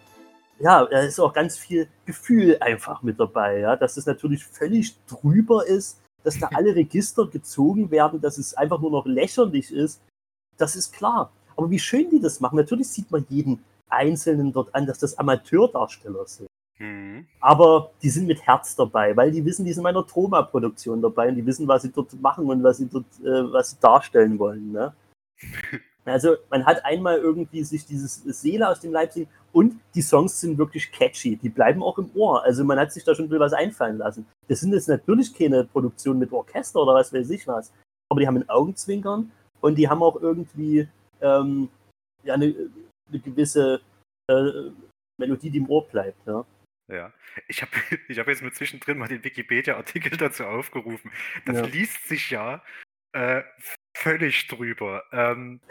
ja, 0.59 0.85
da 0.85 0.99
ist 0.99 1.19
auch 1.19 1.33
ganz 1.33 1.57
viel 1.57 1.87
Gefühl 2.05 2.57
einfach 2.59 3.01
mit 3.01 3.19
dabei, 3.19 3.61
ja, 3.61 3.75
dass 3.75 3.97
es 3.97 4.05
natürlich 4.05 4.45
völlig 4.45 4.93
drüber 5.07 5.65
ist, 5.65 5.99
dass 6.23 6.37
da 6.37 6.49
alle 6.53 6.75
Register 6.75 7.25
gezogen 7.25 7.89
werden, 7.89 8.21
dass 8.21 8.37
es 8.37 8.53
einfach 8.53 8.79
nur 8.79 8.91
noch 8.91 9.07
lächerlich 9.07 9.73
ist. 9.73 9.99
Das 10.57 10.75
ist 10.75 10.93
klar. 10.93 11.31
Aber 11.55 11.71
wie 11.71 11.79
schön 11.79 12.11
die 12.11 12.21
das 12.21 12.39
machen. 12.39 12.57
Natürlich 12.57 12.89
sieht 12.89 13.09
man 13.09 13.25
jeden 13.29 13.63
Einzelnen 13.89 14.53
dort 14.53 14.75
an, 14.75 14.85
dass 14.85 14.99
das 14.99 15.17
Amateurdarsteller 15.17 16.27
sind. 16.27 16.49
Mhm. 16.78 17.26
Aber 17.39 17.91
die 18.01 18.09
sind 18.09 18.28
mit 18.28 18.45
Herz 18.45 18.76
dabei, 18.76 19.15
weil 19.15 19.32
die 19.32 19.43
wissen, 19.45 19.65
die 19.65 19.71
sind 19.71 19.82
in 19.82 19.84
meiner 19.84 20.05
Troma-Produktion 20.05 21.01
dabei 21.01 21.30
und 21.30 21.36
die 21.36 21.45
wissen, 21.45 21.67
was 21.67 21.84
sie 21.84 21.91
dort 21.91 22.13
machen 22.21 22.45
und 22.45 22.63
was 22.63 22.78
sie 22.78 22.88
dort, 22.88 23.05
äh, 23.23 23.51
was 23.51 23.71
sie 23.71 23.78
darstellen 23.80 24.38
wollen. 24.39 24.71
Ne? 24.71 24.93
Also 26.07 26.36
man 26.51 26.63
hat 26.67 26.86
einmal 26.86 27.17
irgendwie 27.17 27.63
sich 27.63 27.84
dieses 27.84 28.21
Seele 28.21 28.69
aus 28.69 28.80
dem 28.80 28.91
Leib 28.91 29.11
singen 29.11 29.28
und 29.51 29.80
die 29.95 30.03
Songs 30.03 30.39
sind 30.39 30.55
wirklich 30.55 30.91
catchy, 30.91 31.36
die 31.36 31.49
bleiben 31.49 31.82
auch 31.82 31.97
im 31.97 32.11
Ohr. 32.13 32.43
Also 32.43 32.63
man 32.63 32.78
hat 32.78 32.91
sich 32.91 33.03
da 33.03 33.15
schon 33.15 33.28
was 33.32 33.53
einfallen 33.53 33.97
lassen. 33.97 34.28
Das 34.47 34.59
sind 34.59 34.71
jetzt 34.71 34.88
natürlich 34.88 35.34
keine 35.34 35.63
Produktionen 35.63 36.19
mit 36.19 36.32
Orchester 36.32 36.80
oder 36.82 36.93
was 36.93 37.11
weiß 37.11 37.28
ich 37.32 37.47
was, 37.47 37.73
aber 38.07 38.19
die 38.19 38.28
haben 38.28 38.38
ein 38.38 38.49
Augenzwinkern 38.49 39.32
und 39.61 39.80
die 39.80 39.89
haben 39.89 40.03
auch 40.03 40.21
irgendwie 40.21 40.88
ähm, 41.21 41.69
ja, 42.23 42.36
eine, 42.36 42.53
eine 43.09 43.19
gewisse 43.19 43.82
äh, 44.30 44.69
Melodie, 45.17 45.49
die 45.49 45.57
im 45.57 45.69
Ohr 45.71 45.88
bleibt. 45.88 46.19
Ja. 46.28 46.45
Ja, 46.88 47.13
ich 47.47 47.61
habe 47.61 47.71
ich 48.07 48.19
hab 48.19 48.27
jetzt 48.27 48.41
mit 48.43 48.55
zwischendrin 48.55 48.97
mal 48.97 49.07
den 49.07 49.23
Wikipedia-Artikel 49.23 50.17
dazu 50.17 50.45
aufgerufen. 50.45 51.11
Das 51.45 51.57
Ja. 51.57 51.65
liest 51.65 52.07
sich 52.07 52.29
ja 52.29 52.63
äh, 53.13 53.43
völlig 53.95 54.47
drüber. 54.47 55.03
Ähm, 55.11 55.61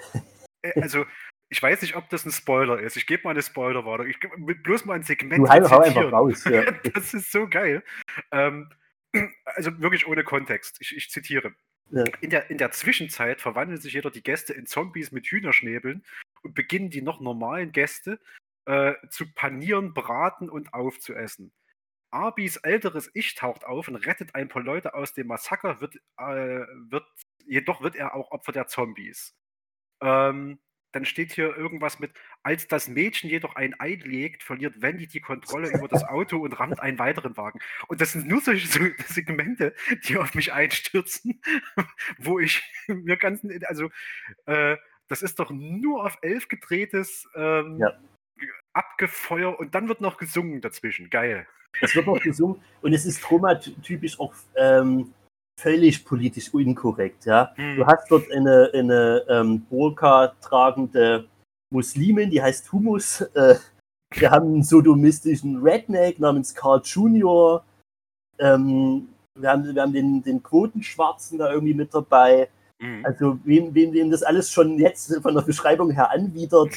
äh, 0.63 0.73
also, 0.81 1.07
ich 1.51 1.63
weiß 1.63 1.83
nicht, 1.83 1.95
ob 1.95 2.09
das 2.09 2.25
ein 2.25 2.33
Spoiler 2.33 2.81
ist. 2.81 2.97
Ich 2.97 3.07
gebe 3.07 3.23
mal 3.25 3.31
eine 3.31 3.43
Spoilerwarnung. 3.43 4.09
Ich 4.09 4.19
geb 4.19 4.33
will 4.39 4.57
bloß 4.57 4.87
mal 4.87 4.95
ein 4.95 5.03
Segment 5.03 5.47
Du 5.47 5.49
hau, 5.49 5.81
einfach 5.81 6.11
raus. 6.11 6.45
Ja. 6.45 6.71
Das 6.95 7.15
ist 7.15 7.31
so 7.31 7.47
geil. 7.49 7.85
Ähm, 8.33 8.71
also 9.45 9.79
wirklich 9.81 10.07
ohne 10.09 10.25
Kontext. 10.25 10.79
Ich, 10.81 10.97
ich 10.97 11.11
zitiere. 11.11 11.55
Ja. 11.91 12.05
In, 12.23 12.31
der, 12.31 12.51
in 12.51 12.59
der 12.59 12.73
Zwischenzeit 12.73 13.41
verwandeln 13.41 13.81
sich 13.81 13.93
jeder 13.93 14.11
die 14.11 14.23
Gäste 14.23 14.55
in 14.55 14.67
Zombies 14.67 15.13
mit 15.13 15.27
Hühnerschnäbeln 15.27 16.03
und 16.43 16.55
beginnen 16.55 16.91
die 16.91 17.03
noch 17.03 17.21
normalen 17.21 17.71
Gäste 17.73 18.19
äh, 18.67 18.95
zu 19.11 19.33
panieren, 19.35 19.95
braten 19.95 20.49
und 20.51 20.73
aufzuessen. 20.75 21.53
Arbis 22.11 22.57
älteres 22.59 23.11
Ich 23.15 23.35
taucht 23.35 23.65
auf 23.65 23.89
und 23.89 23.97
rettet 23.97 24.35
ein 24.35 24.49
paar 24.49 24.63
Leute 24.63 24.95
aus 24.95 25.15
dem 25.15 25.27
Massaker, 25.27 25.81
wird, 25.81 25.97
äh, 26.19 26.65
wird, 26.89 27.07
jedoch 27.47 27.83
wird 27.83 27.97
er 27.97 28.15
auch 28.15 28.31
Opfer 28.31 28.53
der 28.53 28.69
Zombies. 28.69 29.35
Ähm, 30.01 30.61
dann 30.93 31.05
steht 31.05 31.33
hier 31.33 31.57
irgendwas 31.57 31.99
mit, 31.99 32.13
als 32.45 32.69
das 32.69 32.87
Mädchen 32.87 33.29
jedoch 33.29 33.57
ein 33.57 33.75
Ei 33.81 33.99
legt, 34.01 34.45
verliert 34.45 34.81
Wendy 34.81 35.09
die 35.09 35.21
Kontrolle 35.21 35.69
über 35.71 35.89
das 35.89 36.05
Auto 36.05 36.39
und 36.39 36.59
rammt 36.61 36.79
einen 36.79 37.01
weiteren 37.01 37.37
Wagen. 37.37 37.59
Und 37.89 38.01
das 38.01 38.13
sind 38.13 38.29
nur 38.29 38.41
solche 38.41 38.69
so 38.69 38.81
Segmente, 39.07 39.75
die 40.05 40.17
auf 40.17 40.35
mich 40.35 40.53
einstürzen, 40.53 41.43
wo 42.19 42.39
ich 42.39 42.63
mir 42.87 43.17
ganz, 43.17 43.45
also 43.67 43.91
äh, 44.47 44.77
das 45.09 45.23
ist 45.23 45.41
doch 45.41 45.51
nur 45.51 46.05
auf 46.05 46.17
elf 46.23 46.47
gedrehtes 46.47 47.29
ähm, 47.35 47.79
Ja. 47.81 47.99
Abgefeuer 48.75 49.59
und 49.59 49.75
dann 49.75 49.89
wird 49.89 50.01
noch 50.01 50.17
gesungen 50.17 50.61
dazwischen. 50.61 51.09
Geil. 51.11 51.47
Es 51.81 51.95
wird 51.95 52.07
noch 52.07 52.21
gesungen 52.21 52.61
und 52.83 52.93
es 52.93 53.05
ist 53.07 53.23
Troma-typisch 53.23 54.21
auch 54.21 54.35
ähm, 54.57 55.13
völlig 55.59 56.05
politisch 56.05 56.53
inkorrekt. 56.53 57.27
Ja? 57.27 57.53
Hm. 57.57 57.77
Du 57.77 57.87
hast 57.87 58.11
dort 58.11 58.31
eine, 58.31 58.71
eine 58.75 59.25
ähm, 59.29 59.63
Burka 59.69 60.35
tragende 60.41 61.27
Muslimin, 61.71 62.31
die 62.31 62.43
heißt 62.43 62.71
Humus. 62.73 63.21
Äh, 63.35 63.57
wir 64.13 64.31
haben 64.31 64.47
einen 64.47 64.63
sodomistischen 64.63 65.63
Redneck 65.63 66.21
namens 66.21 66.55
Carl 66.55 66.81
Jr. 66.85 67.65
Ähm, 68.39 69.09
wir 69.39 69.51
haben, 69.51 69.75
wir 69.75 69.83
haben 69.83 69.93
den, 69.93 70.23
den 70.23 70.43
Quotenschwarzen 70.43 71.39
da 71.39 71.53
irgendwie 71.53 71.75
mit 71.75 71.93
dabei. 71.93 72.49
Mhm. 72.81 73.05
Also, 73.05 73.39
wem, 73.45 73.75
wem, 73.75 73.93
wem 73.93 74.11
das 74.11 74.23
alles 74.23 74.51
schon 74.51 74.79
jetzt 74.79 75.15
von 75.23 75.35
der 75.35 75.43
Beschreibung 75.43 75.91
her 75.91 76.11
anwidert, 76.11 76.71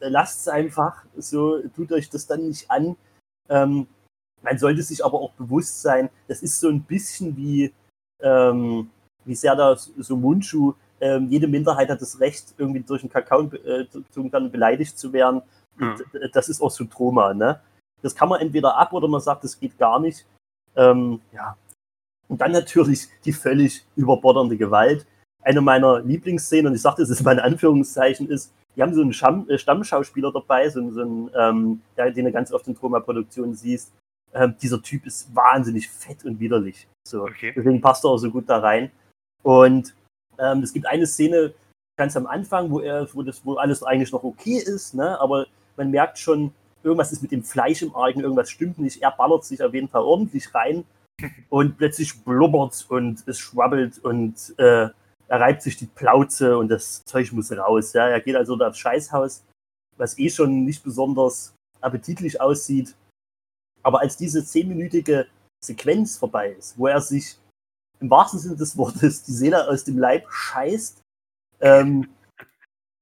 lasst 0.00 0.40
es 0.40 0.48
einfach. 0.48 1.04
So, 1.16 1.60
tut 1.74 1.92
euch 1.92 2.08
das 2.10 2.26
dann 2.26 2.46
nicht 2.46 2.70
an. 2.70 2.96
Ähm, 3.48 3.86
man 4.42 4.58
sollte 4.58 4.82
sich 4.82 5.04
aber 5.04 5.20
auch 5.20 5.32
bewusst 5.32 5.82
sein, 5.82 6.10
das 6.28 6.42
ist 6.42 6.60
so 6.60 6.68
ein 6.68 6.82
bisschen 6.82 7.36
wie, 7.36 7.72
ähm, 8.20 8.90
wie 9.24 9.34
Serdar 9.34 9.76
Somunchu, 9.76 10.74
ähm, 11.00 11.28
jede 11.28 11.46
Minderheit 11.46 11.88
hat 11.88 12.02
das 12.02 12.18
Recht, 12.20 12.54
irgendwie 12.58 12.80
durch 12.80 13.02
den 13.02 13.10
Kakao 13.10 13.50
äh, 13.52 13.86
beleidigt 14.48 14.98
zu 14.98 15.12
werden. 15.12 15.42
Äh, 15.80 16.28
das 16.32 16.48
ist 16.48 16.60
auch 16.60 16.70
so 16.70 16.84
Troma, 16.84 17.34
ne? 17.34 17.60
Das 18.02 18.14
kann 18.14 18.28
man 18.28 18.40
entweder 18.40 18.76
ab 18.76 18.92
oder 18.92 19.08
man 19.08 19.20
sagt, 19.20 19.44
das 19.44 19.58
geht 19.58 19.76
gar 19.78 19.98
nicht. 20.00 20.24
Ähm, 20.76 21.20
ja. 21.32 21.56
Und 22.28 22.40
dann 22.40 22.52
natürlich 22.52 23.08
die 23.24 23.32
völlig 23.32 23.84
überbordernde 23.96 24.56
Gewalt. 24.56 25.06
Eine 25.42 25.60
meiner 25.60 26.00
Lieblingsszenen, 26.00 26.68
und 26.68 26.74
ich 26.74 26.82
sagte, 26.82 27.02
das 27.02 27.10
ist 27.10 27.22
mein 27.22 27.40
Anführungszeichen, 27.40 28.28
ist, 28.28 28.52
die 28.76 28.82
haben 28.82 28.94
so 28.94 29.02
einen 29.02 29.12
Stamm, 29.12 29.48
äh, 29.48 29.58
Stammschauspieler 29.58 30.32
dabei, 30.32 30.68
so, 30.68 30.90
so 30.90 31.00
einen, 31.00 31.30
ähm, 31.34 31.82
ja, 31.96 32.10
den 32.10 32.26
du 32.26 32.32
ganz 32.32 32.52
oft 32.52 32.66
in 32.68 32.76
Troma-Produktionen 32.76 33.54
siehst. 33.54 33.92
Ähm, 34.34 34.54
dieser 34.60 34.82
Typ 34.82 35.06
ist 35.06 35.34
wahnsinnig 35.34 35.88
fett 35.88 36.24
und 36.24 36.38
widerlich. 36.38 36.86
So. 37.06 37.22
Okay. 37.22 37.52
Deswegen 37.56 37.80
passt 37.80 38.04
er 38.04 38.10
auch 38.10 38.18
so 38.18 38.30
gut 38.30 38.48
da 38.48 38.58
rein. 38.58 38.90
Und 39.42 39.94
ähm, 40.38 40.62
es 40.62 40.72
gibt 40.72 40.86
eine 40.86 41.06
Szene 41.06 41.54
ganz 41.96 42.16
am 42.16 42.26
Anfang, 42.26 42.70
wo, 42.70 42.80
er, 42.80 43.08
wo, 43.12 43.22
das, 43.22 43.44
wo 43.44 43.54
alles 43.54 43.82
eigentlich 43.82 44.12
noch 44.12 44.22
okay 44.22 44.58
ist, 44.58 44.94
ne? 44.94 45.20
aber 45.20 45.46
man 45.76 45.90
merkt 45.90 46.18
schon, 46.18 46.52
irgendwas 46.82 47.12
ist 47.12 47.22
mit 47.22 47.32
dem 47.32 47.42
Fleisch 47.42 47.82
im 47.82 47.94
Argen, 47.94 48.20
irgendwas 48.20 48.50
stimmt 48.50 48.78
nicht. 48.78 49.02
Er 49.02 49.10
ballert 49.10 49.44
sich 49.44 49.62
auf 49.62 49.74
jeden 49.74 49.88
Fall 49.88 50.02
ordentlich 50.02 50.54
rein 50.54 50.84
und 51.48 51.76
plötzlich 51.76 52.22
blubbert 52.24 52.86
und 52.88 53.26
es 53.26 53.38
schwabbelt 53.38 53.98
und 53.98 54.54
äh, 54.58 54.88
er 55.28 55.40
reibt 55.40 55.62
sich 55.62 55.76
die 55.76 55.86
Plauze 55.86 56.56
und 56.58 56.68
das 56.68 57.04
Zeug 57.04 57.32
muss 57.32 57.52
raus. 57.52 57.92
Ja? 57.92 58.08
Er 58.08 58.20
geht 58.20 58.34
also 58.34 58.56
da 58.56 58.68
aufs 58.68 58.78
Scheißhaus, 58.78 59.44
was 59.96 60.18
eh 60.18 60.30
schon 60.30 60.64
nicht 60.64 60.82
besonders 60.82 61.54
appetitlich 61.80 62.40
aussieht. 62.40 62.94
Aber 63.82 64.00
als 64.00 64.16
diese 64.16 64.44
zehnminütige 64.44 65.26
Sequenz 65.64 66.16
vorbei 66.16 66.52
ist, 66.52 66.78
wo 66.78 66.86
er 66.86 67.00
sich 67.00 67.36
im 68.00 68.10
wahrsten 68.10 68.40
Sinne 68.40 68.56
des 68.56 68.76
Wortes 68.76 69.22
die 69.22 69.32
Seele 69.32 69.68
aus 69.68 69.84
dem 69.84 69.98
Leib 69.98 70.26
scheißt 70.30 71.02
ähm, 71.60 72.08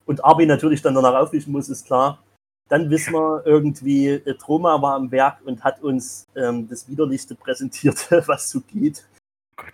und 0.04 0.24
Arbi 0.24 0.46
natürlich 0.46 0.82
dann 0.82 0.94
danach 0.94 1.14
aufwischen 1.14 1.52
muss, 1.52 1.68
ist 1.68 1.86
klar. 1.86 2.22
Dann 2.68 2.90
wissen 2.90 3.12
wir 3.12 3.46
irgendwie, 3.46 4.08
äh, 4.08 4.34
Troma 4.34 4.82
war 4.82 4.94
am 4.94 5.12
Werk 5.12 5.40
und 5.44 5.62
hat 5.62 5.80
uns 5.82 6.26
ähm, 6.34 6.68
das 6.68 6.88
Widerlichste 6.88 7.36
präsentiert, 7.36 8.10
was 8.26 8.50
so 8.50 8.60
geht. 8.60 9.06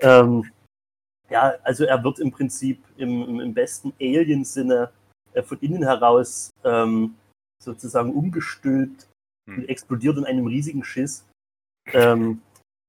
Ähm, 0.00 0.50
ja, 1.32 1.54
also 1.62 1.84
er 1.84 2.04
wird 2.04 2.18
im 2.18 2.30
Prinzip 2.30 2.84
im, 2.98 3.40
im, 3.40 3.54
besten 3.54 3.92
Alien-Sinne 3.98 4.90
äh, 5.32 5.42
von 5.42 5.58
innen 5.60 5.82
heraus 5.82 6.50
ähm, 6.62 7.14
sozusagen 7.62 8.12
umgestülpt 8.12 9.08
und 9.46 9.68
explodiert 9.68 10.18
in 10.18 10.26
einem 10.26 10.46
riesigen 10.46 10.84
Schiss. 10.84 11.26
Ähm, 11.86 12.42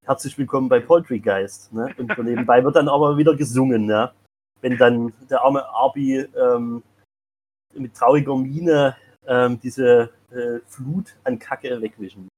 herzlich 0.04 0.36
willkommen 0.36 0.68
bei 0.68 0.80
Poultrygeist. 0.80 1.72
Ne? 1.72 1.92
Und 1.96 2.16
nebenbei 2.18 2.62
wird 2.62 2.76
dann 2.76 2.88
aber 2.88 3.16
wieder 3.16 3.34
gesungen, 3.34 3.86
ne? 3.86 4.12
wenn 4.60 4.76
dann 4.76 5.12
der 5.30 5.40
arme 5.40 5.64
Arby 5.66 6.18
ähm, 6.18 6.82
mit 7.72 7.94
trauriger 7.94 8.36
Miene 8.36 8.96
ähm, 9.26 9.58
diese 9.60 10.12
äh, 10.30 10.60
Flut 10.66 11.16
an 11.24 11.38
Kacke 11.38 11.80
wegwischen. 11.80 12.28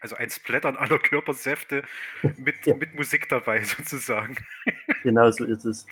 Also 0.00 0.16
ein 0.16 0.30
Splattern 0.30 0.76
aller 0.76 0.98
Körpersäfte 0.98 1.82
mit, 2.36 2.66
mit 2.80 2.94
Musik 2.94 3.28
dabei 3.28 3.62
sozusagen. 3.62 4.36
Genau 5.02 5.30
so 5.30 5.44
ist 5.44 5.64
es. 5.64 5.86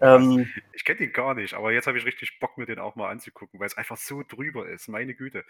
Ähm, 0.00 0.48
Ich 0.72 0.84
kenne 0.84 0.98
den 0.98 1.12
gar 1.12 1.34
nicht, 1.34 1.54
aber 1.54 1.72
jetzt 1.72 1.86
habe 1.86 1.98
ich 1.98 2.04
richtig 2.04 2.38
Bock, 2.40 2.58
mir 2.58 2.66
den 2.66 2.78
auch 2.78 2.96
mal 2.96 3.10
anzugucken, 3.10 3.60
weil 3.60 3.66
es 3.66 3.76
einfach 3.76 3.96
so 3.96 4.22
drüber 4.22 4.68
ist. 4.68 4.88
Meine 4.88 5.14
Güte. 5.14 5.44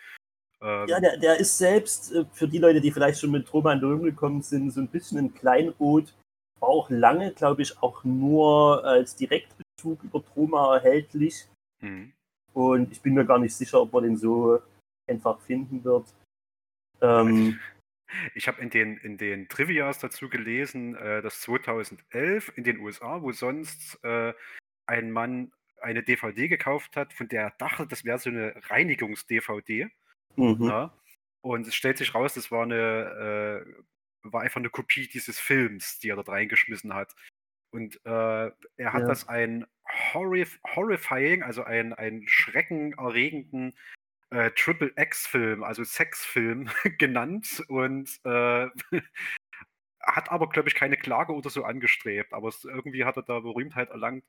Ähm, 0.61 0.89
ja, 0.89 1.01
der, 1.01 1.17
der 1.19 1.37
ist 1.39 1.59
selbst, 1.59 2.13
äh, 2.15 2.25
für 2.33 2.49
die 2.49 2.59
Leute, 2.59 2.81
die 2.81 2.91
vielleicht 2.91 3.21
schon 3.21 3.31
mit 3.31 3.47
Troma 3.47 3.73
in 3.73 4.03
gekommen 4.03 4.43
sind, 4.43 4.71
so 4.71 4.81
ein 4.81 4.89
bisschen 4.89 5.19
ein 5.19 5.35
Kleinod. 5.35 6.15
War 6.61 6.69
auch 6.69 6.89
lange, 6.89 7.33
glaube 7.33 7.63
ich, 7.63 7.83
auch 7.83 8.03
nur 8.05 8.83
als 8.85 9.15
Direktbezug 9.17 10.03
über 10.03 10.25
Troma 10.25 10.77
erhältlich. 10.77 11.47
Mhm. 11.81 12.13
Und 12.55 12.91
ich 12.91 13.03
bin 13.03 13.15
mir 13.15 13.27
gar 13.27 13.39
nicht 13.39 13.55
sicher, 13.55 13.83
ob 13.83 13.93
man 13.93 14.05
den 14.05 14.17
so 14.17 14.61
einfach 15.07 15.39
finden 15.41 15.85
wird. 15.85 16.07
Ähm, 17.03 17.59
Ich 18.35 18.49
habe 18.49 18.61
in 18.63 18.71
den, 18.71 18.97
in 18.99 19.17
den 19.17 19.49
Trivias 19.49 19.99
dazu 19.99 20.29
gelesen, 20.29 20.95
äh, 20.97 21.23
dass 21.23 21.41
2011 21.41 22.53
in 22.57 22.65
den 22.65 22.79
USA, 22.79 23.23
wo 23.23 23.33
sonst 23.33 23.99
äh, 24.05 24.33
ein 24.87 25.11
Mann 25.11 25.53
eine 25.81 26.03
DVD 26.03 26.49
gekauft 26.49 26.97
hat, 26.97 27.13
von 27.13 27.29
der 27.29 27.43
er 27.43 27.51
dachte, 27.59 27.87
das 27.87 28.05
wäre 28.05 28.19
so 28.19 28.31
eine 28.31 28.55
Reinigungs-DVD. 28.71 29.89
Mhm. 30.37 30.63
Ja? 30.65 30.95
Und 31.43 31.67
es 31.67 31.75
stellt 31.75 31.99
sich 31.99 32.15
raus, 32.15 32.35
das 32.35 32.51
war 32.51 32.63
eine, 32.63 33.65
äh, 33.67 33.83
war 34.23 34.43
einfach 34.43 34.61
eine 34.61 34.71
Kopie 34.71 35.09
dieses 35.09 35.39
Films, 35.39 35.99
die 35.99 36.11
er 36.11 36.17
dort 36.17 36.29
reingeschmissen 36.29 36.95
hat. 36.95 37.15
Und 37.71 37.97
äh, 38.05 38.09
er 38.79 38.93
hat 38.93 39.03
Ja. 39.03 39.07
das 39.07 39.29
ein 39.29 39.67
horrif 40.13 40.59
horrifying, 40.75 41.43
also 41.43 41.63
ein, 41.63 41.93
ein 41.93 42.25
schreckenerregenden 42.27 43.77
äh, 44.31 44.51
Triple 44.53 44.93
X-Film, 44.97 45.63
also 45.63 45.85
Sexfilm 45.85 46.69
genannt 46.99 47.63
und 47.69 48.09
äh, 48.25 48.67
hat 50.01 50.31
aber, 50.31 50.49
glaube 50.49 50.69
ich, 50.69 50.75
keine 50.75 50.97
Klage 50.97 51.33
oder 51.35 51.51
so 51.51 51.65
angestrebt. 51.65 52.33
Aber 52.33 52.49
es, 52.49 52.65
irgendwie 52.65 53.05
hat 53.05 53.17
er 53.17 53.23
da 53.23 53.41
Berühmtheit 53.41 53.91
erlangt, 53.91 54.25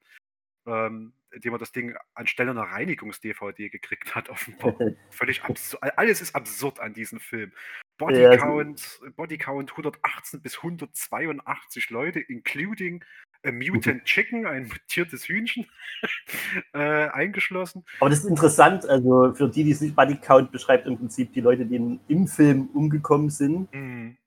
ähm, 0.66 1.14
indem 1.32 1.54
er 1.54 1.60
das 1.60 1.72
Ding 1.72 1.96
anstelle 2.14 2.52
einer 2.52 2.64
Reinigungs-DVD 2.64 3.70
gekriegt 3.70 4.16
hat, 4.16 4.30
offenbar. 4.30 4.76
Völlig 5.10 5.44
absurd. 5.44 5.84
Alles 5.98 6.22
ist 6.22 6.36
absurd 6.36 6.80
an 6.80 6.94
diesem 6.94 7.20
Film. 7.20 7.52
Ja, 8.00 8.08
also- 8.08 8.18
Bodycount, 8.46 9.02
Bodycount 9.16 9.72
118 9.72 10.42
bis 10.42 10.58
182 10.58 11.90
Leute, 11.90 12.20
including 12.20 13.04
A 13.46 13.52
Mutant 13.52 14.04
Chicken, 14.06 14.46
ein 14.46 14.68
mutiertes 14.68 15.28
Hühnchen, 15.28 15.66
äh, 16.74 17.08
eingeschlossen. 17.10 17.84
Aber 18.00 18.10
das 18.10 18.20
ist 18.20 18.26
interessant, 18.26 18.86
also 18.88 19.34
für 19.34 19.50
die, 19.50 19.64
die 19.64 19.72
es 19.72 19.82
nicht 19.82 19.96
Buddy 19.96 20.16
Count 20.18 20.52
beschreibt, 20.52 20.88
im 20.88 20.98
Prinzip 20.98 21.34
die 21.34 21.42
Leute, 21.42 21.66
die 21.66 22.00
im 22.08 22.28
Film 22.28 22.68
umgekommen 22.74 23.30
sind, 23.30 23.74
Mhm. 23.74 24.18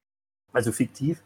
also 0.52 0.72
fiktiv. 0.72 1.22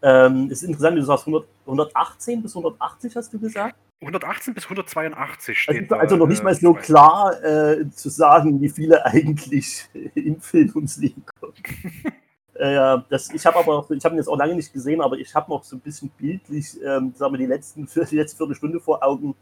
Ähm, 0.00 0.48
ist 0.50 0.62
interessant, 0.62 0.96
du 0.96 1.02
sagst 1.02 1.26
100, 1.26 1.48
118 1.66 2.42
bis 2.42 2.54
180, 2.54 3.16
hast 3.16 3.32
du 3.32 3.38
gesagt? 3.40 3.76
118 4.00 4.54
bis 4.54 4.64
182 4.64 5.66
Also, 5.68 5.76
steht 5.78 5.90
da. 5.90 5.96
also 5.96 6.16
noch 6.16 6.28
nicht 6.28 6.40
äh, 6.40 6.44
mal 6.44 6.54
so 6.54 6.72
klar 6.72 7.42
äh, 7.42 7.90
zu 7.90 8.08
sagen, 8.08 8.60
wie 8.60 8.68
viele 8.68 9.04
eigentlich 9.06 9.88
im 10.14 10.40
Film 10.40 10.70
ums 10.76 10.98
Leben 10.98 11.24
kommen. 11.40 11.54
äh, 12.58 13.02
das, 13.08 13.32
ich 13.32 13.44
habe 13.46 13.58
aber, 13.58 13.86
ich 13.90 14.04
habe 14.04 14.14
ihn 14.14 14.18
jetzt 14.18 14.28
auch 14.28 14.36
lange 14.36 14.54
nicht 14.54 14.72
gesehen, 14.72 15.00
aber 15.00 15.16
ich 15.16 15.34
habe 15.34 15.50
noch 15.50 15.64
so 15.64 15.76
ein 15.76 15.80
bisschen 15.80 16.10
bildlich, 16.10 16.80
ähm, 16.82 17.12
sagen 17.14 17.32
wir, 17.32 17.38
die 17.38 17.46
letzten 17.46 17.86
die 18.10 18.16
letzte 18.16 18.36
Viertelstunde 18.36 18.80
vor 18.80 19.02
Augen 19.02 19.34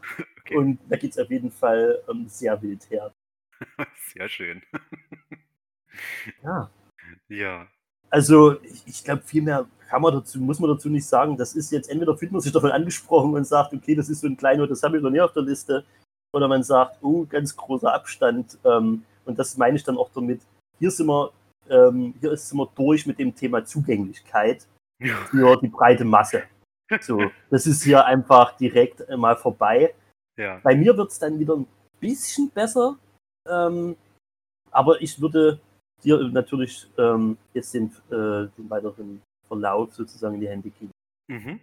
und 0.54 0.78
da 0.88 0.96
geht 0.96 1.12
es 1.12 1.18
auf 1.18 1.30
jeden 1.30 1.50
Fall 1.50 2.02
ähm, 2.10 2.26
sehr 2.28 2.60
wild 2.62 2.88
her. 2.90 3.12
Sehr 4.12 4.28
schön. 4.28 4.62
Ja. 6.42 6.70
Ja. 7.28 7.66
Also 8.10 8.60
ich, 8.60 8.82
ich 8.86 9.02
glaube, 9.02 9.22
viel 9.22 9.40
mehr 9.40 9.66
kann 9.88 10.02
man 10.02 10.12
dazu, 10.12 10.38
muss 10.38 10.60
man 10.60 10.68
dazu 10.68 10.90
nicht 10.90 11.06
sagen. 11.06 11.38
Das 11.38 11.54
ist 11.54 11.72
jetzt 11.72 11.88
entweder 11.88 12.14
fühlt 12.18 12.32
man 12.32 12.42
sich 12.42 12.52
davon 12.52 12.70
angesprochen 12.70 13.32
und 13.32 13.46
sagt, 13.46 13.72
okay, 13.72 13.94
das 13.94 14.10
ist 14.10 14.20
so 14.20 14.26
ein 14.26 14.36
kleiner, 14.36 14.66
das 14.66 14.82
habe 14.82 14.98
ich 14.98 15.02
noch 15.02 15.08
nie 15.08 15.22
auf 15.22 15.32
der 15.32 15.42
Liste, 15.42 15.86
oder 16.32 16.48
man 16.48 16.62
sagt, 16.62 17.02
oh, 17.02 17.24
ganz 17.24 17.56
großer 17.56 17.92
Abstand. 17.92 18.58
Ähm, 18.64 19.04
und 19.24 19.38
das 19.38 19.56
meine 19.56 19.76
ich 19.76 19.84
dann 19.84 19.96
auch 19.96 20.10
damit. 20.14 20.42
Hier 20.78 20.90
sind 20.90 21.06
wir, 21.06 21.32
ähm, 21.70 22.14
hier 22.20 22.32
ist 22.32 22.48
sind 22.48 22.58
wir 22.58 22.70
durch 22.74 23.06
mit 23.06 23.18
dem 23.18 23.34
Thema 23.34 23.64
Zugänglichkeit 23.64 24.66
für 25.00 25.58
die 25.60 25.68
breite 25.68 26.04
Masse. 26.04 26.44
So, 27.00 27.30
das 27.50 27.66
ist 27.66 27.82
hier 27.82 28.04
einfach 28.04 28.56
direkt 28.56 29.08
mal 29.16 29.36
vorbei. 29.36 29.94
Ja. 30.38 30.60
Bei 30.62 30.76
mir 30.76 30.94
wird 30.94 31.10
es 31.10 31.18
dann 31.18 31.38
wieder 31.38 31.56
ein 31.56 31.66
bisschen 31.98 32.50
besser, 32.50 32.98
ähm, 33.48 33.96
aber 34.70 35.00
ich 35.00 35.18
würde 35.18 35.58
dir 36.04 36.18
natürlich 36.28 36.86
ähm, 36.98 37.38
jetzt 37.54 37.72
den, 37.72 37.86
äh, 38.10 38.52
den 38.58 38.68
weiteren 38.68 39.22
Verlauf 39.48 39.94
sozusagen 39.94 40.34
in 40.34 40.40
die 40.42 40.48
Hände 40.48 40.68
geben. 40.68 40.90
Mhm. 41.28 41.60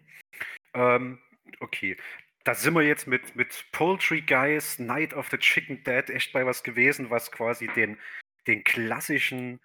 Ähm, 0.73 1.19
okay. 1.59 1.97
Da 2.45 2.53
sind 2.55 2.73
wir 2.73 2.81
jetzt 2.81 3.07
mit, 3.07 3.35
mit 3.35 3.65
Poultry 3.71 4.21
Guys, 4.21 4.79
Night 4.79 5.13
of 5.13 5.29
the 5.29 5.37
Chicken 5.37 5.83
Dead 5.83 6.09
echt 6.09 6.33
bei 6.33 6.45
was 6.45 6.63
gewesen, 6.63 7.09
was 7.09 7.31
quasi 7.31 7.67
den, 7.75 7.97
den 8.47 8.63
klassischen 8.63 9.59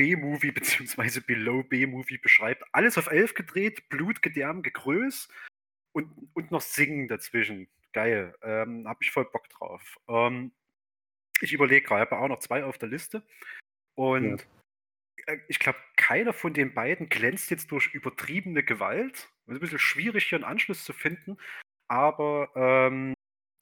B-Movie 0.00 0.52
bzw. 0.52 1.20
Below 1.20 1.62
B-Movie 1.62 2.16
beschreibt. 2.16 2.64
Alles 2.72 2.96
auf 2.96 3.08
11 3.08 3.34
gedreht, 3.34 3.90
Blut, 3.90 4.22
Gedärm, 4.22 4.62
Gegröß 4.62 5.28
und, 5.92 6.10
und 6.32 6.50
noch 6.50 6.62
Singen 6.62 7.06
dazwischen. 7.06 7.68
Geil. 7.92 8.34
Ähm, 8.42 8.88
hab 8.88 9.02
ich 9.02 9.10
voll 9.10 9.26
Bock 9.26 9.50
drauf. 9.50 9.98
Ähm, 10.08 10.52
ich 11.42 11.52
überlege 11.52 11.86
gerade, 11.86 12.04
ich 12.04 12.10
habe 12.10 12.22
auch 12.22 12.28
noch 12.28 12.38
zwei 12.38 12.64
auf 12.64 12.78
der 12.78 12.88
Liste. 12.88 13.22
Und 13.94 14.46
äh, 15.26 15.36
ich 15.48 15.58
glaube, 15.58 15.78
keiner 15.96 16.32
von 16.32 16.54
den 16.54 16.72
beiden 16.72 17.10
glänzt 17.10 17.50
jetzt 17.50 17.70
durch 17.70 17.92
übertriebene 17.92 18.62
Gewalt. 18.62 19.14
Es 19.44 19.52
ist 19.52 19.56
ein 19.56 19.60
bisschen 19.60 19.78
schwierig, 19.78 20.24
hier 20.24 20.36
einen 20.36 20.44
Anschluss 20.44 20.82
zu 20.82 20.94
finden. 20.94 21.36
Aber 21.88 22.50
ähm, 22.54 23.12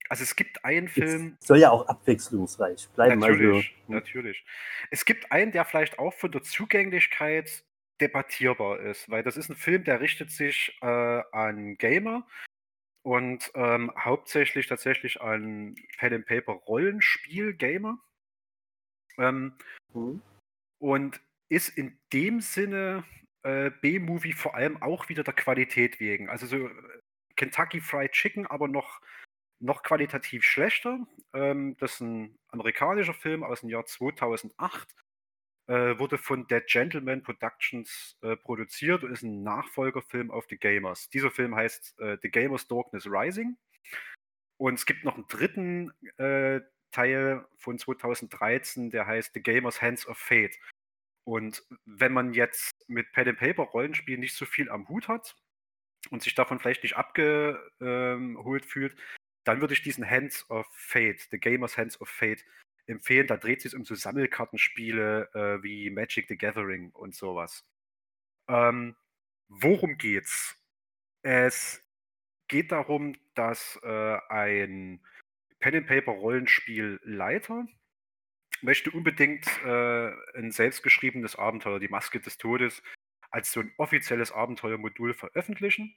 also 0.08 0.22
es 0.22 0.36
gibt 0.36 0.64
einen 0.64 0.88
Film. 0.88 1.36
Es 1.40 1.46
soll 1.46 1.58
ja 1.58 1.70
auch 1.70 1.86
abwechslungsreich 1.88 2.88
bleiben. 2.90 3.20
Natürlich, 3.20 3.74
Also, 3.86 3.92
natürlich. 3.92 4.44
Es 4.90 5.04
gibt 5.04 5.30
einen, 5.32 5.52
der 5.52 5.64
vielleicht 5.64 5.98
auch 5.98 6.14
von 6.14 6.32
der 6.32 6.42
Zugänglichkeit 6.42 7.64
debattierbar 8.00 8.80
ist, 8.80 9.10
weil 9.10 9.22
das 9.22 9.36
ist 9.36 9.48
ein 9.48 9.56
Film, 9.56 9.84
der 9.84 10.00
richtet 10.00 10.30
sich 10.30 10.76
äh, 10.82 10.86
an 10.86 11.76
Gamer 11.78 12.26
und 13.02 13.50
ähm, 13.54 13.92
hauptsächlich 13.98 14.66
tatsächlich 14.66 15.20
an 15.20 15.74
Pen 15.98 16.14
and 16.14 16.26
Paper 16.26 16.52
Rollenspiel 16.52 17.54
Gamer. 17.54 17.98
Ähm, 19.18 19.54
und 20.78 21.20
ist 21.48 21.70
in 21.70 21.98
dem 22.12 22.40
Sinne 22.40 23.04
äh, 23.42 23.70
B-Movie 23.80 24.32
vor 24.32 24.54
allem 24.54 24.80
auch 24.82 25.08
wieder 25.08 25.24
der 25.24 25.34
Qualität 25.34 26.00
wegen. 26.00 26.28
Also 26.28 26.46
so 26.46 26.68
äh, 26.68 26.70
Kentucky 27.36 27.80
Fried 27.80 28.12
Chicken, 28.12 28.46
aber 28.46 28.68
noch, 28.68 29.00
noch 29.60 29.82
qualitativ 29.82 30.44
schlechter. 30.44 31.06
Ähm, 31.32 31.76
das 31.78 31.94
ist 31.94 32.00
ein 32.00 32.38
amerikanischer 32.48 33.14
Film 33.14 33.42
aus 33.42 33.60
dem 33.60 33.70
Jahr 33.70 33.86
2008. 33.86 34.94
Äh, 35.66 35.98
wurde 35.98 36.16
von 36.16 36.46
Dead 36.46 36.64
Gentleman 36.66 37.22
Productions 37.22 38.16
äh, 38.22 38.36
produziert 38.36 39.04
und 39.04 39.12
ist 39.12 39.22
ein 39.22 39.42
Nachfolgerfilm 39.42 40.30
auf 40.30 40.46
The 40.48 40.56
Gamers. 40.56 41.10
Dieser 41.10 41.30
Film 41.30 41.54
heißt 41.54 41.98
äh, 42.00 42.16
The 42.22 42.30
Gamers 42.30 42.66
Darkness 42.68 43.06
Rising. 43.06 43.56
Und 44.56 44.74
es 44.74 44.86
gibt 44.86 45.04
noch 45.04 45.16
einen 45.16 45.26
dritten 45.28 45.92
äh, 46.16 46.60
Teil 46.90 47.46
von 47.58 47.78
2013, 47.78 48.90
der 48.90 49.06
heißt 49.06 49.34
The 49.34 49.42
Gamers 49.42 49.82
Hands 49.82 50.06
of 50.08 50.16
Fate. 50.16 50.56
Und 51.24 51.62
wenn 51.84 52.14
man 52.14 52.32
jetzt 52.32 52.88
mit 52.88 53.12
Pen 53.12 53.28
and 53.28 53.38
Paper 53.38 53.64
Rollenspielen 53.64 54.20
nicht 54.20 54.34
so 54.34 54.46
viel 54.46 54.70
am 54.70 54.88
Hut 54.88 55.08
hat 55.08 55.36
und 56.08 56.22
sich 56.22 56.34
davon 56.34 56.58
vielleicht 56.58 56.82
nicht 56.82 56.96
abgeholt 56.96 58.64
fühlt, 58.64 58.96
dann 59.48 59.62
würde 59.62 59.72
ich 59.72 59.80
diesen 59.80 60.08
Hands 60.08 60.50
of 60.50 60.66
Fate, 60.72 61.26
The 61.30 61.38
Gamers 61.38 61.78
Hands 61.78 61.98
of 62.02 62.10
Fate, 62.10 62.44
empfehlen. 62.84 63.26
Da 63.26 63.38
dreht 63.38 63.62
sich 63.62 63.74
um 63.74 63.82
so 63.82 63.94
Sammelkartenspiele 63.94 65.30
äh, 65.32 65.62
wie 65.62 65.88
Magic 65.88 66.28
the 66.28 66.36
Gathering 66.36 66.90
und 66.90 67.14
sowas. 67.14 67.64
Ähm, 68.46 68.94
worum 69.48 69.96
geht's? 69.96 70.54
Es 71.22 71.82
geht 72.48 72.72
darum, 72.72 73.16
dass 73.34 73.80
äh, 73.82 74.18
ein 74.28 75.00
Pen 75.60 75.76
and 75.76 75.86
Paper 75.86 76.12
Rollenspielleiter 76.12 77.66
möchte 78.60 78.90
unbedingt 78.90 79.46
äh, 79.64 80.10
ein 80.36 80.52
selbstgeschriebenes 80.52 81.36
Abenteuer, 81.36 81.80
die 81.80 81.88
Maske 81.88 82.20
des 82.20 82.36
Todes, 82.36 82.82
als 83.30 83.50
so 83.52 83.60
ein 83.60 83.72
offizielles 83.78 84.30
Abenteuermodul 84.30 85.14
veröffentlichen. 85.14 85.96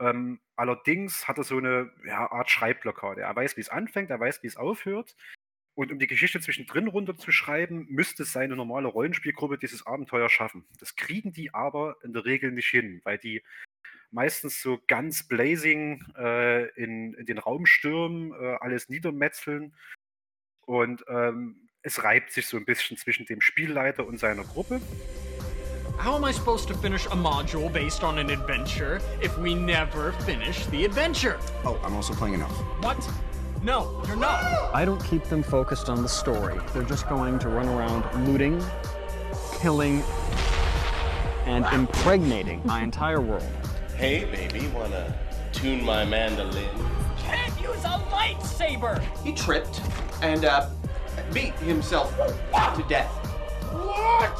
Ähm, 0.00 0.40
allerdings 0.56 1.26
hat 1.26 1.38
er 1.38 1.44
so 1.44 1.58
eine 1.58 1.90
ja, 2.04 2.30
Art 2.30 2.50
Schreibblockade. 2.50 3.22
Er 3.22 3.34
weiß, 3.34 3.56
wie 3.56 3.60
es 3.60 3.68
anfängt, 3.68 4.10
er 4.10 4.20
weiß, 4.20 4.42
wie 4.42 4.46
es 4.46 4.56
aufhört. 4.56 5.16
Und 5.74 5.92
um 5.92 5.98
die 5.98 6.08
Geschichte 6.08 6.40
zwischendrin 6.40 6.88
runterzuschreiben, 6.88 7.86
müsste 7.88 8.24
seine 8.24 8.56
normale 8.56 8.88
Rollenspielgruppe 8.88 9.58
dieses 9.58 9.86
Abenteuer 9.86 10.28
schaffen. 10.28 10.66
Das 10.80 10.96
kriegen 10.96 11.32
die 11.32 11.54
aber 11.54 11.96
in 12.02 12.12
der 12.12 12.24
Regel 12.24 12.50
nicht 12.50 12.68
hin, 12.68 13.00
weil 13.04 13.18
die 13.18 13.44
meistens 14.10 14.60
so 14.60 14.80
ganz 14.86 15.28
blazing 15.28 16.04
äh, 16.16 16.68
in, 16.70 17.14
in 17.14 17.26
den 17.26 17.38
Raum 17.38 17.66
stürmen, 17.66 18.32
äh, 18.32 18.56
alles 18.60 18.88
niedermetzeln. 18.88 19.74
Und 20.66 21.04
ähm, 21.08 21.68
es 21.82 22.02
reibt 22.02 22.32
sich 22.32 22.46
so 22.46 22.56
ein 22.56 22.64
bisschen 22.64 22.96
zwischen 22.96 23.26
dem 23.26 23.40
Spielleiter 23.40 24.06
und 24.06 24.18
seiner 24.18 24.44
Gruppe. 24.44 24.80
How 25.98 26.14
am 26.14 26.24
I 26.24 26.30
supposed 26.30 26.68
to 26.68 26.74
finish 26.74 27.06
a 27.06 27.16
module 27.16 27.72
based 27.72 28.04
on 28.04 28.18
an 28.18 28.30
adventure 28.30 29.00
if 29.20 29.36
we 29.36 29.52
never 29.52 30.12
finish 30.12 30.64
the 30.66 30.84
adventure? 30.84 31.40
Oh, 31.64 31.78
I'm 31.82 31.96
also 31.96 32.14
playing 32.14 32.34
enough. 32.34 32.56
What? 32.84 33.10
No, 33.64 34.00
you're 34.06 34.14
not. 34.14 34.44
I 34.72 34.84
don't 34.84 35.02
keep 35.04 35.24
them 35.24 35.42
focused 35.42 35.88
on 35.88 36.02
the 36.02 36.08
story. 36.08 36.56
They're 36.72 36.84
just 36.84 37.08
going 37.08 37.40
to 37.40 37.48
run 37.48 37.68
around 37.68 38.28
looting, 38.28 38.64
killing, 39.60 40.04
and 41.46 41.66
impregnating 41.72 42.62
my 42.64 42.80
entire 42.80 43.20
world. 43.20 43.42
Hey, 43.96 44.24
baby, 44.24 44.68
wanna 44.68 45.18
tune 45.52 45.84
my 45.84 46.04
mandolin? 46.04 46.68
Can't 47.16 47.60
use 47.60 47.84
a 47.84 47.98
lightsaber. 48.12 49.02
He 49.24 49.32
tripped 49.32 49.82
and 50.22 50.44
uh, 50.44 50.70
beat 51.32 51.54
himself 51.54 52.16
to 52.16 52.84
death. 52.88 53.10
What? 53.72 54.37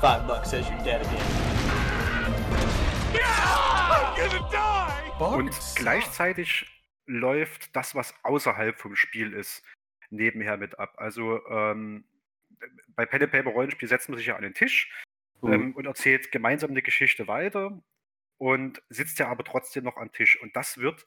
Five 0.00 0.26
bucks 0.26 0.50
says 0.50 0.66
you're 0.68 0.82
dead 0.82 1.00
again. 1.02 1.20
I'm 3.90 4.16
gonna 4.16 4.48
die. 4.50 5.24
Und 5.24 5.50
gleichzeitig 5.76 6.66
läuft 7.06 7.74
das, 7.76 7.94
was 7.94 8.14
außerhalb 8.22 8.78
vom 8.78 8.96
Spiel 8.96 9.34
ist, 9.34 9.62
nebenher 10.10 10.56
mit 10.56 10.78
ab. 10.78 10.94
Also 10.96 11.46
ähm, 11.48 12.04
bei 12.96 13.04
Pen 13.04 13.22
and 13.24 13.32
Paper 13.32 13.50
Rollenspiel 13.50 13.88
setzt 13.88 14.08
man 14.08 14.16
sich 14.16 14.26
ja 14.28 14.36
an 14.36 14.42
den 14.42 14.54
Tisch 14.54 14.90
Mhm. 15.42 15.52
ähm, 15.52 15.76
und 15.76 15.86
erzählt 15.86 16.32
gemeinsam 16.32 16.70
eine 16.70 16.82
Geschichte 16.82 17.26
weiter 17.28 17.82
und 18.38 18.82
sitzt 18.88 19.18
ja 19.18 19.28
aber 19.28 19.44
trotzdem 19.44 19.84
noch 19.84 19.96
am 19.96 20.12
Tisch. 20.12 20.40
Und 20.40 20.54
das 20.56 20.78
wird 20.78 21.06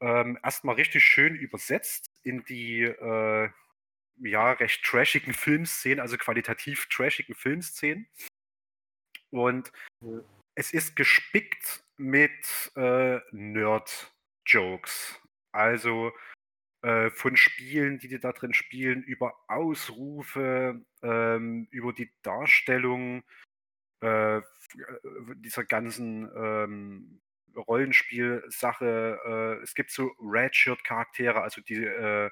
ähm, 0.00 0.38
erstmal 0.42 0.76
richtig 0.76 1.04
schön 1.04 1.34
übersetzt 1.34 2.10
in 2.22 2.44
die 2.44 2.82
äh, 2.82 3.48
ja 4.20 4.52
recht 4.52 4.84
trashigen 4.84 5.34
Filmszenen, 5.34 6.00
also 6.00 6.16
qualitativ 6.16 6.86
trashigen 6.86 7.34
Filmszenen. 7.34 8.08
Und 9.30 9.72
es 10.54 10.72
ist 10.72 10.96
gespickt 10.96 11.84
mit 11.96 12.72
äh, 12.76 13.20
Nerd-Jokes. 13.32 15.20
Also 15.52 16.12
äh, 16.82 17.10
von 17.10 17.36
Spielen, 17.36 17.98
die 17.98 18.08
die 18.08 18.20
da 18.20 18.32
drin 18.32 18.54
spielen, 18.54 19.02
über 19.02 19.34
Ausrufe, 19.48 20.84
ähm, 21.02 21.68
über 21.70 21.92
die 21.92 22.10
Darstellung 22.22 23.24
äh, 24.02 24.38
äh, 24.38 24.42
dieser 25.36 25.64
ganzen 25.64 26.30
ähm, 26.36 27.20
Rollenspielsache. 27.56 29.58
Äh, 29.60 29.62
es 29.62 29.74
gibt 29.74 29.90
so 29.90 30.12
Redshirt-Charaktere, 30.20 31.42
also 31.42 31.60
die, 31.60 31.84
äh, 31.84 32.30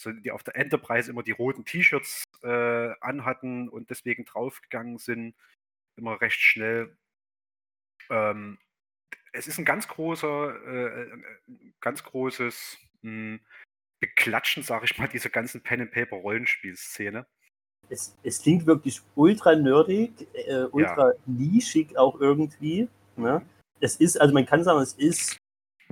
so 0.00 0.12
die 0.12 0.30
auf 0.30 0.42
der 0.42 0.56
Enterprise 0.56 1.10
immer 1.10 1.22
die 1.22 1.32
roten 1.32 1.64
T-Shirts 1.64 2.24
äh, 2.42 2.92
anhatten 3.00 3.68
und 3.68 3.90
deswegen 3.90 4.24
draufgegangen 4.24 4.98
sind, 4.98 5.34
immer 5.96 6.20
recht 6.20 6.40
schnell. 6.40 6.96
Ähm, 8.08 8.58
es 9.32 9.46
ist 9.46 9.58
ein 9.58 9.64
ganz 9.64 9.86
großer, 9.88 10.66
äh, 10.66 11.10
ganz 11.80 12.02
großes 12.02 12.78
mh, 13.02 13.10
hm, 13.10 13.40
Beklatschen, 14.00 14.62
sage 14.62 14.86
ich 14.86 14.98
mal, 14.98 15.08
dieser 15.08 15.28
ganzen 15.28 15.62
Pen-and-Paper-Rollenspielszene. 15.62 17.26
Es, 17.90 18.16
es, 18.22 18.40
klingt 18.42 18.66
wirklich 18.66 19.02
ultra 19.14 19.54
nerdig, 19.54 20.26
äh, 20.32 20.64
ultra 20.70 21.10
ja. 21.10 21.18
nischig 21.26 21.98
auch 21.98 22.18
irgendwie. 22.18 22.88
Ne? 23.16 23.44
Es 23.80 23.96
ist, 23.96 24.18
also 24.18 24.32
man 24.32 24.46
kann 24.46 24.64
sagen, 24.64 24.80
es 24.80 24.94
ist 24.94 25.36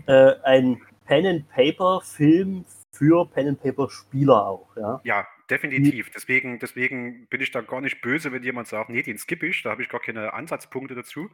äh, 0.06 0.34
ein 0.44 0.80
Pen-and-Paper-Film 1.04 2.64
für 2.98 3.30
Pen-and-Paper-Spieler 3.30 4.46
auch. 4.46 4.76
Ja, 4.76 5.00
ja 5.04 5.28
definitiv. 5.48 6.10
Deswegen, 6.10 6.58
deswegen 6.58 7.26
bin 7.28 7.40
ich 7.40 7.50
da 7.52 7.60
gar 7.60 7.80
nicht 7.80 8.00
böse, 8.00 8.32
wenn 8.32 8.42
jemand 8.42 8.68
sagt, 8.68 8.90
nee, 8.90 9.02
den 9.02 9.18
skippe 9.18 9.46
ich, 9.46 9.62
da 9.62 9.70
habe 9.70 9.82
ich 9.82 9.88
gar 9.88 10.00
keine 10.00 10.32
Ansatzpunkte 10.32 10.94
dazu. 10.94 11.30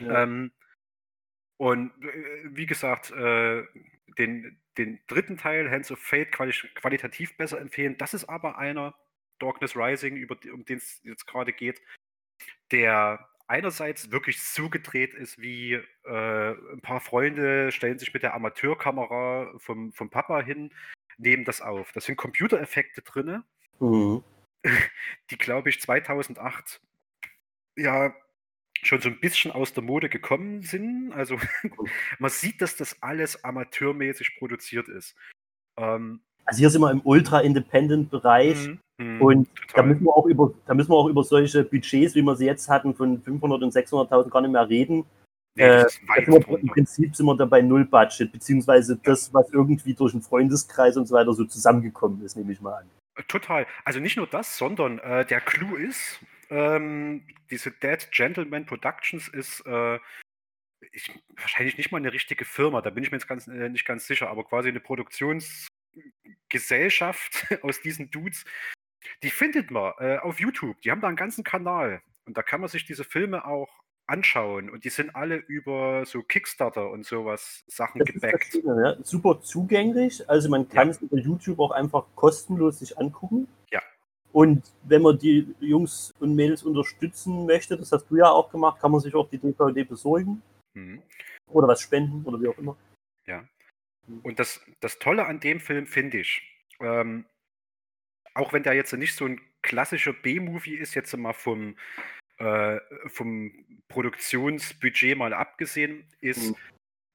Ja. 0.00 0.22
Ähm, 0.22 0.52
und 1.58 1.92
äh, 2.02 2.44
wie 2.44 2.66
gesagt, 2.66 3.10
äh, 3.10 3.64
den, 4.18 4.60
den 4.78 5.00
dritten 5.08 5.36
Teil, 5.36 5.70
Hands 5.70 5.90
of 5.90 5.98
Fate, 5.98 6.32
quali 6.32 6.52
qualitativ 6.74 7.36
besser 7.36 7.60
empfehlen. 7.60 7.98
Das 7.98 8.14
ist 8.14 8.28
aber 8.28 8.58
einer, 8.58 8.94
Darkness 9.38 9.76
Rising, 9.76 10.16
über, 10.16 10.36
um 10.52 10.64
den 10.64 10.78
es 10.78 11.00
jetzt 11.02 11.26
gerade 11.26 11.52
geht, 11.52 11.82
der 12.70 13.28
einerseits 13.52 14.10
wirklich 14.10 14.42
zugedreht 14.42 15.12
ist, 15.12 15.38
wie 15.38 15.74
äh, 15.74 16.50
ein 16.72 16.80
paar 16.80 17.00
Freunde 17.00 17.70
stellen 17.70 17.98
sich 17.98 18.14
mit 18.14 18.22
der 18.22 18.32
Amateurkamera 18.32 19.52
vom, 19.58 19.92
vom 19.92 20.08
Papa 20.08 20.40
hin, 20.40 20.72
nehmen 21.18 21.44
das 21.44 21.60
auf. 21.60 21.92
Das 21.92 22.06
sind 22.06 22.16
Computereffekte 22.16 23.02
drin, 23.02 23.42
mhm. 23.78 24.24
die, 25.30 25.36
glaube 25.36 25.68
ich, 25.68 25.80
2008 25.82 26.80
ja 27.76 28.14
schon 28.82 29.02
so 29.02 29.10
ein 29.10 29.20
bisschen 29.20 29.52
aus 29.52 29.74
der 29.74 29.82
Mode 29.82 30.08
gekommen 30.08 30.62
sind. 30.62 31.12
Also 31.12 31.38
man 32.18 32.30
sieht, 32.30 32.62
dass 32.62 32.76
das 32.76 33.02
alles 33.02 33.44
amateurmäßig 33.44 34.36
produziert 34.38 34.88
ist. 34.88 35.14
Ähm, 35.76 36.22
also 36.44 36.58
hier 36.58 36.70
sind 36.70 36.80
wir 36.80 36.90
im 36.90 37.00
Ultra-Independent-Bereich 37.04 38.68
mhm, 38.68 38.78
mhm 38.98 39.22
und 39.22 39.48
da 39.74 39.82
müssen, 39.82 40.04
wir 40.04 40.16
auch 40.16 40.26
über, 40.26 40.52
da 40.66 40.74
müssen 40.74 40.90
wir 40.90 40.96
auch 40.96 41.08
über 41.08 41.24
solche 41.24 41.64
Budgets, 41.64 42.14
wie 42.14 42.22
wir 42.22 42.36
sie 42.36 42.46
jetzt 42.46 42.68
hatten, 42.68 42.94
von 42.94 43.20
500 43.22 43.62
und 43.62 43.74
600.000 43.74 44.30
gar 44.30 44.40
nicht 44.42 44.52
mehr 44.52 44.68
reden. 44.68 45.04
Nee, 45.54 45.64
äh, 45.64 45.86
wir, 46.26 46.58
Im 46.58 46.68
Prinzip 46.68 47.14
sind 47.14 47.26
wir 47.26 47.36
da 47.36 47.44
bei 47.44 47.60
Null 47.60 47.84
Budget, 47.84 48.32
beziehungsweise 48.32 48.98
das, 49.02 49.34
was 49.34 49.50
irgendwie 49.52 49.92
durch 49.92 50.14
einen 50.14 50.22
Freundeskreis 50.22 50.96
und 50.96 51.06
so 51.06 51.14
weiter 51.14 51.32
so 51.34 51.44
zusammengekommen 51.44 52.24
ist, 52.24 52.36
nehme 52.36 52.52
ich 52.52 52.60
mal 52.60 52.74
an. 52.74 52.90
Total. 53.28 53.66
Also 53.84 54.00
nicht 54.00 54.16
nur 54.16 54.26
das, 54.26 54.56
sondern 54.56 54.98
äh, 55.00 55.26
der 55.26 55.40
Clou 55.42 55.76
ist, 55.76 56.20
ähm, 56.48 57.22
diese 57.50 57.70
Dead 57.70 58.08
Gentleman 58.10 58.64
Productions 58.64 59.28
ist 59.28 59.62
äh, 59.66 59.98
ich, 60.92 61.10
wahrscheinlich 61.36 61.76
nicht 61.76 61.92
mal 61.92 61.98
eine 61.98 62.12
richtige 62.12 62.44
Firma, 62.44 62.80
da 62.80 62.90
bin 62.90 63.04
ich 63.04 63.10
mir 63.10 63.18
jetzt 63.18 63.28
ganz, 63.28 63.46
äh, 63.46 63.68
nicht 63.68 63.84
ganz 63.84 64.06
sicher, 64.06 64.28
aber 64.28 64.44
quasi 64.44 64.68
eine 64.68 64.80
Produktionsgesellschaft 66.52 67.46
aus 67.62 67.80
diesen 67.80 68.10
Dudes. 68.10 68.44
Die 69.22 69.30
findet 69.30 69.70
man 69.70 69.92
äh, 69.98 70.18
auf 70.18 70.38
YouTube. 70.40 70.80
Die 70.82 70.90
haben 70.90 71.00
da 71.00 71.08
einen 71.08 71.16
ganzen 71.16 71.44
Kanal. 71.44 72.02
Und 72.24 72.36
da 72.36 72.42
kann 72.42 72.60
man 72.60 72.68
sich 72.68 72.84
diese 72.84 73.04
Filme 73.04 73.44
auch 73.44 73.68
anschauen. 74.06 74.70
Und 74.70 74.84
die 74.84 74.90
sind 74.90 75.14
alle 75.16 75.36
über 75.36 76.04
so 76.06 76.22
Kickstarter 76.22 76.90
und 76.90 77.04
sowas 77.04 77.64
Sachen 77.66 78.00
das 78.00 78.08
gebackt. 78.08 78.54
Ja. 78.54 78.96
Super 79.02 79.40
zugänglich. 79.40 80.28
Also 80.28 80.48
man 80.48 80.68
kann 80.68 80.88
ja. 80.88 80.92
es 80.92 81.00
über 81.00 81.18
YouTube 81.18 81.58
auch 81.58 81.72
einfach 81.72 82.04
kostenlos 82.14 82.78
sich 82.78 82.96
angucken. 82.98 83.48
Ja. 83.70 83.80
Und 84.32 84.70
wenn 84.84 85.02
man 85.02 85.18
die 85.18 85.54
Jungs 85.60 86.14
und 86.20 86.34
Mädels 86.34 86.62
unterstützen 86.62 87.44
möchte, 87.46 87.76
das 87.76 87.90
hast 87.90 88.06
du 88.08 88.16
ja 88.16 88.30
auch 88.30 88.50
gemacht, 88.50 88.80
kann 88.80 88.92
man 88.92 89.00
sich 89.00 89.14
auch 89.14 89.28
die 89.28 89.38
DVD 89.38 89.82
besorgen. 89.82 90.42
Mhm. 90.74 91.02
Oder 91.48 91.68
was 91.68 91.80
spenden 91.80 92.24
oder 92.24 92.40
wie 92.40 92.48
auch 92.48 92.58
immer. 92.58 92.76
Ja. 93.26 93.44
Und 94.22 94.38
das, 94.38 94.64
das 94.80 94.98
Tolle 94.98 95.26
an 95.26 95.40
dem 95.40 95.60
Film 95.60 95.86
finde 95.86 96.18
ich, 96.18 96.42
ähm, 96.80 97.24
auch 98.34 98.52
wenn 98.52 98.62
der 98.62 98.74
jetzt 98.74 98.92
nicht 98.92 99.14
so 99.14 99.26
ein 99.26 99.40
klassischer 99.62 100.12
B-Movie 100.12 100.74
ist, 100.74 100.94
jetzt 100.94 101.16
mal 101.16 101.32
vom, 101.32 101.76
äh, 102.38 102.78
vom 103.06 103.52
Produktionsbudget 103.88 105.16
mal 105.16 105.32
abgesehen, 105.32 106.04
ist, 106.20 106.50
mhm. 106.50 106.56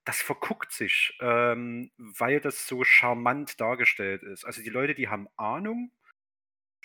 das 0.05 0.21
verguckt 0.21 0.71
sich, 0.71 1.17
ähm, 1.21 1.91
weil 1.97 2.39
das 2.39 2.67
so 2.67 2.83
charmant 2.83 3.59
dargestellt 3.59 4.23
ist. 4.23 4.45
Also 4.45 4.61
die 4.61 4.69
Leute, 4.69 4.95
die 4.95 5.09
haben 5.09 5.27
Ahnung 5.35 5.91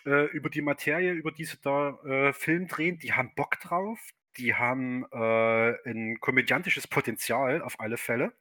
äh, 0.05 0.27
über 0.33 0.51
die 0.51 0.63
Materie, 0.63 1.13
über 1.13 1.31
die 1.31 1.45
sie 1.45 1.59
da 1.63 1.99
äh, 2.05 2.33
Film 2.33 2.67
drehen, 2.67 2.99
die 2.99 3.13
haben 3.13 3.35
Bock 3.35 3.61
drauf, 3.61 4.01
die 4.39 4.55
haben 4.55 5.05
äh, 5.13 5.89
ein 5.89 6.19
komödiantisches 6.21 6.89
Potenzial 6.89 7.63
auf 7.63 7.79
alle 7.79 7.99
Fälle. 7.99 8.33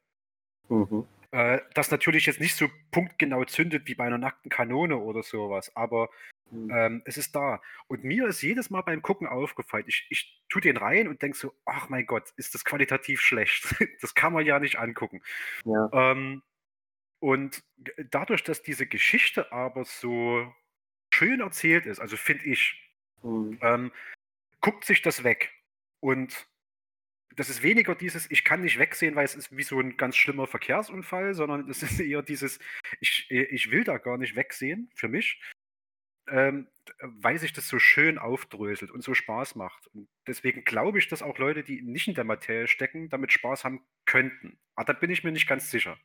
Mhm. 0.70 1.06
Äh, 1.32 1.62
das 1.74 1.92
natürlich 1.92 2.26
jetzt 2.26 2.42
nicht 2.42 2.56
so 2.56 2.70
punktgenau 2.92 3.46
zündet 3.46 3.88
wie 3.88 3.96
bei 3.96 4.04
einer 4.04 4.18
nackten 4.18 4.50
Kanone 4.50 4.98
oder 4.98 5.24
sowas, 5.24 5.74
aber 5.76 6.10
mhm. 6.52 6.70
ähm, 6.72 7.02
es 7.06 7.18
ist 7.18 7.36
da. 7.36 7.62
Und 7.88 8.04
mir 8.04 8.28
ist 8.28 8.42
jedes 8.42 8.70
Mal 8.70 8.82
beim 8.82 9.02
Gucken 9.02 9.28
aufgefallen, 9.28 9.86
ich, 9.88 10.08
ich 10.10 10.42
tue 10.50 10.62
den 10.62 10.76
rein 10.76 11.08
und 11.08 11.22
denke 11.22 11.38
so, 11.38 11.54
ach 11.66 11.88
mein 11.88 12.06
Gott, 12.06 12.34
ist 12.36 12.54
das 12.54 12.66
qualitativ 12.66 13.22
schlecht. 13.22 13.76
das 14.02 14.14
kann 14.14 14.34
man 14.34 14.46
ja 14.46 14.60
nicht 14.60 14.78
angucken. 14.78 15.22
Ja. 15.64 15.90
Ähm, 15.94 16.44
und 17.20 17.64
dadurch, 18.10 18.44
dass 18.44 18.62
diese 18.62 18.88
Geschichte 18.88 19.54
aber 19.54 19.86
so 19.86 20.54
schön 21.14 21.40
erzählt 21.40 21.86
ist, 21.86 22.00
also 22.00 22.18
finde 22.18 22.46
ich, 22.46 22.92
mhm. 23.24 23.58
ähm, 23.62 23.92
guckt 24.60 24.84
sich 24.84 25.02
das 25.02 25.24
weg. 25.24 25.54
Und 26.02 26.48
das 27.36 27.50
ist 27.50 27.64
weniger 27.64 27.96
dieses, 27.96 28.30
ich 28.30 28.44
kann 28.44 28.62
nicht 28.62 28.80
wegsehen, 28.80 29.16
weil 29.16 29.26
es 29.26 29.36
ist 29.36 29.56
wie 29.56 29.64
so 29.64 29.80
ein 29.80 29.98
ganz 29.98 30.16
schlimmer 30.16 30.48
Verkehrsunfall, 30.48 31.34
sondern 31.34 31.70
es 31.70 31.84
ist 31.84 32.00
eher 32.00 32.22
dieses, 32.22 32.60
ich, 33.00 33.30
ich 33.30 33.72
will 33.72 33.84
da 33.84 33.98
gar 33.98 34.18
nicht 34.18 34.36
wegsehen 34.36 34.90
für 34.96 35.08
mich, 35.08 35.42
ähm, 36.28 36.68
weil 37.02 37.40
sich 37.40 37.54
das 37.54 37.68
so 37.68 37.80
schön 37.80 38.18
aufdröselt 38.18 38.92
und 38.92 39.04
so 39.04 39.14
Spaß 39.14 39.56
macht. 39.56 39.88
Und 39.88 40.08
deswegen 40.28 40.64
glaube 40.64 41.00
ich, 41.00 41.08
dass 41.08 41.22
auch 41.22 41.38
Leute, 41.38 41.64
die 41.64 41.82
nicht 41.82 42.08
in 42.08 42.16
der 42.16 42.24
Materie 42.24 42.68
stecken, 42.68 43.10
damit 43.10 43.32
Spaß 43.32 43.64
haben 43.64 43.84
könnten. 44.06 44.58
Aber 44.76 44.94
da 44.94 45.00
bin 45.00 45.12
ich 45.12 45.24
mir 45.24 45.32
nicht 45.32 45.48
ganz 45.48 45.72
sicher. 45.72 45.98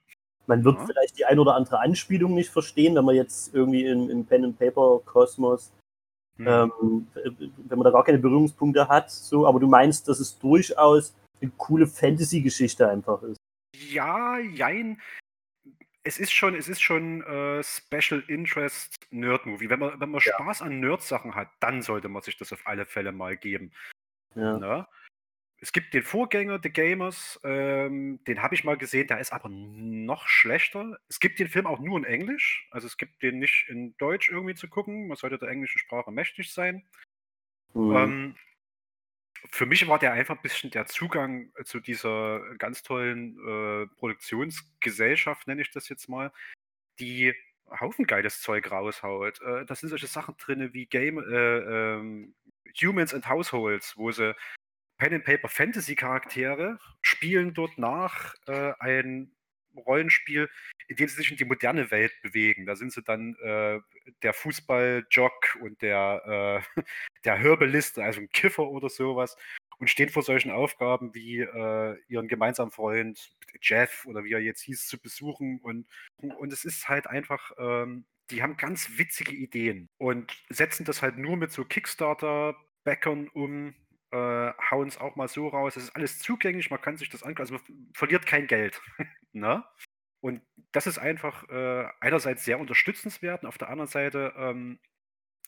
Man 0.47 0.65
wird 0.65 0.79
ja. 0.79 0.87
vielleicht 0.87 1.19
die 1.19 1.25
ein 1.25 1.39
oder 1.39 1.55
andere 1.55 1.81
Anspielung 1.81 2.35
nicht 2.35 2.51
verstehen, 2.51 2.95
wenn 2.95 3.05
man 3.05 3.17
jetzt 3.17 3.53
irgendwie 3.53 3.85
im, 3.85 4.09
im 4.11 4.25
Pen-and-Paper-Kosmos, 4.25 5.73
hm. 6.37 6.47
ähm, 6.47 7.07
wenn 7.15 7.79
man 7.79 7.85
da 7.85 7.91
gar 7.91 8.05
keine 8.05 8.19
Berührungspunkte 8.19 8.89
hat, 8.89 9.11
so, 9.11 9.47
aber 9.47 9.61
du 9.61 9.67
meinst, 9.67 10.09
dass 10.09 10.21
es 10.21 10.39
durchaus 10.39 11.15
eine 11.41 11.51
coole 11.57 11.87
Fantasy-Geschichte 11.87 12.89
einfach 12.89 13.23
ist. 13.23 13.39
Ja, 13.75 14.39
jein. 14.39 15.01
Es 16.03 16.19
ist 16.19 16.33
schon, 16.33 16.55
es 16.55 16.69
ist 16.69 16.81
schon 16.81 17.23
äh, 17.23 17.63
Special 17.63 18.23
Interest 18.29 18.95
Nerd-Movie. 19.11 19.69
Wenn 19.69 19.81
man, 19.81 20.01
wenn 20.01 20.11
man 20.11 20.21
ja. 20.25 20.33
Spaß 20.35 20.63
an 20.63 20.81
Nerd-Sachen 20.81 21.35
hat, 21.35 21.49
dann 21.61 21.83
sollte 21.83 22.09
man 22.09 22.23
sich 22.23 22.37
das 22.39 22.53
auf 22.53 22.65
alle 22.65 22.87
Fälle 22.87 23.13
mal 23.13 23.37
geben. 23.37 23.73
Ja. 24.35 24.87
Es 25.59 25.73
gibt 25.73 25.95
den 25.95 26.03
Vorgänger 26.03 26.61
The 26.63 26.71
Gamers, 26.71 27.41
ähm, 27.43 28.23
den 28.25 28.43
habe 28.43 28.55
ich 28.55 28.65
mal 28.65 28.77
gesehen, 28.77 29.07
der 29.07 29.21
ist 29.21 29.33
aber 29.33 29.49
noch 29.49 30.29
schlechter. 30.29 30.99
Es 31.09 31.19
gibt 31.19 31.39
den 31.39 31.49
Film 31.49 31.67
auch 31.67 31.81
nur 31.81 31.97
in 31.99 32.05
Englisch, 32.05 32.69
also 32.71 32.87
es 32.87 32.99
gibt 32.99 33.23
den 33.23 33.39
nicht 33.39 33.67
in 33.69 33.97
Deutsch 33.97 34.31
irgendwie 34.31 34.55
zu 34.55 34.69
gucken. 34.69 35.09
Man 35.09 35.17
sollte 35.17 35.39
der 35.39 35.49
englischen 35.49 35.79
Sprache 35.79 36.11
mächtig 36.11 36.53
sein. 36.53 36.85
Mhm. 37.73 37.97
Ähm, 37.97 38.37
für 39.51 39.67
mich 39.67 39.87
war 39.87 39.99
der 39.99 40.13
einfach 40.13 40.37
ein 40.37 40.43
bisschen 40.43 40.71
der 40.71 40.87
Zugang 40.87 41.53
zu 41.65 41.81
dieser 41.81 42.41
ganz 42.59 42.83
tollen 42.83 43.39
äh, 43.39 43.87
Produktionsgesellschaft, 43.97 45.47
nenne 45.47 45.63
ich 45.63 45.71
das 45.71 45.89
jetzt 45.89 46.09
mal, 46.09 46.33
die 46.99 47.35
Haufen 47.81 48.07
geiles 48.07 48.41
Zeug 48.41 48.71
raushaut. 48.71 49.41
Äh, 49.43 49.65
da 49.65 49.75
sind 49.75 49.89
solche 49.89 50.07
Sachen 50.07 50.37
drin 50.37 50.73
wie 50.73 50.87
Game, 50.87 51.19
äh, 51.19 51.95
ähm, 51.95 52.35
Humans 52.81 53.15
and 53.15 53.29
Households, 53.29 53.97
wo 53.97 54.11
sie 54.11 54.35
Pen 54.99 55.15
and 55.15 55.25
Paper 55.25 55.49
Fantasy 55.49 55.95
Charaktere 55.95 56.79
spielen 57.03 57.55
dort 57.55 57.79
nach 57.79 58.35
äh, 58.47 58.73
ein 58.81 59.33
Rollenspiel, 59.77 60.49
in 60.89 60.97
dem 60.97 61.09
sie 61.09 61.17
sich 61.17 61.31
in 61.31 61.37
die 61.37 61.45
moderne 61.45 61.91
Welt 61.91 62.13
bewegen. 62.23 62.67
Da 62.67 62.77
sind 62.77 62.93
sie 62.93 63.03
dann 63.03 63.37
äh, 63.43 63.81
der 64.23 64.33
Fußball-Jock 64.33 65.59
und 65.61 65.83
der, 65.83 66.65
äh, 66.77 66.83
der 67.25 67.37
Herbelist, 67.37 67.99
also 67.99 68.21
ein 68.21 68.31
Kiffer 68.31 68.69
oder 68.69 68.89
sowas, 68.89 69.37
und 69.79 69.91
stehen 69.91 70.09
vor 70.09 70.23
solchen 70.23 70.51
Aufgaben 70.51 71.15
wie 71.15 71.41
äh, 71.41 71.97
ihren 72.09 72.29
gemeinsamen 72.29 72.71
Freund 72.71 73.31
Jeff 73.61 74.07
oder 74.07 74.25
wie 74.25 74.33
er 74.33 74.41
jetzt 74.41 74.63
hieß, 74.63 74.87
zu 74.87 74.99
besuchen. 74.99 75.61
Und, 75.61 75.87
und 76.17 76.53
es 76.53 76.65
ist 76.65 76.89
halt 76.89 77.07
einfach, 77.07 77.53
ähm, 77.59 78.07
die 78.31 78.43
haben 78.43 78.57
ganz 78.57 78.99
witzige 78.99 79.35
Ideen 79.35 79.89
und 79.99 80.33
setzen 80.49 80.85
das 80.85 81.03
halt 81.03 81.19
nur 81.19 81.37
mit 81.37 81.53
so 81.53 81.65
Kickstarter-Backern 81.65 83.29
um, 83.29 83.75
äh, 84.11 84.17
hauen 84.71 84.89
es 84.89 84.99
auch 84.99 85.17
mal 85.17 85.29
so 85.29 85.49
raus. 85.49 85.77
Es 85.77 85.85
ist 85.85 85.97
alles 85.97 86.19
zugänglich, 86.19 86.71
man 86.71 86.81
kann 86.81 86.97
sich 86.97 87.09
das 87.09 87.23
angucken. 87.23 87.43
Also 87.43 87.55
man 87.55 87.91
verliert 87.95 88.27
kein 88.27 88.47
Geld. 88.47 88.81
ne? 89.33 89.65
Und 90.21 90.43
das 90.73 90.87
ist 90.87 90.99
einfach 90.99 91.49
äh, 91.49 91.89
einerseits 92.01 92.45
sehr 92.45 92.59
unterstützenswert 92.59 93.43
und 93.43 93.49
auf 93.49 93.59
der 93.59 93.69
anderen 93.69 93.89
Seite, 93.89 94.35
ähm, 94.37 94.79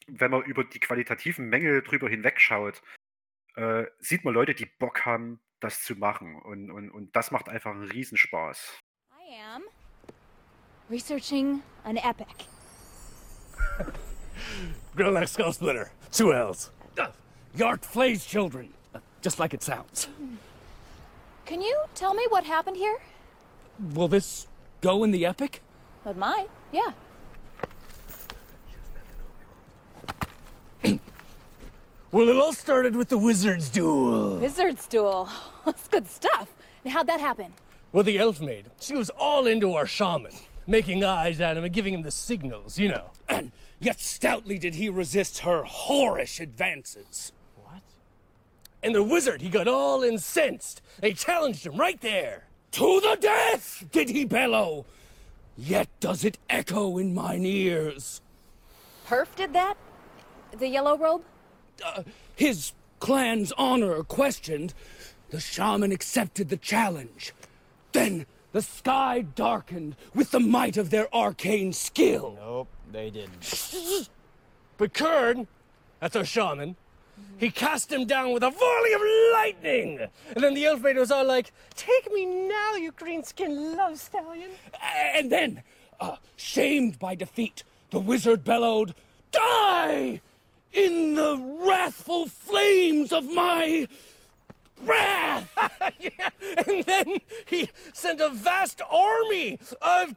wenn 0.06 0.30
man 0.30 0.42
über 0.44 0.64
die 0.64 0.80
qualitativen 0.80 1.48
Mängel 1.48 1.82
drüber 1.82 2.08
hinwegschaut, 2.08 2.82
äh, 3.56 3.86
sieht 3.98 4.24
man 4.24 4.34
Leute, 4.34 4.54
die 4.54 4.66
Bock 4.66 5.04
haben, 5.04 5.40
das 5.60 5.82
zu 5.82 5.96
machen. 5.96 6.36
Und, 6.36 6.70
und, 6.70 6.90
und 6.90 7.14
das 7.16 7.30
macht 7.30 7.48
einfach 7.48 7.72
einen 7.72 7.90
Riesenspaß. 7.90 8.78
I 9.10 9.40
am 9.54 9.62
researching 10.88 11.60
an 11.84 11.96
epic. 11.96 12.46
Grillneck 14.96 15.28
Skull 15.28 15.52
Splitter. 15.52 15.90
Two 16.12 16.32
L's. 16.32 16.72
Uh, 16.98 17.08
Yark 17.54 17.84
Flay's 17.84 18.24
children. 18.24 18.72
Just 19.20 19.38
like 19.38 19.52
it 19.54 19.62
sounds. 19.62 20.08
Can 21.44 21.60
you 21.60 21.76
tell 21.94 22.14
me 22.14 22.26
what 22.28 22.44
happened 22.44 22.76
here? 22.76 22.98
Will 23.94 24.08
this 24.08 24.46
go 24.80 25.02
in 25.04 25.10
the 25.10 25.24
epic? 25.26 25.62
It 26.06 26.16
might, 26.16 26.48
yeah. 26.72 26.92
Well, 32.10 32.30
it 32.30 32.36
all 32.36 32.54
started 32.54 32.96
with 32.96 33.10
the 33.10 33.18
wizard's 33.18 33.68
duel. 33.68 34.38
Wizard's 34.38 34.86
duel. 34.86 35.28
That's 35.66 35.86
good 35.88 36.08
stuff. 36.08 36.48
And 36.82 36.90
how'd 36.90 37.06
that 37.06 37.20
happen? 37.20 37.52
Well, 37.92 38.02
the 38.02 38.18
elf 38.18 38.40
maid, 38.40 38.70
she 38.80 38.94
was 38.94 39.10
all 39.10 39.46
into 39.46 39.74
our 39.74 39.84
shaman, 39.86 40.32
making 40.66 41.04
eyes 41.04 41.38
at 41.40 41.58
him 41.58 41.64
and 41.64 41.72
giving 41.72 41.92
him 41.92 42.02
the 42.02 42.10
signals, 42.10 42.78
you 42.78 42.88
know. 42.88 43.10
And 43.28 43.52
yet 43.80 44.00
stoutly 44.00 44.58
did 44.58 44.76
he 44.76 44.88
resist 44.88 45.40
her 45.40 45.64
whorish 45.64 46.40
advances. 46.40 47.32
What? 48.80 48.86
And 48.86 48.94
the 48.94 49.02
wizard, 49.02 49.40
he 49.40 49.48
got 49.48 49.68
all 49.68 50.02
incensed. 50.02 50.82
They 51.00 51.12
challenged 51.12 51.66
him 51.66 51.76
right 51.76 52.00
there. 52.00 52.44
To 52.72 53.00
the 53.00 53.16
death, 53.20 53.84
did 53.92 54.10
he 54.10 54.24
bellow. 54.24 54.84
Yet 55.56 55.88
does 56.00 56.24
it 56.24 56.38
echo 56.48 56.98
in 56.98 57.14
mine 57.14 57.44
ears. 57.44 58.20
Perf 59.08 59.34
did 59.36 59.52
that? 59.54 59.76
The 60.56 60.68
yellow 60.68 60.96
robe? 60.96 61.22
Uh, 61.84 62.02
his 62.36 62.72
clan's 63.00 63.52
honor 63.52 64.02
questioned, 64.02 64.74
the 65.30 65.40
shaman 65.40 65.92
accepted 65.92 66.48
the 66.48 66.56
challenge. 66.56 67.32
Then 67.92 68.26
the 68.52 68.62
sky 68.62 69.22
darkened 69.34 69.96
with 70.14 70.30
the 70.30 70.40
might 70.40 70.76
of 70.76 70.90
their 70.90 71.14
arcane 71.14 71.72
skill. 71.72 72.36
Nope, 72.38 72.68
they 72.92 73.10
didn't. 73.10 74.08
But 74.76 74.94
Kern, 74.94 75.46
that's 76.00 76.16
our 76.16 76.24
shaman, 76.24 76.76
he 77.38 77.50
cast 77.50 77.92
him 77.92 78.04
down 78.04 78.32
with 78.32 78.42
a 78.42 78.50
volley 78.50 78.92
of 78.92 79.00
lightning. 79.32 80.08
And 80.34 80.44
then 80.44 80.54
the 80.54 80.66
elf 80.66 80.82
maid 80.82 80.96
was 80.96 81.10
all 81.10 81.24
like, 81.24 81.52
Take 81.76 82.12
me 82.12 82.24
now, 82.24 82.74
you 82.74 82.92
green-skinned 82.92 83.76
love 83.76 83.98
stallion. 83.98 84.50
And 85.14 85.30
then, 85.30 85.62
uh, 86.00 86.16
shamed 86.36 86.98
by 86.98 87.14
defeat, 87.14 87.62
the 87.90 88.00
wizard 88.00 88.44
bellowed, 88.44 88.94
Die! 89.30 90.20
In 90.72 91.14
the 91.14 91.36
wrathful 91.60 92.26
flames 92.26 93.12
of 93.12 93.24
my! 93.24 93.86
yeah. 96.00 96.30
And 96.66 96.84
then 96.84 97.18
he 97.46 97.68
sent 97.92 98.20
a 98.20 98.30
vast 98.30 98.80
army 98.90 99.58
of 99.82 100.14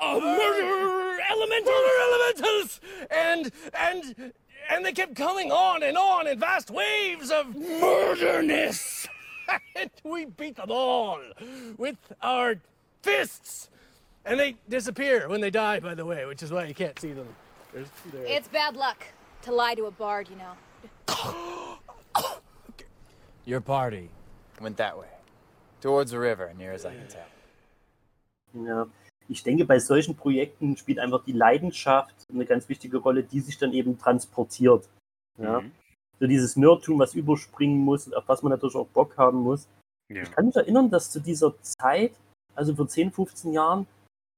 uh, 0.00 0.20
murder 0.20 1.20
elementals, 1.30 1.74
murder 1.74 1.98
elementals, 2.02 2.80
and 3.10 3.52
and 3.74 4.32
and 4.70 4.84
they 4.84 4.92
kept 4.92 5.14
coming 5.14 5.50
on 5.50 5.82
and 5.82 5.96
on 5.96 6.26
in 6.26 6.38
vast 6.38 6.70
waves 6.70 7.30
of 7.30 7.54
murderness. 7.54 9.06
and 9.76 9.90
we 10.04 10.24
beat 10.24 10.56
them 10.56 10.70
all 10.70 11.20
with 11.76 11.96
our 12.22 12.56
fists. 13.02 13.68
And 14.24 14.38
they 14.38 14.54
disappear 14.68 15.28
when 15.28 15.40
they 15.40 15.50
die, 15.50 15.80
by 15.80 15.94
the 15.94 16.04
way, 16.04 16.24
which 16.26 16.44
is 16.44 16.52
why 16.52 16.66
you 16.66 16.74
can't 16.74 16.96
see 16.98 17.12
them. 17.12 17.26
It's 18.24 18.46
bad 18.46 18.76
luck 18.76 19.04
to 19.42 19.52
lie 19.52 19.74
to 19.74 19.86
a 19.86 19.90
bard, 19.90 20.28
you 20.28 20.36
know. 20.36 20.52
Your 23.46 23.60
party 23.60 24.08
went 24.60 24.76
that 24.76 24.96
way. 24.96 25.08
Towards 25.80 26.12
the 26.12 26.18
river, 26.18 26.52
near 26.56 26.72
as 26.72 26.84
I 26.84 26.90
can 26.90 27.08
tell. 27.08 28.66
Ja, 28.66 28.86
ich 29.28 29.42
denke, 29.42 29.64
bei 29.64 29.78
solchen 29.80 30.14
Projekten 30.14 30.76
spielt 30.76 30.98
einfach 30.98 31.24
die 31.24 31.32
Leidenschaft 31.32 32.14
eine 32.32 32.46
ganz 32.46 32.68
wichtige 32.68 32.98
Rolle, 32.98 33.22
die 33.24 33.40
sich 33.40 33.58
dann 33.58 33.72
eben 33.72 33.98
transportiert. 33.98 34.88
Ja. 35.38 35.60
Mhm. 35.60 35.72
So 36.20 36.26
dieses 36.26 36.56
Nerdtum, 36.56 36.98
was 37.00 37.14
überspringen 37.14 37.78
muss, 37.78 38.12
auf 38.12 38.24
was 38.28 38.42
man 38.42 38.50
natürlich 38.50 38.76
auch 38.76 38.86
Bock 38.88 39.16
haben 39.16 39.38
muss. 39.38 39.66
Ja. 40.08 40.22
Ich 40.22 40.30
kann 40.30 40.46
mich 40.46 40.56
erinnern, 40.56 40.90
dass 40.90 41.10
zu 41.10 41.18
dieser 41.18 41.54
Zeit, 41.62 42.12
also 42.54 42.74
vor 42.74 42.86
10, 42.86 43.10
15 43.10 43.52
Jahren, 43.52 43.86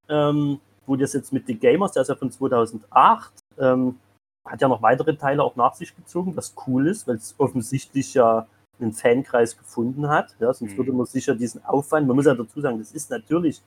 ähm, 0.09 0.61
wo 0.87 0.97
das 0.97 1.13
jetzt 1.13 1.33
mit 1.33 1.47
The 1.47 1.59
Gamers, 1.59 1.93
der 1.93 2.03
ist 2.03 2.09
ja 2.09 2.15
von 2.15 2.31
2008, 2.31 3.33
ähm, 3.59 3.99
hat 4.47 4.61
ja 4.61 4.69
noch 4.69 4.83
weitere 4.83 5.17
Teile 5.17 5.43
auch 5.43 5.57
nach 5.57 5.75
sich 5.75 5.95
gezogen, 5.95 6.37
was 6.37 6.55
cool 6.67 6.87
ist, 6.87 7.07
weil 7.09 7.17
es 7.17 7.35
offensichtlich 7.39 8.15
ja 8.15 8.47
einen 8.81 8.93
Fankreis 8.93 9.57
gefunden 9.57 10.09
hat. 10.09 10.37
Ja, 10.41 10.53
sonst 10.53 10.73
Mhm. 10.73 10.77
würde 10.79 10.93
man 10.93 11.07
sicher 11.07 11.35
diesen 11.35 11.65
Aufwand, 11.65 12.07
man 12.07 12.17
muss 12.17 12.27
ja 12.27 12.35
dazu 12.35 12.61
sagen, 12.61 12.79
das 12.79 12.93
ist 12.93 13.11
natürlich, 13.11 13.63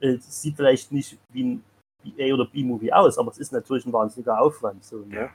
äh, 0.00 0.14
es 0.14 0.42
sieht 0.42 0.56
vielleicht 0.56 0.92
nicht 0.92 1.18
wie 1.32 1.44
ein 1.44 1.64
A- 2.18 2.32
oder 2.32 2.46
B-Movie 2.46 2.92
aus, 2.92 3.18
aber 3.18 3.30
es 3.32 3.38
ist 3.38 3.52
natürlich 3.52 3.84
ein 3.86 3.92
wahnsinniger 3.92 4.40
Aufwand, 4.40 4.84
so, 4.84 4.98
ne? 4.98 5.30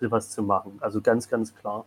sowas 0.00 0.30
zu 0.30 0.42
machen. 0.42 0.78
Also 0.80 1.00
ganz, 1.00 1.28
ganz 1.28 1.54
klar. 1.54 1.84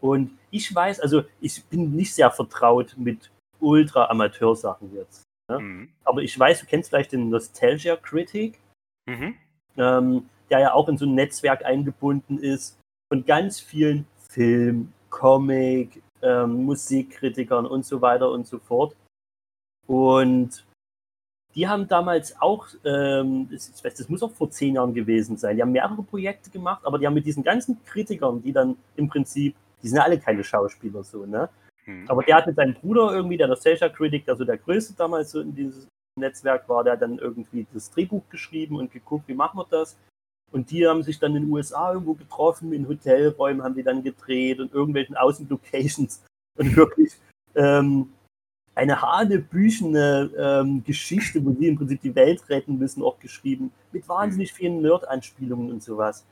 Und 0.00 0.32
ich 0.50 0.72
weiß, 0.74 1.00
also 1.00 1.22
ich 1.40 1.64
bin 1.66 1.94
nicht 1.94 2.14
sehr 2.14 2.30
vertraut 2.30 2.94
mit 2.98 3.30
Ultra-Amateur-Sachen 3.60 4.94
jetzt. 4.94 5.22
Ne? 5.50 5.58
Mhm. 5.58 5.88
Aber 6.04 6.22
ich 6.22 6.38
weiß, 6.38 6.60
du 6.60 6.66
kennst 6.66 6.90
vielleicht 6.90 7.12
den 7.12 7.30
Nostalgia 7.30 7.96
Critic, 7.96 8.58
Mhm. 9.08 9.34
ähm, 9.76 10.28
der 10.50 10.58
ja 10.60 10.72
auch 10.74 10.88
in 10.88 10.98
so 10.98 11.06
ein 11.06 11.14
Netzwerk 11.14 11.64
eingebunden 11.64 12.38
ist 12.38 12.78
von 13.12 13.24
ganz 13.24 13.60
vielen 13.60 14.06
Film, 14.28 14.92
Comic, 15.10 16.02
ähm, 16.22 16.64
Musikkritikern 16.64 17.66
und 17.66 17.84
so 17.84 18.00
weiter 18.00 18.30
und 18.30 18.46
so 18.46 18.58
fort. 18.58 18.96
Und 19.86 20.64
die 21.54 21.66
haben 21.66 21.88
damals 21.88 22.40
auch, 22.40 22.66
ähm, 22.84 23.48
das, 23.50 23.72
ich 23.74 23.82
weiß, 23.82 23.94
das 23.94 24.08
muss 24.08 24.22
auch 24.22 24.32
vor 24.32 24.50
zehn 24.50 24.74
Jahren 24.74 24.92
gewesen 24.92 25.36
sein, 25.36 25.56
die 25.56 25.62
haben 25.62 25.72
mehrere 25.72 26.02
Projekte 26.02 26.50
gemacht, 26.50 26.84
aber 26.84 26.98
die 26.98 27.06
haben 27.06 27.14
mit 27.14 27.24
diesen 27.24 27.42
ganzen 27.42 27.82
Kritikern, 27.84 28.42
die 28.42 28.52
dann 28.52 28.76
im 28.96 29.08
Prinzip, 29.08 29.54
die 29.82 29.88
sind 29.88 29.96
ja 29.96 30.04
alle 30.04 30.18
keine 30.18 30.44
Schauspieler 30.44 31.02
so, 31.02 31.24
ne? 31.24 31.48
Mhm. 31.86 32.04
Aber 32.08 32.22
der 32.22 32.36
hat 32.36 32.46
mit 32.46 32.56
seinem 32.56 32.74
Bruder 32.74 33.14
irgendwie, 33.14 33.38
der 33.38 33.48
Nostalgia 33.48 33.88
Critic, 33.88 34.26
der 34.26 34.36
so 34.36 34.44
der 34.44 34.58
größte 34.58 34.94
damals 34.94 35.30
so 35.30 35.40
in 35.40 35.54
dieses 35.54 35.88
Netzwerk 36.18 36.68
war, 36.68 36.84
der 36.84 36.94
hat 36.94 37.02
dann 37.02 37.18
irgendwie 37.18 37.66
das 37.72 37.90
Drehbuch 37.90 38.22
geschrieben 38.28 38.76
und 38.76 38.92
geguckt, 38.92 39.28
wie 39.28 39.34
machen 39.34 39.58
wir 39.58 39.66
das. 39.70 39.96
Und 40.52 40.70
die 40.70 40.86
haben 40.86 41.02
sich 41.02 41.18
dann 41.18 41.34
in 41.36 41.42
den 41.42 41.52
USA 41.52 41.92
irgendwo 41.92 42.14
getroffen, 42.14 42.72
in 42.72 42.88
Hotelräumen 42.88 43.62
haben 43.62 43.74
die 43.74 43.82
dann 43.82 44.02
gedreht 44.02 44.60
und 44.60 44.72
irgendwelchen 44.72 45.16
Außenlocations 45.16 46.22
und 46.58 46.76
wirklich 46.76 47.12
ähm, 47.54 48.12
eine 48.74 49.00
hanebüchene 49.00 50.30
ähm, 50.36 50.84
Geschichte, 50.84 51.44
wo 51.44 51.52
sie 51.52 51.68
im 51.68 51.76
Prinzip 51.76 52.00
die 52.02 52.14
Welt 52.14 52.48
retten 52.48 52.78
müssen, 52.78 53.02
auch 53.02 53.18
geschrieben, 53.18 53.72
mit 53.92 54.08
wahnsinnig 54.08 54.52
vielen 54.52 54.82
Nerd-Anspielungen 54.82 55.72
und 55.72 55.82
sowas. 55.82 56.26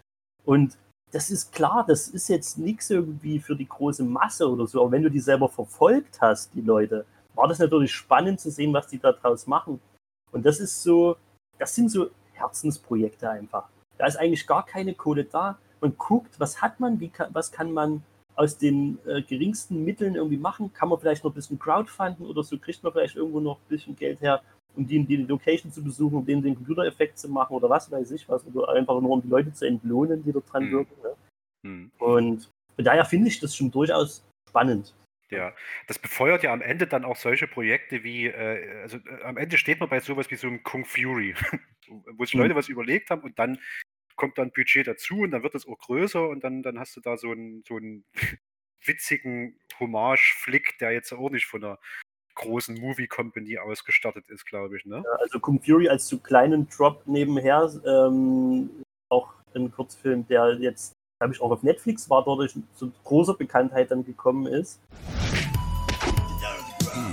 Und 0.44 0.76
das 1.10 1.30
ist 1.30 1.52
klar, 1.52 1.84
das 1.86 2.08
ist 2.08 2.28
jetzt 2.28 2.58
nichts 2.58 2.90
irgendwie 2.90 3.38
für 3.38 3.56
die 3.56 3.68
große 3.68 4.04
Masse 4.04 4.50
oder 4.50 4.66
so, 4.66 4.82
aber 4.82 4.92
wenn 4.92 5.02
du 5.02 5.10
die 5.10 5.20
selber 5.20 5.48
verfolgt 5.48 6.20
hast, 6.20 6.52
die 6.54 6.60
Leute, 6.60 7.06
war 7.34 7.48
das 7.48 7.58
natürlich 7.58 7.92
spannend 7.92 8.40
zu 8.40 8.50
sehen, 8.50 8.72
was 8.72 8.86
die 8.88 8.98
da 8.98 9.12
draus 9.12 9.46
machen. 9.46 9.80
Und 10.32 10.44
das 10.44 10.60
ist 10.60 10.82
so, 10.82 11.16
das 11.58 11.74
sind 11.74 11.90
so 11.90 12.10
Herzensprojekte 12.32 13.28
einfach. 13.30 13.68
Da 13.98 14.06
ist 14.06 14.16
eigentlich 14.16 14.46
gar 14.46 14.64
keine 14.64 14.94
Kohle 14.94 15.24
da. 15.24 15.58
Man 15.80 15.96
guckt, 15.96 16.38
was 16.38 16.60
hat 16.62 16.80
man, 16.80 17.00
wie 17.00 17.08
kann, 17.08 17.28
was 17.32 17.52
kann 17.52 17.72
man 17.72 18.02
aus 18.36 18.58
den 18.58 18.98
äh, 19.06 19.22
geringsten 19.22 19.84
Mitteln 19.84 20.16
irgendwie 20.16 20.36
machen? 20.36 20.72
Kann 20.72 20.88
man 20.88 20.98
vielleicht 20.98 21.22
noch 21.24 21.30
ein 21.30 21.34
bisschen 21.34 21.58
crowdfunden 21.58 22.26
oder 22.26 22.42
so? 22.42 22.58
Kriegt 22.58 22.82
man 22.82 22.92
vielleicht 22.92 23.16
irgendwo 23.16 23.40
noch 23.40 23.58
ein 23.58 23.68
bisschen 23.68 23.94
Geld 23.94 24.20
her, 24.20 24.42
um 24.74 24.86
die, 24.86 25.04
die 25.04 25.16
Location 25.16 25.70
zu 25.70 25.82
besuchen, 25.84 26.16
um 26.16 26.26
denen 26.26 26.42
den 26.42 26.56
Computereffekt 26.56 27.18
zu 27.18 27.28
machen 27.28 27.54
oder 27.54 27.70
was 27.70 27.90
weiß 27.90 28.10
ich 28.10 28.28
was? 28.28 28.44
Oder 28.46 28.70
einfach 28.70 29.00
nur 29.00 29.10
um 29.10 29.22
die 29.22 29.28
Leute 29.28 29.52
zu 29.52 29.66
entlohnen, 29.66 30.22
die 30.24 30.32
dort 30.32 30.52
dran 30.52 30.64
Mhm. 30.64 30.70
wirken. 30.72 30.94
Ne? 31.02 31.70
Mhm. 31.70 31.90
Und 31.98 32.50
von 32.74 32.84
daher 32.84 33.04
finde 33.04 33.28
ich 33.28 33.38
das 33.38 33.54
schon 33.54 33.70
durchaus 33.70 34.24
spannend. 34.48 34.92
Ja, 35.36 35.54
das 35.86 35.98
befeuert 35.98 36.42
ja 36.42 36.52
am 36.52 36.62
Ende 36.62 36.86
dann 36.86 37.04
auch 37.04 37.16
solche 37.16 37.46
Projekte 37.46 38.02
wie, 38.04 38.26
äh, 38.26 38.80
also 38.82 38.98
äh, 38.98 39.22
am 39.22 39.36
Ende 39.36 39.58
steht 39.58 39.80
man 39.80 39.88
bei 39.88 40.00
sowas 40.00 40.30
wie 40.30 40.36
so 40.36 40.46
einem 40.46 40.62
Kung 40.62 40.84
Fury, 40.84 41.34
wo 42.16 42.24
sich 42.24 42.34
Mhm. 42.34 42.40
Leute 42.42 42.54
was 42.56 42.68
überlegt 42.68 43.10
haben 43.10 43.22
und 43.22 43.38
dann 43.38 43.58
kommt 44.16 44.38
dann 44.38 44.52
Budget 44.52 44.86
dazu 44.86 45.20
und 45.20 45.32
dann 45.32 45.42
wird 45.42 45.54
das 45.54 45.66
auch 45.66 45.78
größer 45.78 46.28
und 46.28 46.44
dann, 46.44 46.62
dann 46.62 46.78
hast 46.78 46.96
du 46.96 47.00
da 47.00 47.16
so 47.16 47.30
einen, 47.30 47.62
so 47.66 47.76
einen 47.76 48.04
witzigen 48.84 49.58
Hommage-Flick, 49.80 50.78
der 50.78 50.92
jetzt 50.92 51.12
auch 51.12 51.30
nicht 51.30 51.46
von 51.46 51.64
einer 51.64 51.78
großen 52.34 52.78
Movie-Company 52.78 53.58
ausgestattet 53.58 54.28
ist, 54.28 54.44
glaube 54.44 54.76
ich, 54.76 54.84
ne? 54.84 55.02
Ja, 55.04 55.10
Also 55.20 55.40
Kung 55.40 55.62
Fury 55.62 55.88
als 55.88 56.08
so 56.08 56.18
kleinen 56.18 56.68
Drop 56.68 57.06
nebenher, 57.06 57.70
ähm, 57.86 58.70
auch 59.08 59.34
ein 59.54 59.70
Kurzfilm, 59.70 60.26
der 60.26 60.56
jetzt 60.60 60.92
glaube 61.18 61.34
ich, 61.34 61.40
auch 61.40 61.50
auf 61.50 61.62
Netflix 61.62 62.08
war, 62.10 62.24
dadurch 62.24 62.54
zu 62.74 62.92
großer 63.04 63.34
Bekanntheit 63.34 63.90
dann 63.90 64.04
gekommen 64.04 64.46
ist. 64.46 64.80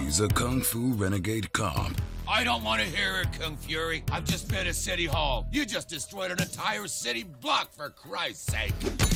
He's 0.03 0.21
a 0.21 0.27
Kung 0.27 0.61
Fu 0.61 0.93
renegade 0.97 1.51
cop. 1.53 1.91
I 2.27 2.43
don't 2.43 2.63
want 2.63 2.81
to 2.81 2.87
hear 2.87 3.21
it, 3.21 3.27
Kung 3.39 3.57
Fury. 3.57 4.03
I've 4.11 4.25
just 4.25 4.47
been 4.47 4.67
at 4.67 4.75
City 4.75 5.05
Hall. 5.05 5.47
You 5.51 5.65
just 5.65 5.89
destroyed 5.89 6.31
an 6.31 6.41
entire 6.41 6.87
city 6.87 7.25
block, 7.41 7.73
for 7.73 7.89
Christ's 7.89 8.51
sake. 8.51 8.73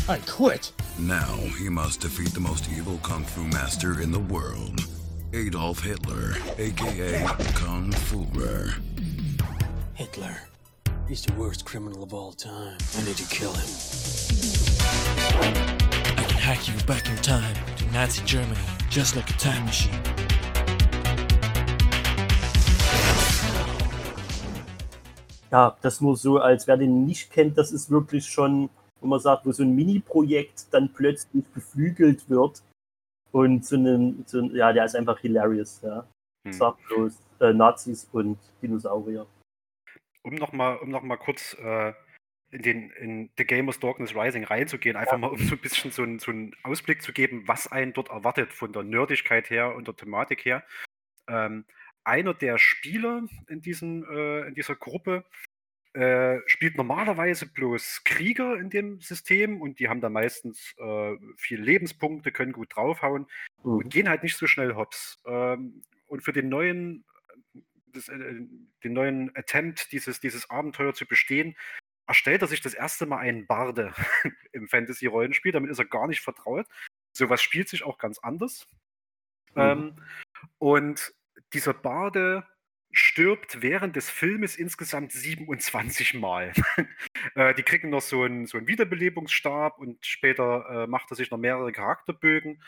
I 0.09 0.19
quit. 0.27 0.71
Now 0.99 1.36
he 1.57 1.69
must 1.69 2.01
defeat 2.01 2.33
the 2.33 2.39
most 2.39 2.69
evil 2.69 2.99
Kung 3.03 3.23
Fu 3.23 3.43
master 3.43 4.01
in 4.01 4.11
the 4.11 4.19
world, 4.19 4.81
Adolf 5.33 5.81
Hitler, 5.81 6.36
aka 6.57 7.25
Kung 7.55 7.91
Fuhrer. 7.91 8.75
Hitler. 9.93 10.38
He's 11.07 11.23
the 11.23 11.33
worst 11.33 11.65
criminal 11.65 12.03
of 12.03 12.13
all 12.13 12.31
time. 12.31 12.77
I 12.97 13.03
need 13.03 13.17
to 13.17 13.27
kill 13.29 13.53
him. 13.53 14.45
I 16.17 16.23
can 16.27 16.39
hack 16.39 16.67
you 16.67 16.73
back 16.86 17.07
in 17.07 17.15
time 17.17 17.55
to 17.77 17.86
Nazi 17.91 18.21
Germany, 18.25 18.59
just 18.89 19.15
like 19.15 19.29
a 19.29 19.38
time 19.38 19.65
machine. 19.65 19.99
Ja, 25.51 25.77
das 25.81 26.01
nur 26.01 26.17
so, 26.17 26.39
als 26.39 26.67
wer 26.67 26.75
den 26.75 27.05
nicht 27.05 27.31
kennt, 27.31 27.57
das 27.57 27.71
ist 27.71 27.89
wirklich 27.89 28.25
schon, 28.25 28.69
wo 28.99 29.07
man 29.07 29.19
sagt, 29.19 29.45
wo 29.45 29.51
so 29.51 29.63
ein 29.63 29.73
Mini-Projekt 29.75 30.67
dann 30.71 30.91
plötzlich 30.91 31.45
beflügelt 31.53 32.29
wird 32.29 32.61
und 33.31 33.65
so 33.65 33.75
einen, 33.75 34.25
so 34.27 34.39
ein, 34.39 34.55
ja, 34.55 34.73
der 34.73 34.86
ist 34.86 34.95
einfach 34.95 35.19
hilarious, 35.19 35.81
ja. 35.81 36.05
Hm. 36.45 36.53
Sagt 36.53 36.79
bloß 36.88 37.13
äh, 37.39 37.53
Nazis 37.53 38.07
und 38.11 38.38
Dinosaurier. 38.61 39.25
Um 40.23 40.36
nochmal 40.36 40.77
um 40.77 40.89
noch 40.89 41.03
mal 41.03 41.17
kurz 41.17 41.55
äh, 41.59 41.93
in, 42.52 42.62
den, 42.62 42.89
in 42.91 43.30
The 43.38 43.46
Game 43.46 43.68
of 43.68 43.80
Darkness 43.80 44.16
Rising 44.16 44.43
reinzugehen, 44.43 44.96
einfach 44.96 45.18
mal 45.18 45.28
um 45.28 45.38
so 45.38 45.56
ein 45.56 45.62
bisschen 45.62 45.91
so, 45.91 46.04
ein, 46.04 46.20
so 46.20 46.32
einen 46.32 46.56
Ausblick 46.64 47.02
zu 47.02 47.12
geben, 47.14 47.48
was 47.48 47.72
einen 47.72 47.93
dort 47.93 48.10
erwartet 48.10 48.54
von 48.54 48.72
der 48.72 48.84
Nerdigkeit 48.84 49.50
her 49.50 49.76
und 49.76 49.88
der 49.88 49.96
Thematik 49.96 50.46
her. 50.46 50.64
Ähm, 51.28 51.66
einer 52.04 52.34
der 52.34 52.58
Spieler 52.58 53.24
in, 53.48 53.62
diesem, 53.62 54.06
äh, 54.10 54.48
in 54.48 54.54
dieser 54.54 54.76
Gruppe 54.76 55.26
äh, 55.93 56.39
spielt 56.46 56.78
normalerweise 56.78 57.48
bloß 57.48 58.04
Krieger 58.04 58.58
in 58.58 58.70
dem 58.70 59.02
System 59.02 59.62
und 59.62 59.80
die 59.80 59.89
haben 59.89 60.02
da 60.02 60.10
meistens 60.10 60.76
äh, 60.78 61.16
viele 61.38 61.64
Lebenspunkte, 61.64 62.32
können 62.32 62.52
gut 62.52 62.76
draufhauen 62.76 63.28
Mhm. 63.66 63.78
und 63.78 63.89
gehen 63.89 64.10
halt 64.10 64.24
nicht 64.24 64.38
so 64.38 64.48
schnell 64.48 64.76
hops. 64.76 65.20
Ähm, 65.26 65.84
und 66.08 66.22
für 66.22 66.34
den 66.34 66.50
neuen, 66.50 67.04
das, 67.88 68.08
äh, 68.10 68.16
den 68.84 68.93
neuen 68.93 69.36
Attempt, 69.36 69.91
dieses, 69.91 70.20
dieses 70.20 70.50
Abenteuer 70.50 70.93
zu 70.93 71.06
bestehen, 71.06 71.56
erstellt 72.08 72.41
er 72.41 72.47
sich 72.47 72.62
das 72.62 72.74
erste 72.74 73.06
Mal 73.06 73.20
einen 73.20 73.47
Barde 73.47 73.93
im 74.51 74.68
Fantasy-Rollenspiel. 74.68 75.51
Damit 75.51 75.72
ist 75.72 75.80
er 75.80 75.86
gar 75.86 76.08
nicht 76.08 76.22
vertraut. 76.22 76.68
Sowas 77.14 77.41
spielt 77.41 77.70
sich 77.70 77.84
auch 77.84 77.97
ganz 77.97 78.20
anders. 78.20 78.68
Mhm. 79.56 79.62
Ähm, 79.62 79.95
und 80.58 81.14
dieser 81.53 81.74
Barde 81.74 82.45
stirbt 82.91 83.62
während 83.62 83.95
des 83.95 84.10
Filmes 84.10 84.56
insgesamt 84.56 85.12
27 85.12 86.14
Mal. 86.14 86.53
äh, 87.36 87.53
die 87.53 87.64
kriegen 87.64 87.89
noch 87.89 88.01
so 88.01 88.24
einen, 88.24 88.45
so 88.45 88.58
einen 88.58 88.68
Wiederbelebungsstab 88.68 89.80
und 89.80 90.06
später 90.06 90.84
äh, 90.84 90.88
macht 90.88 91.12
er 91.12 91.16
sich 91.16 91.30
noch 91.30 91.38
mehrere 91.38 91.72
Charakterbögen, 91.72 92.62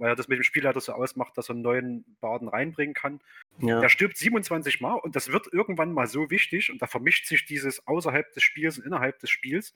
weil 0.00 0.08
er 0.08 0.16
das 0.16 0.28
mit 0.28 0.38
dem 0.38 0.42
Spielleiter 0.42 0.80
so 0.80 0.92
ausmacht, 0.92 1.36
dass 1.36 1.50
er 1.50 1.54
einen 1.54 1.62
neuen 1.62 2.16
Barden 2.20 2.48
reinbringen 2.48 2.94
kann. 2.94 3.20
Ja. 3.58 3.80
Der 3.80 3.88
stirbt 3.90 4.16
27 4.16 4.80
Mal 4.80 4.94
und 4.94 5.14
das 5.14 5.30
wird 5.30 5.52
irgendwann 5.52 5.92
mal 5.92 6.06
so 6.06 6.30
wichtig 6.30 6.72
und 6.72 6.80
da 6.80 6.86
vermischt 6.86 7.26
sich 7.26 7.44
dieses 7.44 7.86
außerhalb 7.86 8.32
des 8.32 8.42
Spiels 8.42 8.78
und 8.78 8.86
innerhalb 8.86 9.18
des 9.20 9.30
Spiels. 9.30 9.74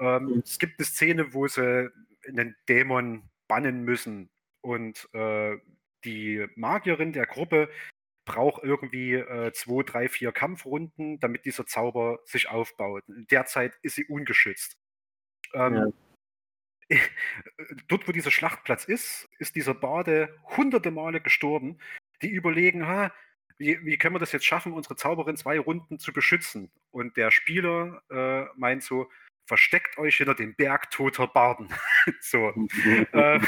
Ähm, 0.00 0.42
Es 0.44 0.58
gibt 0.58 0.78
eine 0.78 0.86
Szene, 0.86 1.32
wo 1.32 1.46
sie 1.46 1.90
einen 2.26 2.56
Dämon 2.68 3.30
bannen 3.48 3.84
müssen 3.84 4.30
und 4.60 5.08
äh, 5.14 5.56
die 6.04 6.44
Magierin 6.56 7.12
der 7.12 7.26
Gruppe 7.26 7.70
braucht 8.24 8.64
irgendwie 8.64 9.14
äh, 9.14 9.52
zwei, 9.52 9.82
drei, 9.84 10.08
vier 10.08 10.32
Kampfrunden, 10.32 11.20
damit 11.20 11.44
dieser 11.44 11.66
Zauber 11.66 12.20
sich 12.24 12.48
aufbaut. 12.48 13.04
In 13.08 13.26
der 13.30 13.46
Zeit 13.46 13.78
ist 13.82 13.94
sie 13.94 14.04
ungeschützt. 14.06 14.76
Ähm, 15.54 15.92
Dort, 17.88 18.08
wo 18.08 18.12
dieser 18.12 18.30
Schlachtplatz 18.30 18.84
ist, 18.84 19.28
ist 19.38 19.54
dieser 19.54 19.74
Bade 19.74 20.34
hunderte 20.56 20.90
Male 20.90 21.20
gestorben. 21.20 21.78
Die 22.22 22.30
überlegen, 22.30 22.86
ha, 22.86 23.12
wie, 23.58 23.84
wie 23.84 23.98
können 23.98 24.14
wir 24.14 24.20
das 24.20 24.32
jetzt 24.32 24.46
schaffen, 24.46 24.72
unsere 24.72 24.96
Zauberin 24.96 25.36
zwei 25.36 25.58
Runden 25.58 25.98
zu 25.98 26.12
beschützen? 26.12 26.70
Und 26.90 27.16
der 27.16 27.30
Spieler 27.30 28.02
äh, 28.10 28.44
meint 28.56 28.82
so, 28.82 29.08
versteckt 29.46 29.98
euch 29.98 30.16
hinter 30.16 30.34
dem 30.34 30.54
Berg 30.54 30.90
toter 30.90 31.26
Barden. 31.26 31.68
so. 32.20 32.48
äh, 33.12 33.40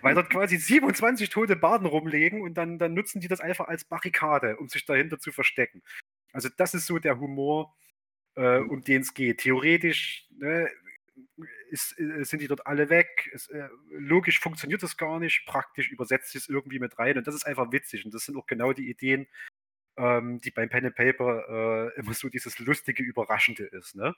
weil 0.00 0.14
dort 0.14 0.30
quasi 0.30 0.56
27 0.56 1.30
tote 1.30 1.56
Barden 1.56 1.86
rumlegen 1.86 2.42
und 2.42 2.54
dann, 2.54 2.78
dann 2.78 2.94
nutzen 2.94 3.20
die 3.20 3.28
das 3.28 3.40
einfach 3.40 3.68
als 3.68 3.84
Barrikade, 3.84 4.56
um 4.56 4.68
sich 4.68 4.84
dahinter 4.84 5.18
zu 5.18 5.32
verstecken. 5.32 5.82
Also 6.32 6.48
das 6.56 6.74
ist 6.74 6.86
so 6.86 6.98
der 6.98 7.18
Humor, 7.18 7.74
äh, 8.36 8.58
um 8.58 8.82
den 8.82 9.02
es 9.02 9.14
geht. 9.14 9.38
Theoretisch 9.38 10.26
ne, 10.30 10.70
ist, 11.72 11.98
äh, 11.98 12.24
sind 12.24 12.40
die 12.42 12.48
dort 12.48 12.66
alle 12.66 12.88
weg. 12.90 13.30
Es, 13.32 13.48
äh, 13.48 13.68
logisch 13.90 14.38
funktioniert 14.38 14.82
das 14.82 14.96
gar 14.96 15.18
nicht, 15.18 15.44
praktisch 15.46 15.90
übersetzt 15.90 16.30
sich 16.30 16.42
es 16.42 16.48
irgendwie 16.48 16.78
mit 16.78 16.98
rein 16.98 17.18
und 17.18 17.26
das 17.26 17.34
ist 17.34 17.46
einfach 17.46 17.72
witzig 17.72 18.04
und 18.04 18.14
das 18.14 18.24
sind 18.24 18.36
auch 18.36 18.46
genau 18.46 18.72
die 18.72 18.88
Ideen, 18.88 19.26
ähm, 19.96 20.40
die 20.40 20.50
beim 20.50 20.68
Pen 20.68 20.86
and 20.86 20.94
Paper 20.94 21.90
äh, 21.96 21.98
immer 21.98 22.14
so 22.14 22.28
dieses 22.28 22.58
lustige, 22.58 23.02
überraschende 23.02 23.64
ist. 23.64 23.96
Ne? 23.96 24.14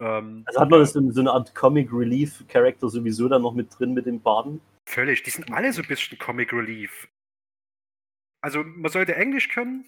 Ähm, 0.00 0.42
Also 0.46 0.60
hat 0.60 0.70
man 0.70 0.80
das 0.80 0.94
in 0.94 1.12
so 1.12 1.20
eine 1.20 1.30
Art 1.30 1.54
Comic 1.54 1.92
Relief 1.92 2.46
Charakter 2.48 2.88
sowieso 2.88 3.28
dann 3.28 3.42
noch 3.42 3.54
mit 3.54 3.78
drin 3.78 3.94
mit 3.94 4.06
den 4.06 4.20
Baden? 4.20 4.60
Völlig, 4.88 5.22
die 5.22 5.30
sind 5.30 5.52
alle 5.52 5.72
so 5.72 5.82
ein 5.82 5.88
bisschen 5.88 6.18
Comic 6.18 6.52
Relief. 6.52 7.08
Also 8.40 8.62
man 8.64 8.90
sollte 8.90 9.14
Englisch 9.14 9.48
können, 9.48 9.84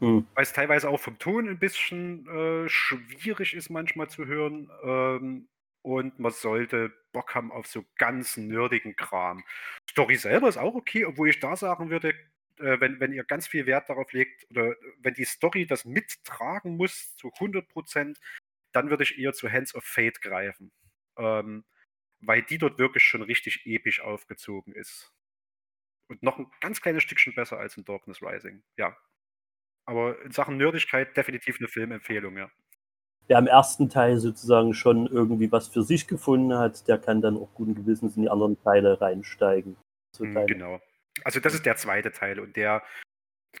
Hm. 0.00 0.26
weil 0.34 0.42
es 0.42 0.52
teilweise 0.52 0.88
auch 0.88 0.98
vom 0.98 1.18
Ton 1.18 1.48
ein 1.48 1.58
bisschen 1.58 2.26
äh, 2.26 2.68
schwierig 2.68 3.54
ist 3.54 3.70
manchmal 3.70 4.08
zu 4.10 4.26
hören. 4.26 4.68
Ähm, 4.82 5.48
und 5.84 6.18
man 6.18 6.32
sollte 6.32 6.92
Bock 7.12 7.34
haben 7.34 7.52
auf 7.52 7.66
so 7.66 7.84
ganz 7.96 8.38
nerdigen 8.38 8.96
Kram. 8.96 9.44
Story 9.90 10.16
selber 10.16 10.48
ist 10.48 10.56
auch 10.56 10.74
okay, 10.74 11.04
obwohl 11.04 11.28
ich 11.28 11.40
da 11.40 11.56
sagen 11.56 11.90
würde, 11.90 12.10
äh, 12.58 12.80
wenn, 12.80 13.00
wenn 13.00 13.12
ihr 13.12 13.24
ganz 13.24 13.46
viel 13.46 13.66
Wert 13.66 13.90
darauf 13.90 14.10
legt, 14.12 14.50
oder 14.50 14.74
wenn 14.98 15.12
die 15.12 15.26
Story 15.26 15.66
das 15.66 15.84
mittragen 15.84 16.78
muss 16.78 17.14
zu 17.16 17.28
100%, 17.28 18.16
dann 18.72 18.90
würde 18.90 19.02
ich 19.04 19.18
eher 19.18 19.34
zu 19.34 19.52
Hands 19.52 19.74
of 19.74 19.84
Fate 19.84 20.22
greifen. 20.22 20.72
Ähm, 21.18 21.64
weil 22.20 22.42
die 22.42 22.58
dort 22.58 22.78
wirklich 22.78 23.04
schon 23.04 23.22
richtig 23.22 23.66
episch 23.66 24.00
aufgezogen 24.00 24.74
ist. 24.74 25.12
Und 26.08 26.22
noch 26.22 26.38
ein 26.38 26.50
ganz 26.60 26.80
kleines 26.80 27.02
Stückchen 27.02 27.34
besser 27.34 27.58
als 27.58 27.76
in 27.76 27.84
Darkness 27.84 28.22
Rising. 28.22 28.62
Ja. 28.78 28.96
Aber 29.86 30.22
in 30.22 30.32
Sachen 30.32 30.56
Nerdigkeit 30.56 31.14
definitiv 31.14 31.58
eine 31.58 31.68
Filmempfehlung, 31.68 32.38
ja. 32.38 32.50
Wer 33.26 33.38
im 33.38 33.46
ersten 33.46 33.88
Teil 33.88 34.18
sozusagen 34.18 34.74
schon 34.74 35.06
irgendwie 35.06 35.50
was 35.50 35.68
für 35.68 35.82
sich 35.82 36.06
gefunden 36.06 36.54
hat, 36.54 36.86
der 36.88 36.98
kann 36.98 37.22
dann 37.22 37.36
auch 37.36 37.48
guten 37.54 37.74
Gewissens 37.74 38.16
in 38.16 38.22
die 38.22 38.28
anderen 38.28 38.60
Teile 38.62 39.00
reinsteigen. 39.00 39.76
So 40.14 40.24
Teile. 40.24 40.46
Genau. 40.46 40.80
Also 41.22 41.40
das 41.40 41.54
ist 41.54 41.64
der 41.64 41.76
zweite 41.76 42.12
Teil 42.12 42.38
und 42.40 42.56
der 42.56 42.82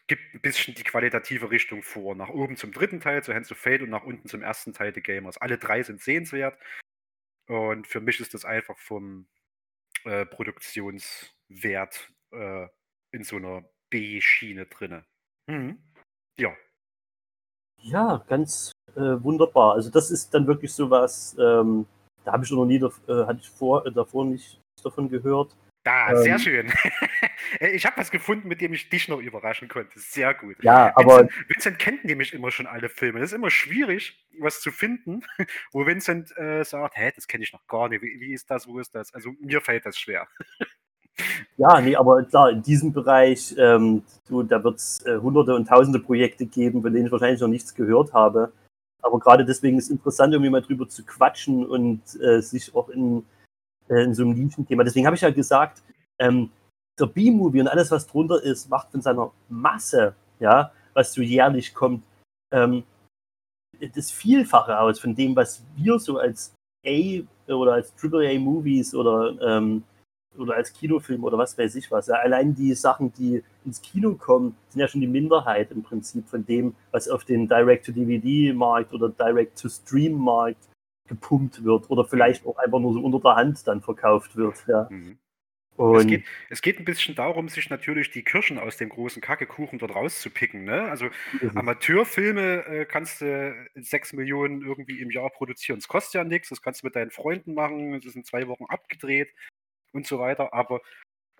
gibt 0.06 0.34
ein 0.34 0.40
bisschen 0.40 0.74
die 0.74 0.82
qualitative 0.82 1.50
Richtung 1.50 1.82
vor. 1.82 2.14
Nach 2.14 2.28
oben 2.28 2.56
zum 2.56 2.72
dritten 2.72 3.00
Teil, 3.00 3.22
zu 3.22 3.32
Hands 3.32 3.50
of 3.50 3.58
Fate 3.58 3.82
und 3.82 3.90
nach 3.90 4.04
unten 4.04 4.28
zum 4.28 4.42
ersten 4.42 4.72
Teil 4.72 4.92
The 4.94 5.00
Gamers. 5.00 5.38
Alle 5.38 5.56
drei 5.56 5.82
sind 5.82 6.00
sehenswert 6.00 6.58
und 7.46 7.86
für 7.86 8.00
mich 8.00 8.20
ist 8.20 8.34
das 8.34 8.44
einfach 8.44 8.78
vom 8.78 9.28
äh, 10.04 10.26
Produktionswert 10.26 12.12
äh, 12.32 12.66
in 13.12 13.24
so 13.24 13.36
einer 13.36 13.64
B-Schiene 13.90 14.66
drinne. 14.66 15.06
Mhm. 15.46 15.78
Ja. 16.38 16.54
Ja, 17.84 18.24
ganz 18.28 18.72
äh, 18.96 19.00
wunderbar. 19.00 19.74
Also 19.74 19.90
das 19.90 20.10
ist 20.10 20.32
dann 20.32 20.46
wirklich 20.46 20.72
sowas, 20.72 21.36
ähm, 21.38 21.86
da 22.24 22.32
habe 22.32 22.44
ich 22.44 22.50
noch 22.50 22.64
nie, 22.64 22.76
äh, 22.76 23.26
hatte 23.26 23.40
ich 23.42 23.50
vor, 23.50 23.84
äh, 23.86 23.92
davor 23.92 24.24
nicht 24.24 24.58
davon 24.82 25.08
gehört. 25.08 25.54
Da, 25.84 26.16
sehr 26.16 26.34
Ähm, 26.34 26.38
schön. 26.38 26.72
ich 27.60 27.84
habe 27.84 27.98
was 27.98 28.10
gefunden, 28.10 28.48
mit 28.48 28.62
dem 28.62 28.72
ich 28.72 28.88
dich 28.88 29.06
noch 29.08 29.20
überraschen 29.20 29.68
konnte. 29.68 29.98
Sehr 29.98 30.32
gut. 30.32 30.56
Ja, 30.62 30.92
aber- 30.96 31.20
Vincent, 31.20 31.48
Vincent 31.50 31.78
kennt 31.78 32.04
nämlich 32.06 32.32
immer 32.32 32.50
schon 32.50 32.66
alle 32.66 32.88
Filme. 32.88 33.20
Das 33.20 33.30
ist 33.32 33.36
immer 33.36 33.50
schwierig, 33.50 34.24
was 34.38 34.62
zu 34.62 34.70
finden, 34.70 35.20
wo 35.72 35.84
Vincent 35.84 36.34
äh, 36.38 36.64
sagt, 36.64 36.96
hä, 36.96 37.12
das 37.14 37.28
kenne 37.28 37.44
ich 37.44 37.52
noch 37.52 37.66
gar 37.66 37.90
nicht. 37.90 38.00
Wie, 38.00 38.18
wie 38.18 38.32
ist 38.32 38.50
das, 38.50 38.66
wo 38.66 38.78
ist 38.78 38.94
das? 38.94 39.12
Also 39.12 39.32
mir 39.40 39.60
fällt 39.60 39.84
das 39.84 39.98
schwer. 39.98 40.26
Ja, 41.56 41.80
nee, 41.80 41.94
aber 41.94 42.24
klar, 42.24 42.50
in 42.50 42.62
diesem 42.62 42.92
Bereich, 42.92 43.54
ähm, 43.58 44.02
du, 44.28 44.42
da 44.42 44.62
wird 44.64 44.76
es 44.76 45.04
äh, 45.06 45.18
hunderte 45.18 45.54
und 45.54 45.68
tausende 45.68 46.00
Projekte 46.00 46.46
geben, 46.46 46.82
von 46.82 46.92
denen 46.92 47.06
ich 47.06 47.12
wahrscheinlich 47.12 47.40
noch 47.40 47.48
nichts 47.48 47.74
gehört 47.74 48.12
habe. 48.12 48.52
Aber 49.02 49.18
gerade 49.20 49.44
deswegen 49.44 49.78
ist 49.78 49.84
es 49.84 49.90
interessant, 49.90 50.32
irgendwie 50.32 50.50
mal 50.50 50.62
drüber 50.62 50.88
zu 50.88 51.04
quatschen 51.04 51.64
und 51.64 52.00
äh, 52.20 52.40
sich 52.40 52.74
auch 52.74 52.88
in, 52.88 53.24
äh, 53.88 54.02
in 54.02 54.14
so 54.14 54.22
einem 54.22 54.32
Nischenthema. 54.32 54.82
Deswegen 54.82 55.06
habe 55.06 55.14
ich 55.14 55.22
ja 55.22 55.30
gesagt, 55.30 55.82
ähm, 56.18 56.50
der 56.98 57.06
B-Movie 57.06 57.60
und 57.60 57.68
alles, 57.68 57.90
was 57.90 58.06
drunter 58.06 58.42
ist, 58.42 58.68
macht 58.68 58.90
von 58.90 59.02
seiner 59.02 59.30
Masse, 59.48 60.14
ja, 60.40 60.72
was 60.94 61.12
so 61.12 61.22
jährlich 61.22 61.74
kommt, 61.74 62.04
ähm, 62.52 62.84
das 63.94 64.10
Vielfache 64.10 64.78
aus 64.78 65.00
von 65.00 65.14
dem, 65.14 65.36
was 65.36 65.62
wir 65.76 65.98
so 65.98 66.18
als 66.18 66.54
A 66.86 67.22
oder 67.48 67.74
als 67.74 67.92
AAA-Movies 68.00 68.94
oder, 68.94 69.36
ähm, 69.42 69.82
oder 70.38 70.54
als 70.54 70.72
Kinofilm 70.72 71.24
oder 71.24 71.38
was 71.38 71.56
weiß 71.56 71.74
ich 71.76 71.90
was. 71.90 72.06
Ja, 72.08 72.16
allein 72.16 72.54
die 72.54 72.74
Sachen, 72.74 73.12
die 73.14 73.42
ins 73.64 73.82
Kino 73.82 74.14
kommen, 74.14 74.56
sind 74.68 74.80
ja 74.80 74.88
schon 74.88 75.00
die 75.00 75.06
Minderheit 75.06 75.70
im 75.70 75.82
Prinzip 75.82 76.28
von 76.28 76.44
dem, 76.44 76.74
was 76.90 77.08
auf 77.08 77.24
den 77.24 77.48
Direct-to-DVD-Markt 77.48 78.92
oder 78.92 79.08
Direct-to-Stream-Markt 79.08 80.68
gepumpt 81.08 81.64
wird 81.64 81.90
oder 81.90 82.04
vielleicht 82.04 82.46
auch 82.46 82.56
einfach 82.58 82.78
nur 82.78 82.94
so 82.94 83.00
unter 83.00 83.20
der 83.20 83.36
Hand 83.36 83.66
dann 83.66 83.82
verkauft 83.82 84.36
wird. 84.36 84.64
Ja. 84.66 84.88
Mhm. 84.90 85.18
Es 85.76 86.06
geht, 86.06 86.24
es 86.50 86.62
geht 86.62 86.78
ein 86.78 86.84
bisschen 86.84 87.16
darum, 87.16 87.48
sich 87.48 87.68
natürlich 87.68 88.12
die 88.12 88.22
Kirschen 88.22 88.58
aus 88.58 88.76
dem 88.76 88.90
großen 88.90 89.20
Kackekuchen 89.20 89.80
dort 89.80 89.94
rauszupicken. 89.94 90.62
Ne? 90.64 90.82
Also 90.82 91.06
Mhm. 91.40 91.50
Amateurfilme 91.56 92.64
äh, 92.66 92.84
kannst 92.84 93.20
du 93.20 93.54
6 93.74 94.12
Millionen 94.12 94.62
irgendwie 94.62 95.00
im 95.00 95.10
Jahr 95.10 95.30
produzieren. 95.30 95.80
Das 95.80 95.88
kostet 95.88 96.14
ja 96.14 96.24
nichts, 96.24 96.50
das 96.50 96.62
kannst 96.62 96.82
du 96.82 96.86
mit 96.86 96.94
deinen 96.94 97.10
Freunden 97.10 97.54
machen, 97.54 97.94
es 97.94 98.04
ist 98.04 98.14
in 98.14 98.24
zwei 98.24 98.46
Wochen 98.46 98.66
abgedreht 98.68 99.30
und 99.94 100.06
so 100.06 100.18
weiter. 100.18 100.52
Aber 100.52 100.80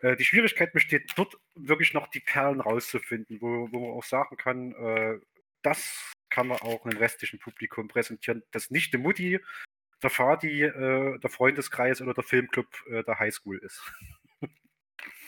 äh, 0.00 0.16
die 0.16 0.24
Schwierigkeit 0.24 0.72
besteht 0.72 1.12
dort 1.16 1.36
wirklich 1.54 1.92
noch 1.92 2.08
die 2.08 2.20
Perlen 2.20 2.60
rauszufinden, 2.60 3.40
wo, 3.40 3.68
wo 3.70 3.80
man 3.80 3.98
auch 3.98 4.04
sagen 4.04 4.36
kann, 4.36 4.72
äh, 4.72 5.18
das 5.62 6.12
kann 6.30 6.48
man 6.48 6.58
auch 6.58 6.84
einem 6.84 6.98
restlichen 6.98 7.38
Publikum 7.38 7.88
präsentieren, 7.88 8.42
das 8.50 8.70
nicht 8.70 8.92
die 8.92 8.98
Mutti, 8.98 9.40
der 10.02 10.10
Vati, 10.10 10.62
äh, 10.62 11.18
der 11.18 11.30
Freundeskreis 11.30 12.02
oder 12.02 12.14
der 12.14 12.24
Filmclub 12.24 12.66
äh, 12.88 13.02
der 13.04 13.18
Highschool 13.18 13.58
ist. 13.58 13.82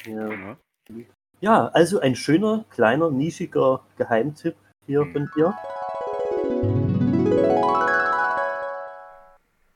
Ja. 0.06 0.30
Ja. 0.30 0.58
ja, 1.40 1.68
also 1.68 1.98
ein 2.00 2.14
schöner, 2.14 2.64
kleiner, 2.70 3.10
nischiger 3.10 3.84
Geheimtipp 3.98 4.56
hier 4.86 5.04
Mhm. 5.04 5.12
von 5.12 5.30
dir. 5.34 5.58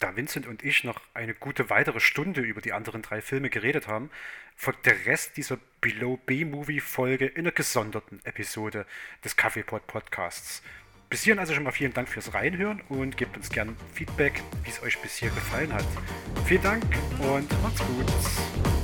Da 0.01 0.17
Vincent 0.17 0.47
und 0.47 0.65
ich 0.65 0.83
noch 0.83 0.99
eine 1.13 1.35
gute 1.35 1.69
weitere 1.69 2.01
Stunde 2.01 2.41
über 2.41 2.63
die 2.63 2.73
anderen 2.73 3.03
drei 3.03 3.21
Filme 3.21 3.51
geredet 3.51 3.87
haben, 3.87 4.11
folgt 4.57 4.87
der 4.87 5.05
Rest 5.05 5.37
dieser 5.37 5.59
Below 5.83 6.17
B-Movie-Folge 6.25 7.27
in 7.27 7.41
einer 7.41 7.53
gesonderten 7.53 8.19
Episode 8.25 8.87
des 9.23 9.37
Kaffeepot 9.37 9.87
Podcasts. 9.87 10.63
Bis 11.11 11.25
hierhin 11.25 11.39
also 11.39 11.53
schon 11.53 11.65
mal 11.65 11.73
vielen 11.73 11.93
Dank 11.93 12.09
fürs 12.09 12.33
Reinhören 12.33 12.81
und 12.89 13.19
gebt 13.19 13.37
uns 13.37 13.51
gern 13.51 13.77
Feedback, 13.93 14.43
wie 14.65 14.71
es 14.71 14.83
euch 14.83 14.99
bis 15.03 15.17
hier 15.17 15.31
gefallen 15.31 15.73
hat. 15.73 15.87
Vielen 16.47 16.63
Dank 16.63 16.85
und 17.19 17.63
macht's 17.63 17.81
gut. 17.81 18.80